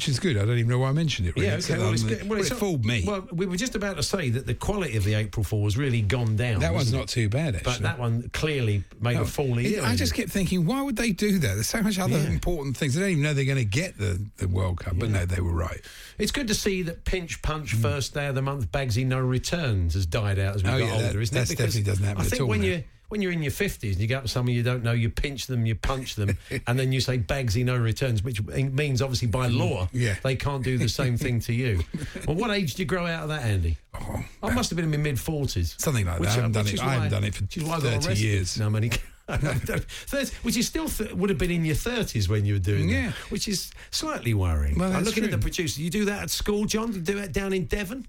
which 0.00 0.08
is 0.08 0.18
good. 0.18 0.38
I 0.38 0.46
don't 0.46 0.56
even 0.56 0.70
know 0.70 0.78
why 0.78 0.88
I 0.88 0.92
mentioned 0.92 1.28
it. 1.28 1.36
Really. 1.36 1.48
Yeah, 1.48 1.56
okay. 1.56 1.76
Well, 1.76 1.92
it's, 1.92 2.02
um, 2.02 2.08
than- 2.08 2.18
well, 2.20 2.28
well, 2.30 2.40
it's 2.40 2.50
it 2.50 2.54
fooled 2.54 2.86
me. 2.86 3.04
Well, 3.06 3.28
we 3.32 3.44
were 3.44 3.58
just 3.58 3.74
about 3.74 3.98
to 3.98 4.02
say 4.02 4.30
that 4.30 4.46
the 4.46 4.54
quality 4.54 4.96
of 4.96 5.04
the 5.04 5.12
April 5.12 5.44
Fool 5.44 5.64
has 5.64 5.76
really 5.76 6.00
gone 6.00 6.36
down. 6.36 6.60
that 6.60 6.72
one's 6.72 6.86
hasn't 6.86 7.02
not 7.02 7.08
too 7.08 7.28
bad, 7.28 7.56
actually. 7.56 7.72
But 7.72 7.82
that 7.82 7.98
one 7.98 8.30
clearly 8.32 8.82
made 8.98 9.16
No, 9.16 9.22
a 9.22 9.26
fool 9.26 9.58
of 9.58 9.58
it- 9.58 9.72
you. 9.72 9.82
I 9.82 9.96
just 9.96 10.14
kept 10.14 10.30
thinking, 10.30 10.64
why 10.64 10.80
would 10.80 10.96
they 10.96 11.12
do 11.12 11.32
that? 11.40 11.52
There's 11.54 11.66
so 11.68 11.82
much 11.82 11.98
other 11.98 12.16
Yeah. 12.18 12.30
important 12.30 12.78
things. 12.78 12.94
They 12.94 13.02
don't 13.02 13.10
even 13.10 13.22
know 13.24 13.34
they're 13.34 13.44
going 13.44 13.58
to 13.58 13.64
get 13.66 13.98
the, 13.98 14.24
the 14.38 14.48
World 14.48 14.78
Cup. 14.78 14.94
But 14.98 15.10
no, 15.10 15.26
they 15.26 15.42
were 15.42 15.52
right. 15.52 15.82
It's 16.16 16.32
good 16.32 16.48
to 16.48 16.54
see 16.54 16.80
that 16.84 17.04
pinch 17.04 17.42
punch 17.42 17.76
mm. 17.76 17.82
first 17.82 18.14
day 18.14 18.26
of 18.28 18.34
the 18.34 18.42
month 18.42 18.72
Bagsy 18.72 19.04
no 19.04 19.18
returns 19.20 19.92
has 19.92 20.06
died 20.06 20.38
out 20.38 20.56
as 20.56 20.62
we. 20.64 20.70
Oh, 20.70 20.78
got 20.78 20.86
yeah, 20.86 20.92
older, 20.94 21.06
that- 21.12 21.16
isn't 21.20 21.36
it? 21.36 21.48
Because 21.50 21.74
definitely 21.74 21.82
doesn't 21.82 22.04
happen 22.06 22.22
I 22.22 22.24
at 22.24 22.30
think 22.30 22.40
all 22.42 22.48
when 22.48 22.60
now. 22.62 22.66
you 22.68 22.84
when 23.10 23.20
you're 23.20 23.32
in 23.32 23.42
your 23.42 23.52
fifties 23.52 23.96
and 23.96 24.02
you 24.02 24.08
go 24.08 24.16
up 24.16 24.22
to 24.22 24.28
someone 24.28 24.54
you 24.54 24.62
don't 24.62 24.82
know, 24.82 24.92
you 24.92 25.10
pinch 25.10 25.46
them, 25.46 25.66
you 25.66 25.74
punch 25.74 26.14
them, 26.14 26.38
and 26.66 26.78
then 26.78 26.90
you 26.92 27.00
say 27.00 27.18
Bagsy 27.18 27.64
no 27.64 27.76
returns, 27.76 28.22
which 28.24 28.40
means 28.46 29.02
obviously 29.02 29.28
by 29.28 29.48
law 29.48 29.86
Hmm. 29.86 29.98
Yeah. 29.98 30.14
they 30.22 30.36
can't 30.36 30.64
do 30.64 30.78
the 30.78 30.88
same 30.88 31.16
thing 31.18 31.40
to 31.40 31.52
you. 31.52 31.80
Well, 32.26 32.36
what 32.36 32.50
age 32.50 32.70
did 32.72 32.78
you 32.80 32.84
grow 32.86 33.06
out 33.06 33.24
of 33.24 33.28
that, 33.30 33.42
Andy? 33.42 33.76
Oh, 33.94 34.24
I 34.42 34.54
must 34.54 34.70
have 34.70 34.76
been 34.76 34.84
in 34.84 34.90
my 34.90 34.96
mid 34.96 35.18
forties, 35.20 35.74
Something 35.78 36.06
like 36.06 36.20
that. 36.20 36.28
I 36.28 36.32
haven't 36.32 36.52
done 36.52 36.66
it- 36.66 36.80
I 36.80 36.94
haven't 36.94 37.10
done 37.10 37.24
it 37.24 37.34
for 37.34 37.44
30 37.44 38.14
years. 38.18 38.58
No, 38.58 38.70
many. 38.70 38.90
30, 39.30 40.34
which 40.42 40.56
is 40.56 40.66
still 40.66 40.88
th- 40.88 41.12
would 41.12 41.30
have 41.30 41.38
been 41.38 41.50
in 41.52 41.64
your 41.64 41.76
thirties 41.76 42.28
when 42.28 42.44
you 42.44 42.54
were 42.54 42.58
doing 42.60 42.88
Yeah. 42.88 43.06
that, 43.06 43.14
which 43.30 43.46
is 43.48 43.70
slightly 43.90 44.34
worrying. 44.34 44.76
Well, 44.78 44.92
I'm 44.92 45.04
looking 45.04 45.22
at 45.24 45.30
the 45.30 45.38
producer. 45.38 45.80
You 45.80 45.90
do 45.90 46.04
that 46.06 46.22
at 46.24 46.30
school, 46.30 46.64
John? 46.64 46.92
You 46.92 47.00
do 47.00 47.14
that 47.20 47.32
down 47.32 47.52
in 47.52 47.66
Devon? 47.66 48.06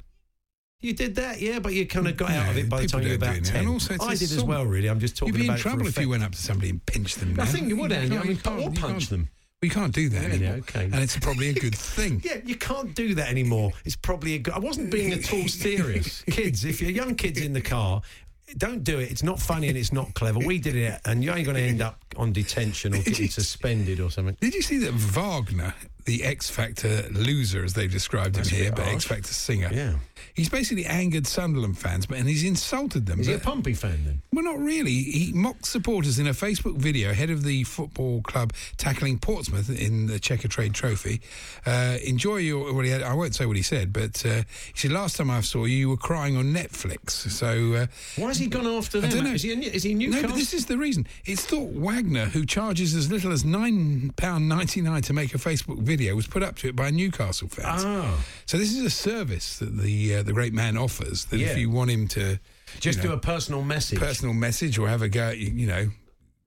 You 0.81 0.93
did 0.93 1.15
that, 1.15 1.39
yeah, 1.39 1.59
but 1.59 1.73
you 1.73 1.85
kind 1.85 2.07
of 2.07 2.17
got 2.17 2.31
out 2.31 2.49
of 2.49 2.57
it 2.57 2.67
by 2.69 2.81
the 2.81 2.87
time 2.87 3.03
you 3.03 3.09
were 3.09 3.15
about 3.15 3.43
ten. 3.43 3.67
Also 3.67 3.95
I 4.01 4.15
did 4.15 4.31
as 4.31 4.43
well, 4.43 4.65
really. 4.65 4.87
I'm 4.89 4.99
just 4.99 5.15
talking 5.15 5.33
You'd 5.35 5.39
be 5.41 5.45
in 5.45 5.49
about 5.51 5.59
it 5.59 5.61
for 5.61 5.69
trouble 5.69 5.87
if 5.87 5.97
you 5.99 6.09
went 6.09 6.23
up 6.23 6.31
to 6.31 6.37
somebody 6.37 6.71
and 6.71 6.85
pinched 6.85 7.19
them. 7.19 7.39
I 7.39 7.45
think 7.45 7.67
you 7.67 7.77
would, 7.77 7.91
Andy. 7.91 8.17
I 8.17 8.19
mean, 8.21 8.31
you 8.31 8.37
can't- 8.37 8.59
or 8.59 8.63
you 8.63 8.69
punch 8.71 8.81
can't- 8.81 9.09
them. 9.09 9.29
We 9.61 9.69
can't 9.69 9.93
do 9.93 10.09
that 10.09 10.21
Really? 10.25 10.37
anymore. 10.37 10.55
Okay. 10.61 10.85
And 10.85 10.95
it's 10.95 11.17
probably 11.19 11.49
a 11.49 11.53
good 11.53 11.75
thing. 11.75 12.19
Yeah, 12.25 12.37
you 12.43 12.55
can't 12.55 12.95
do 12.95 13.13
that 13.13 13.29
anymore. 13.29 13.73
It's 13.85 13.95
probably 13.95 14.33
a 14.33 14.39
good. 14.39 14.55
I 14.55 14.59
wasn't 14.59 14.89
being 14.89 15.13
at 15.13 15.31
all 15.31 15.47
serious. 15.47 16.23
kids, 16.31 16.65
if 16.65 16.81
you're 16.81 16.89
young 16.89 17.13
kids 17.13 17.39
in 17.39 17.53
the 17.53 17.61
car, 17.61 18.01
don't 18.57 18.83
do 18.83 18.97
it. 18.97 19.11
It's 19.11 19.21
not 19.21 19.39
funny 19.39 19.67
and 19.69 19.77
it's 19.77 19.93
not 19.93 20.15
clever. 20.15 20.39
We 20.39 20.57
did 20.57 20.75
it, 20.75 20.99
and 21.05 21.23
you 21.23 21.31
ain't 21.31 21.45
going 21.45 21.57
to 21.57 21.61
end 21.63 21.79
up 21.83 22.03
on 22.17 22.33
detention 22.33 22.95
or 22.95 23.03
getting 23.03 23.27
suspended 23.29 23.99
or 23.99 24.09
something. 24.09 24.35
Did 24.41 24.55
you 24.55 24.63
see 24.63 24.79
that 24.79 24.93
Wagner, 24.93 25.75
the 26.05 26.23
X 26.23 26.49
Factor 26.49 27.07
loser, 27.11 27.63
as 27.63 27.73
they've 27.73 27.91
described 27.91 28.35
him 28.35 28.43
That's 28.43 28.51
a 28.51 28.55
here, 28.55 28.71
but 28.71 28.83
harsh. 28.83 28.95
X 28.95 29.03
Factor 29.05 29.33
singer? 29.33 29.69
Yeah. 29.71 29.93
He's 30.33 30.49
basically 30.49 30.85
angered 30.85 31.27
Sunderland 31.27 31.77
fans, 31.77 32.05
but 32.05 32.17
and 32.17 32.27
he's 32.29 32.43
insulted 32.43 33.05
them. 33.05 33.19
Is 33.19 33.27
he 33.27 33.33
a 33.33 33.37
but- 33.37 33.43
Pompey 33.45 33.73
fan 33.73 34.03
then? 34.05 34.21
Well, 34.31 34.43
not 34.45 34.59
really. 34.59 34.91
He 34.93 35.31
mocked 35.33 35.65
supporters 35.65 36.19
in 36.19 36.27
a 36.27 36.31
Facebook 36.31 36.77
video 36.77 37.09
ahead 37.09 37.29
of 37.29 37.43
the 37.43 37.63
football 37.65 38.21
club 38.21 38.53
tackling 38.77 39.19
Portsmouth 39.19 39.69
in 39.69 40.05
the 40.07 40.19
Checkatrade 40.19 40.73
Trophy. 40.73 41.21
Uh, 41.65 41.97
enjoy 42.05 42.37
your. 42.37 42.73
Well, 42.73 42.83
he 42.85 42.91
had, 42.91 43.01
I 43.03 43.13
won't 43.13 43.35
say 43.35 43.45
what 43.45 43.57
he 43.57 43.61
said, 43.63 43.91
but 43.91 44.25
uh, 44.25 44.43
he 44.73 44.75
said 44.75 44.91
last 44.91 45.17
time 45.17 45.29
I 45.29 45.41
saw 45.41 45.65
you, 45.65 45.75
you 45.75 45.89
were 45.89 45.97
crying 45.97 46.37
on 46.37 46.53
Netflix. 46.53 47.11
So 47.11 47.73
uh, 47.73 47.87
Why 48.15 48.27
has 48.29 48.37
he 48.37 48.47
gone 48.47 48.67
after 48.67 48.99
I 48.99 49.01
them? 49.01 49.09
don't 49.09 49.23
know. 49.25 49.31
Is 49.33 49.41
he, 49.43 49.51
is 49.51 49.83
he 49.83 49.93
no, 49.95 50.05
Newcastle? 50.05 50.29
but 50.29 50.35
this 50.37 50.53
is 50.53 50.65
the 50.67 50.77
reason. 50.77 51.07
It's 51.25 51.45
thought 51.45 51.71
Wagner, 51.71 52.25
who 52.25 52.45
charges 52.45 52.95
as 52.95 53.11
little 53.11 53.31
as 53.33 53.43
nine 53.43 54.13
pound 54.15 54.47
ninety 54.47 54.81
nine 54.81 55.01
to 55.03 55.13
make 55.13 55.33
a 55.35 55.39
Facebook 55.39 55.79
video, 55.79 55.90
was 56.15 56.27
put 56.27 56.43
up 56.43 56.55
to 56.57 56.67
it 56.67 56.75
by 56.75 56.89
Newcastle 56.91 57.47
fans. 57.47 57.83
Ah. 57.85 58.23
So 58.45 58.57
this 58.57 58.71
is 58.75 58.83
a 58.83 58.89
service 58.89 59.59
that 59.59 59.77
the 59.77 60.15
uh, 60.15 60.23
the 60.23 60.33
great 60.33 60.53
man 60.53 60.77
offers. 60.77 61.25
That 61.25 61.39
Yeah. 61.39 61.47
if 61.51 61.57
you 61.57 61.69
want 61.69 61.91
him 61.91 62.07
to 62.09 62.39
Just 62.79 62.97
you 62.99 63.09
do 63.09 63.13
a 63.13 63.17
personal 63.17 63.61
message. 63.63 63.99
personal 63.99 64.33
message 64.33 64.77
or 64.77 64.87
have 64.87 65.01
a 65.01 65.09
go 65.09 65.29
at 65.29 65.37
you 65.37 65.51
you 65.51 65.67
know 65.67 65.89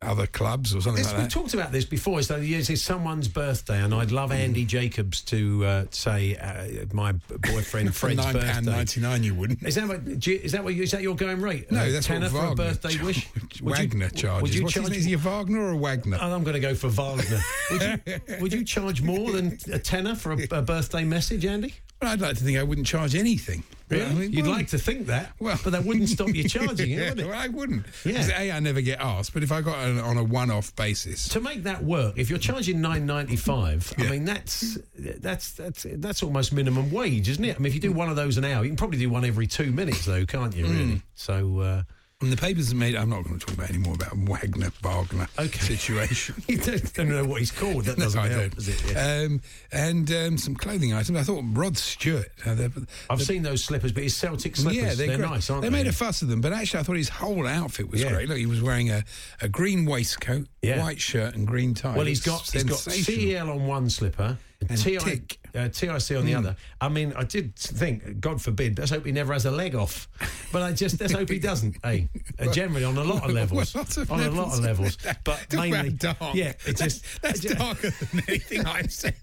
other 0.04 0.26
clubs 0.26 0.74
or 0.74 0.80
something 0.80 1.02
This, 1.02 1.12
like 1.12 1.16
we've 1.22 1.24
that. 1.24 1.30
talked 1.32 1.54
about 1.54 1.72
this 1.72 1.84
before. 1.84 2.22
So 2.22 2.36
it's 2.40 2.70
it's 2.70 2.82
someone's 2.82 3.28
birthday, 3.28 3.80
and 3.82 3.94
I'd 3.94 4.10
love 4.12 4.32
Andy 4.32 4.64
Jacobs 4.64 5.22
to 5.22 5.64
uh, 5.64 5.84
say 5.90 6.36
uh, 6.36 6.84
my 6.92 7.12
boyfriend 7.52 7.94
Fred's 7.96 8.16
nine 8.18 8.32
pound 8.34 8.66
birthday. 8.66 8.70
ninety 8.70 9.00
nine, 9.00 9.22
you 9.22 9.34
wouldn't. 9.34 9.62
Is 9.62 9.74
that 9.76 9.88
what? 9.88 10.18
do 10.20 10.30
you- 10.32 10.40
Is 10.42 10.52
that 10.52 10.62
what? 10.64 10.74
You, 10.74 10.82
is 10.84 10.90
that 10.92 11.02
your 11.02 11.14
going 11.16 11.40
rate? 11.40 11.70
No, 11.72 11.80
Uh, 11.80 11.90
that's 11.90 12.06
tenner 12.06 12.26
what 12.28 12.30
for 12.32 12.36
a 12.38 12.48
Wagner 12.48 12.64
birthday 12.64 13.02
wish. 13.02 13.28
Would 13.34 13.60
you- 13.60 13.66
Wagner 13.84 14.08
charges. 14.10 14.42
Would 14.42 14.54
you 14.54 14.62
What's 14.64 14.74
his 14.74 14.82
charge? 14.82 14.90
name? 14.92 14.98
Is 15.00 15.04
he 15.06 15.12
a 15.14 15.18
Wagner 15.18 15.60
or 15.60 15.70
a 15.70 15.76
Wagner? 15.76 16.18
Oh, 16.20 16.32
I'm 16.34 16.42
going 16.44 16.54
to 16.54 16.60
go 16.60 16.74
for 16.74 16.88
Wagner. 16.88 17.40
would, 17.70 17.82
you, 17.82 18.20
would 18.40 18.52
you 18.52 18.64
charge 18.64 19.02
more 19.02 19.32
than 19.32 19.58
a 19.72 19.78
tenner 19.78 20.14
for 20.14 20.32
a, 20.32 20.38
a 20.50 20.62
birthday 20.62 21.04
message, 21.04 21.44
Andy? 21.44 21.74
Well, 22.02 22.12
I'd 22.12 22.20
like 22.20 22.36
to 22.36 22.44
think 22.44 22.58
I 22.58 22.62
wouldn't 22.62 22.86
charge 22.86 23.14
anything. 23.14 23.62
But, 23.88 24.00
I 24.00 24.14
mean, 24.14 24.32
You'd 24.32 24.44
well, 24.46 24.52
like 24.52 24.68
to 24.68 24.78
think 24.78 25.06
that, 25.06 25.32
Well, 25.38 25.58
but 25.62 25.70
that 25.70 25.84
wouldn't 25.84 26.08
stop 26.08 26.28
you 26.28 26.48
charging 26.48 26.90
it, 26.92 26.98
yeah, 26.98 27.10
would 27.10 27.20
it? 27.20 27.26
well, 27.26 27.38
I 27.38 27.48
wouldn't. 27.48 27.84
Yeah. 28.04 28.26
A, 28.38 28.52
I 28.52 28.60
never 28.60 28.80
get 28.80 29.00
asked, 29.00 29.34
but 29.34 29.42
if 29.42 29.52
I 29.52 29.60
got 29.60 29.78
an, 29.86 29.98
on 29.98 30.16
a 30.16 30.24
one-off 30.24 30.74
basis, 30.74 31.28
to 31.28 31.40
make 31.40 31.64
that 31.64 31.84
work, 31.84 32.14
if 32.16 32.30
you're 32.30 32.38
charging 32.38 32.80
nine 32.80 33.04
ninety 33.04 33.36
five, 33.36 33.92
I 33.98 34.04
mean 34.08 34.24
that's 34.24 34.78
that's 34.96 35.52
that's 35.52 35.86
that's 35.90 36.22
almost 36.22 36.52
minimum 36.52 36.90
wage, 36.90 37.28
isn't 37.28 37.44
it? 37.44 37.56
I 37.56 37.58
mean, 37.58 37.66
if 37.66 37.74
you 37.74 37.80
do 37.80 37.92
one 37.92 38.08
of 38.08 38.16
those 38.16 38.38
an 38.38 38.44
hour, 38.44 38.62
you 38.64 38.70
can 38.70 38.76
probably 38.76 38.98
do 38.98 39.10
one 39.10 39.24
every 39.24 39.46
two 39.46 39.70
minutes, 39.70 40.06
though, 40.06 40.24
can't 40.24 40.56
you? 40.56 40.66
Really? 40.66 41.02
So 41.14 41.60
uh, 41.60 41.82
and 42.24 42.32
the 42.32 42.36
papers 42.40 42.68
have 42.68 42.76
made. 42.76 42.96
I'm 42.96 43.08
not 43.10 43.24
going 43.24 43.38
to 43.38 43.46
talk 43.46 43.54
about 43.56 43.68
any 43.70 43.78
more 43.78 43.94
about 43.94 44.16
Wagner 44.16 44.70
Wagner 44.82 45.28
Okay. 45.38 45.58
situation. 45.76 46.34
you 46.48 46.58
don't, 46.58 46.92
don't 46.94 47.08
know 47.08 47.24
what 47.24 47.40
he's 47.40 47.50
called. 47.50 47.84
That 47.84 47.96
doesn't 47.98 48.18
I 48.20 48.28
help, 48.28 48.54
does 48.54 48.68
it? 48.68 48.82
Yeah. 48.92 49.24
Um, 49.26 49.40
and 49.72 50.10
um, 50.12 50.38
some 50.38 50.54
clothing 50.56 50.92
items. 50.92 51.18
I 51.18 51.22
thought 51.22 51.44
Rod 51.52 51.76
Stewart. 51.78 52.28
Uh, 52.44 52.54
they're- 52.54 52.70
I've 53.10 53.22
seen 53.22 53.42
those 53.42 53.62
slippers, 53.64 53.92
but 53.92 54.02
his 54.02 54.16
Celtic 54.16 54.56
slippers, 54.56 54.76
Yeah, 54.76 54.94
they're, 54.94 55.06
they're, 55.08 55.16
great. 55.18 55.30
nice, 55.30 55.50
aren't 55.50 55.62
they 55.62 55.68
they? 55.68 55.76
made 55.76 55.86
a 55.86 55.92
fuss 55.92 56.22
of 56.22 56.28
them, 56.28 56.40
but 56.40 56.52
actually, 56.52 56.80
I 56.80 56.82
thought 56.82 56.96
his 56.96 57.08
whole 57.08 57.46
outfit 57.46 57.90
was 57.90 58.02
Yeah. 58.02 58.10
great. 58.10 58.28
Look, 58.28 58.38
he 58.38 58.46
was 58.46 58.62
wearing 58.62 58.90
a, 58.90 59.04
a 59.40 59.48
green 59.48 59.84
waistcoat, 59.84 60.46
Yeah. 60.62 60.80
white 60.82 61.00
shirt, 61.00 61.34
and 61.34 61.46
green 61.46 61.74
tie. 61.74 61.96
well, 61.96 62.06
he's 62.06 62.20
got 62.20 62.50
he's 62.50 62.64
got. 62.64 62.78
CEL 62.78 63.50
on 63.50 63.66
one 63.66 63.90
slipper, 63.90 64.38
And 64.68 64.78
TI 64.78 64.98
tick. 64.98 65.38
Uh, 65.54 65.68
TIC 65.68 66.16
on 66.16 66.24
the 66.26 66.34
other. 66.34 66.56
I 66.80 66.88
mean, 66.88 67.12
I 67.16 67.24
did 67.24 67.56
think, 67.56 68.20
God 68.20 68.40
forbid, 68.42 68.78
let's 68.78 68.90
hope 68.90 69.06
he 69.06 69.12
never 69.12 69.32
has 69.32 69.46
a 69.46 69.50
leg 69.50 69.74
off. 69.74 70.08
But 70.52 70.62
I 70.62 70.72
just 70.72 71.00
let's 71.00 71.12
hope 71.12 71.28
he 71.28 71.38
doesn't. 71.38 71.76
Hey, 71.82 72.08
uh, 72.38 72.50
generally 72.52 72.84
on 72.84 72.96
a 72.96 73.04
lot 73.04 73.24
of 73.24 73.30
levels, 73.30 73.74
Well, 73.74 73.84
on 74.10 74.20
a 74.20 74.30
lot 74.30 74.54
of 74.56 74.60
levels, 74.64 74.98
but 75.24 75.52
mainly, 75.52 75.90
dark. 75.90 76.16
yeah, 76.34 76.52
it's 76.66 76.80
just 76.80 77.04
That's 77.22 77.40
just- 77.40 77.58
darker 77.58 77.90
than 77.90 78.22
anything 78.28 78.66
I've 78.66 78.92
said. 78.92 79.14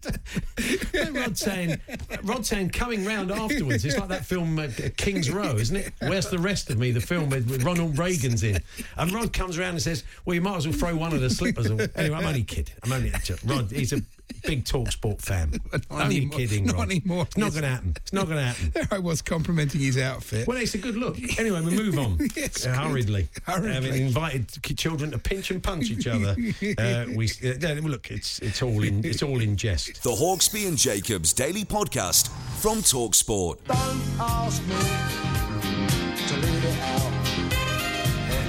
Rod 1.12 1.38
saying, 1.38 1.80
Rod 2.24 2.46
saying, 2.46 2.70
coming 2.72 3.06
round 3.06 3.32
afterwards. 3.32 3.86
It's 3.86 3.98
like 3.98 4.10
that 4.10 4.26
film 4.26 4.60
uh, 4.60 4.68
King's 4.98 5.30
Row, 5.30 5.56
isn't 5.56 5.76
it? 5.76 5.94
Where's 6.00 6.30
the 6.30 6.40
rest 6.40 6.70
of 6.70 6.78
me? 6.78 6.92
The 6.92 7.02
film 7.02 7.30
with, 7.30 7.50
with 7.50 7.64
Ronald 7.64 7.98
Reagan's 7.98 8.44
in, 8.44 8.60
and 8.98 9.12
Rod 9.12 9.34
comes 9.34 9.58
around 9.58 9.72
and 9.72 9.82
says, 9.82 10.04
"Well, 10.26 10.34
you 10.36 10.42
might 10.42 10.58
as 10.58 10.68
well 10.68 10.76
throw 10.78 10.96
one 10.96 11.14
of 11.14 11.22
the 11.22 11.30
slippers." 11.30 11.70
Away. 11.70 11.88
Anyway, 11.96 12.16
I'm 12.18 12.26
only 12.26 12.44
kidding. 12.44 12.74
I'm 12.84 12.92
only 12.92 13.12
Rod. 13.46 13.72
He's 13.72 13.94
a 13.94 14.02
big 14.44 14.66
talk 14.66 14.92
sport 14.92 15.22
fan. 15.22 15.52
Not 15.72 15.84
only 15.90 16.18
anymore. 16.18 16.38
kidding. 16.40 16.66
Not 16.66 16.76
Rod. 16.76 16.92
anymore. 16.92 17.24
It's 17.24 17.38
not 17.38 17.52
going 17.52 17.64
to 17.64 17.70
happen. 17.70 17.94
It's 17.98 18.14
not 18.14 18.26
going 18.26 18.38
to 18.38 18.44
happen. 18.44 18.72
There 18.74 18.88
I 18.92 19.00
was 19.00 19.22
complimenting 19.22 19.82
his 19.82 19.98
outfit. 19.98 20.48
Well, 20.48 20.58
it's 20.58 20.74
a 20.76 20.78
good 20.78 20.96
look. 20.96 21.18
Anyway, 21.40 21.62
we 21.62 21.72
move 21.72 21.98
on 21.98 22.18
Yes, 22.36 22.66
uh, 22.66 22.74
hurriedly. 22.74 23.28
hurriedly. 23.46 23.74
Having 23.74 24.06
invited 24.08 24.62
k- 24.62 24.74
children 24.74 25.12
to 25.12 25.18
pinch 25.20 25.52
and 25.52 25.62
punch 25.62 25.90
each 25.90 26.08
other. 26.08 26.36
Uh, 26.78 27.06
we 27.16 27.26
uh, 27.44 27.54
yeah, 27.60 27.80
look. 27.84 28.10
It's 28.12 28.40
it's 28.40 28.62
all 28.62 28.84
in 28.84 29.04
it's 29.06 29.22
all 29.24 29.42
in 29.42 29.56
jest. 29.56 30.04
The 30.04 30.10
Hawksbee 30.12 30.68
and 30.68 30.78
Jacobs 30.78 31.34
Daily 31.34 31.66
Podcast 31.66 32.30
from 32.60 32.78
Talksport. 32.80 33.58
Don't 33.66 34.02
ask 34.20 34.62
me 34.68 34.76
to 36.28 36.38
leave 36.38 36.66
it 36.66 36.80
out. 36.82 37.11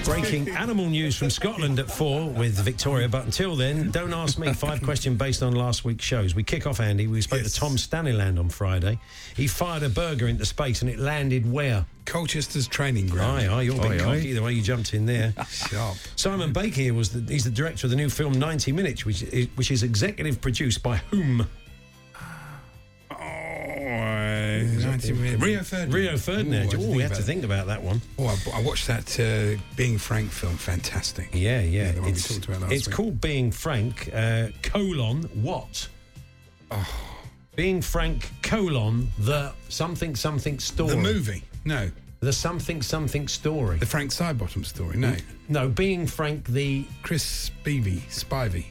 Breaking 0.05 0.49
animal 0.51 0.87
news 0.87 1.17
from 1.17 1.31
Scotland 1.31 1.79
at 1.79 1.89
four 1.91 2.29
with 2.29 2.55
Victoria. 2.59 3.09
But 3.09 3.25
until 3.25 3.55
then, 3.55 3.91
don't 3.93 4.13
ask 4.13 4.37
me. 4.39 4.53
Five 4.53 4.83
question 4.85 5.15
based 5.17 5.43
on 5.43 5.55
last 5.55 5.85
week's 5.85 6.05
shows. 6.05 6.35
We 6.35 6.43
kick 6.43 6.67
off, 6.67 6.81
Andy. 6.81 7.07
We 7.07 7.21
spoke 7.23 7.43
Yes. 7.43 7.53
to 7.55 7.61
Tom 7.61 7.77
Staniland 7.77 8.39
on 8.39 8.49
Friday. 8.49 8.99
He 9.37 9.47
fired 9.47 9.85
a 9.85 9.89
burger 9.89 10.27
into 10.29 10.45
space 10.45 10.83
and 10.83 10.91
it 10.91 10.99
landed 10.99 11.51
where? 11.51 11.87
Colchester's 12.05 12.67
training 12.67 13.07
ground. 13.09 13.43
Aye, 13.43 13.55
aye, 13.55 13.63
you're 13.63 13.77
a 13.79 13.89
bit 13.89 14.01
Aye, 14.01 14.05
cocky 14.05 14.33
the 14.33 14.43
way 14.43 14.53
you 14.53 14.63
jumped 14.63 14.93
in 14.93 15.07
there. 15.07 15.33
Sharp. 15.49 15.97
Simon 16.17 16.53
Baker 16.53 16.81
here 16.81 16.95
was 16.95 17.11
the, 17.11 17.33
he's 17.33 17.45
the 17.45 17.51
director 17.51 17.87
of 17.87 17.91
the 17.93 17.97
new 17.97 18.11
film 18.11 18.33
90 18.33 18.73
Minutes, 18.73 19.05
which 19.07 19.23
is, 19.23 19.49
which 19.55 19.71
is 19.71 19.83
executive 19.85 20.41
produced 20.41 20.83
by 20.83 20.97
whom? 21.11 21.47
Oh, 23.11 23.17
90. 25.11 25.37
Rio 25.37 25.63
Ferdinand. 25.63 25.93
Rio 25.95 26.17
Ferdinand. 26.17 26.75
Ooh, 26.75 26.79
Oh, 26.83 26.97
we 26.97 27.03
have 27.03 27.13
to 27.15 27.23
think 27.23 27.45
about 27.45 27.67
that 27.67 27.83
one. 27.83 28.01
Oh, 28.19 28.27
I, 28.27 28.59
I 28.59 28.63
watched 28.63 28.87
that 28.87 29.19
uh, 29.21 29.61
Being 29.77 29.99
Frank 29.99 30.31
film. 30.31 30.57
Fantastic. 30.57 31.31
Yeah, 31.33 31.61
yeah. 31.61 31.93
the 31.93 32.01
one 32.01 32.07
we 32.07 32.13
it's 32.13 32.29
talked 32.29 32.47
about 32.49 32.63
last 32.63 32.73
it's 32.73 32.89
called 32.89 33.21
Being 33.21 33.51
Frank, 33.51 34.11
uh, 34.15 34.49
colon, 34.63 35.23
what? 35.43 35.89
Being 37.55 37.83
Frank, 37.83 38.31
colon, 38.43 39.09
the 39.19 39.53
something 39.69 40.17
something 40.17 40.59
story. 40.59 40.91
The 40.91 40.97
movie. 40.97 41.43
No. 41.65 41.91
The 42.21 42.33
something 42.33 42.81
something 42.83 43.29
story. 43.29 43.79
The 43.79 43.87
Frank 43.87 44.11
Sidebottom 44.11 44.65
story. 44.65 44.97
No. 44.97 45.15
no, 45.49 45.69
Being 45.69 46.07
Frank, 46.07 46.47
the 46.47 46.87
Chris 47.03 47.51
Beebe. 47.65 47.99
Spivey. 48.09 48.67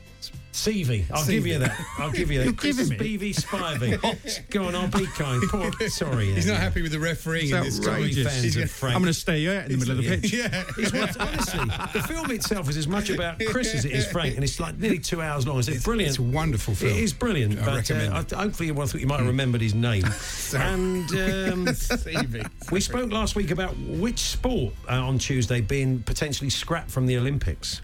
Sievey. 0.54 1.06
I'll 1.12 1.26
give 1.26 1.48
you 1.48 1.60
that. 1.60 1.80
I'll 1.98 2.12
give 2.12 2.30
you 2.30 2.44
that. 2.44 2.58
Chris 2.58 2.90
Beavy 2.90 3.34
Spivey. 3.34 4.00
Go 4.50 4.66
on, 4.66 4.76
I'll 4.76 4.88
be 4.88 5.06
kind. 5.08 5.42
Poor, 5.50 5.72
sorry. 5.90 6.26
He's 6.34 6.46
Andy. 6.46 6.52
not 6.52 6.62
happy 6.62 6.82
with 6.82 6.92
the 6.92 7.00
refereeing 7.00 7.56
in 7.56 7.64
this 7.64 7.78
Sorry, 7.78 8.12
story. 8.12 8.26
fans 8.26 8.56
of 8.58 8.72
Frank. 8.72 8.96
I'm 8.96 9.02
going 9.02 9.14
to 9.14 9.20
stay 9.20 9.48
out 9.48 9.66
in 9.66 9.72
the 9.72 9.78
middle 9.78 9.98
of 9.98 10.04
the 10.04 10.18
pitch. 10.18 10.34
Yeah. 10.34 10.64
It's 10.78 10.94
what, 10.94 11.20
honestly, 11.20 11.66
the 11.94 12.04
film 12.08 12.32
itself 12.32 12.70
is 12.70 12.78
as 12.78 12.88
much 12.88 13.10
about 13.10 13.40
Chris 13.48 13.74
as 13.74 13.86
it 13.86 13.92
is 13.92 14.06
Frank, 14.08 14.36
and 14.36 14.44
it's 14.44 14.60
like 14.60 14.78
nearly 14.78 15.00
two 15.00 15.22
hours 15.22 15.48
long. 15.48 15.60
It's, 15.60 15.84
brilliant. 15.84 16.10
It's 16.10 16.20
a 16.20 16.24
wonderful 16.24 16.76
film. 16.76 16.92
It 16.92 17.04
is 17.04 17.14
brilliant, 17.14 17.60
I 17.60 17.66
but 17.66 17.76
recommend 17.76 18.14
uh, 18.14 18.18
it. 18.20 18.34
I, 18.34 18.44
hopefully, 18.44 18.72
well, 18.72 18.88
thought 18.88 19.02
you 19.02 19.08
might 19.08 19.20
have 19.20 19.28
remembered 19.28 19.62
his 19.62 19.74
name. 19.76 20.06
and 20.06 21.10
um, 21.12 21.66
Sievey. 21.68 22.72
we 22.72 22.82
spoke 22.82 23.12
last 23.12 23.36
week 23.36 23.52
about 23.52 23.76
which 23.78 24.20
sport 24.20 24.74
uh, 24.90 24.94
on 24.96 25.18
Tuesday 25.18 25.62
being 25.62 26.00
potentially 26.04 26.50
scrapped 26.50 26.92
from 26.92 27.06
the 27.06 27.18
Olympics. 27.18 27.82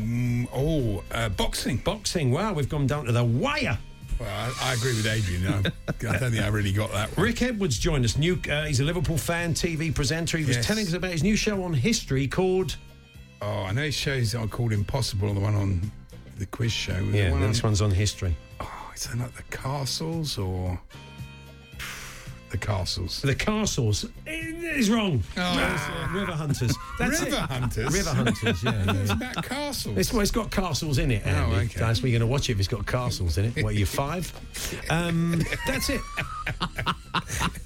Mm, 0.00 0.48
oh, 0.54 1.02
uh, 1.12 1.28
boxing. 1.30 1.78
Boxing. 1.78 2.30
Wow, 2.30 2.52
we've 2.52 2.68
gone 2.68 2.86
down 2.86 3.04
to 3.06 3.12
the 3.12 3.24
wire. 3.24 3.78
Well, 4.20 4.28
I, 4.28 4.70
I 4.70 4.74
agree 4.74 4.94
with 4.94 5.06
Adrian. 5.06 5.46
I, 5.46 5.58
I 6.08 6.18
don't 6.18 6.30
think 6.32 6.42
I 6.44 6.48
really 6.48 6.72
got 6.72 6.90
that 6.92 7.16
one. 7.16 7.26
Rick 7.26 7.42
Edwards 7.42 7.78
joined 7.78 8.04
us. 8.04 8.16
New, 8.16 8.40
uh, 8.50 8.64
he's 8.64 8.80
a 8.80 8.84
Liverpool 8.84 9.18
fan, 9.18 9.54
TV 9.54 9.94
presenter. 9.94 10.38
He 10.38 10.44
was 10.44 10.56
Yes. 10.56 10.66
telling 10.66 10.86
us 10.86 10.92
about 10.92 11.12
his 11.12 11.22
new 11.22 11.36
show 11.36 11.62
on 11.62 11.72
history 11.74 12.26
called. 12.28 12.76
Oh, 13.42 13.62
I 13.64 13.72
know 13.72 13.82
his 13.82 13.94
shows 13.94 14.34
are 14.34 14.46
called 14.48 14.72
Impossible, 14.72 15.32
the 15.34 15.40
one 15.40 15.54
on 15.54 15.92
the 16.38 16.46
quiz 16.46 16.72
show. 16.72 16.94
The 17.10 17.18
Yeah, 17.18 17.30
one 17.30 17.40
this 17.42 17.60
on, 17.60 17.68
one's 17.70 17.82
on 17.82 17.90
history. 17.92 18.36
Oh, 18.60 18.90
is 18.94 19.04
that 19.06 19.18
like 19.18 19.34
the 19.36 19.56
castles 19.56 20.38
or 20.38 20.80
the 22.50 22.58
castles? 22.58 23.20
The 23.22 23.34
castles. 23.34 24.04
It 24.26 24.64
is 24.78 24.90
wrong. 24.90 25.22
Oh. 25.36 26.10
River 26.14 26.32
Hunters. 26.32 26.74
That's 26.98 27.20
River 27.22 27.36
it. 27.36 27.40
Hunters? 27.40 27.92
River 27.94 28.10
Hunters, 28.10 28.62
yeah. 28.64 28.72
yeah, 28.86 28.92
It's 29.02 29.10
about 29.12 29.44
castles. 29.44 29.98
It's, 29.98 30.12
well, 30.12 30.22
it's 30.22 30.30
got 30.30 30.50
castles 30.50 30.98
in 30.98 31.10
it, 31.10 31.22
Oh, 31.26 31.28
Andy. 31.30 31.66
okay. 31.66 31.78
That's 31.80 32.02
where 32.02 32.10
you're 32.10 32.18
going 32.18 32.28
to 32.28 32.32
watch 32.32 32.48
it 32.48 32.52
if 32.52 32.58
it's 32.58 32.68
got 32.68 32.86
castles 32.86 33.38
in 33.38 33.46
it. 33.46 33.62
What, 33.62 33.74
are 33.74 33.76
you 33.78 33.86
five? 33.86 34.32
Um, 34.90 35.42
that's 35.66 35.90
it. 35.90 36.00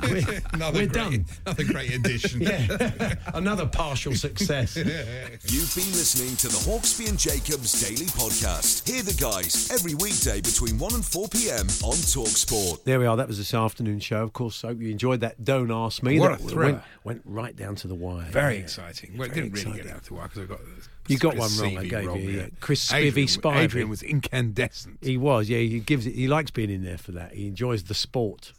We're, 0.02 0.40
another 0.52 0.80
we're 0.80 0.86
great, 0.86 0.92
done. 0.92 1.26
Another 1.46 1.64
great 1.64 1.94
addition. 1.94 2.40
Yeah. 2.52 3.14
Another 3.34 3.66
partial 3.66 4.14
success. 4.14 4.76
You've 4.76 5.74
been 5.74 5.92
listening 5.92 6.36
to 6.36 6.48
the 6.48 6.58
Hawksbee 6.70 7.08
and 7.08 7.18
Jacobs 7.18 7.80
Daily 7.80 8.06
Podcast. 8.06 8.88
Hear 8.88 9.02
the 9.02 9.14
guys 9.14 9.70
every 9.70 9.94
weekday 9.94 10.40
between 10.40 10.78
1 10.78 10.94
and 10.94 11.04
4 11.04 11.28
p.m. 11.28 11.66
on 11.84 11.94
Talksport. 11.94 12.82
There 12.84 12.98
we 12.98 13.06
are. 13.06 13.16
That 13.16 13.28
was 13.28 13.38
this 13.38 13.54
afternoon 13.54 14.00
show. 14.00 14.22
Of 14.22 14.32
course, 14.32 14.64
I 14.64 14.71
hope 14.72 14.82
you 14.82 14.90
enjoyed 14.90 15.20
that. 15.20 15.42
Don't 15.44 15.70
ask 15.70 16.02
me. 16.02 16.18
What 16.18 16.38
that 16.38 16.40
a 16.40 16.48
thriller. 16.48 16.64
Went, 16.72 16.82
went 17.04 17.22
right 17.24 17.54
down 17.56 17.74
to 17.76 17.88
the 17.88 17.94
wire. 17.94 18.30
Very 18.30 18.56
Yeah. 18.56 18.60
exciting. 18.62 19.16
Well, 19.16 19.28
it 19.28 19.34
didn't 19.34 19.52
really 19.52 19.78
get 19.82 19.90
out 19.90 20.02
to 20.04 20.08
the 20.10 20.14
wire 20.14 20.28
because 20.28 20.42
I 20.42 20.46
got. 20.46 20.60
You 21.08 21.18
got 21.18 21.36
one 21.36 21.50
wrong, 21.58 21.78
I 21.78 21.84
gave 21.86 22.06
wrong, 22.06 22.20
you, 22.20 22.30
yeah. 22.30 22.46
Chris 22.60 22.88
Spivey 22.90 23.24
Spivey. 23.24 23.56
Adrian 23.56 23.88
was 23.88 24.02
incandescent. 24.04 24.98
He 25.02 25.16
was, 25.16 25.48
yeah. 25.48 25.58
He 25.58 25.80
gives 25.80 26.06
it. 26.06 26.14
He 26.14 26.28
likes 26.28 26.50
being 26.52 26.70
in 26.70 26.84
there 26.84 26.98
for 26.98 27.10
that. 27.12 27.34
He 27.34 27.48
enjoys 27.48 27.84
the 27.84 27.94
sport. 27.94 28.52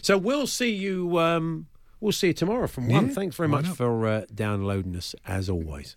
So 0.00 0.16
we'll 0.16 0.46
see 0.46 0.72
you. 0.72 1.18
Um, 1.18 1.66
we'll 2.00 2.12
see 2.12 2.28
you 2.28 2.32
tomorrow 2.32 2.68
from 2.68 2.88
one. 2.88 3.08
Yeah, 3.08 3.12
Thanks 3.14 3.34
very 3.36 3.48
much 3.48 3.64
not? 3.64 3.76
for 3.76 4.06
uh, 4.06 4.22
downloading 4.32 4.94
us 4.96 5.14
as 5.26 5.50
always. 5.50 5.96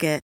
Market. 0.01 0.30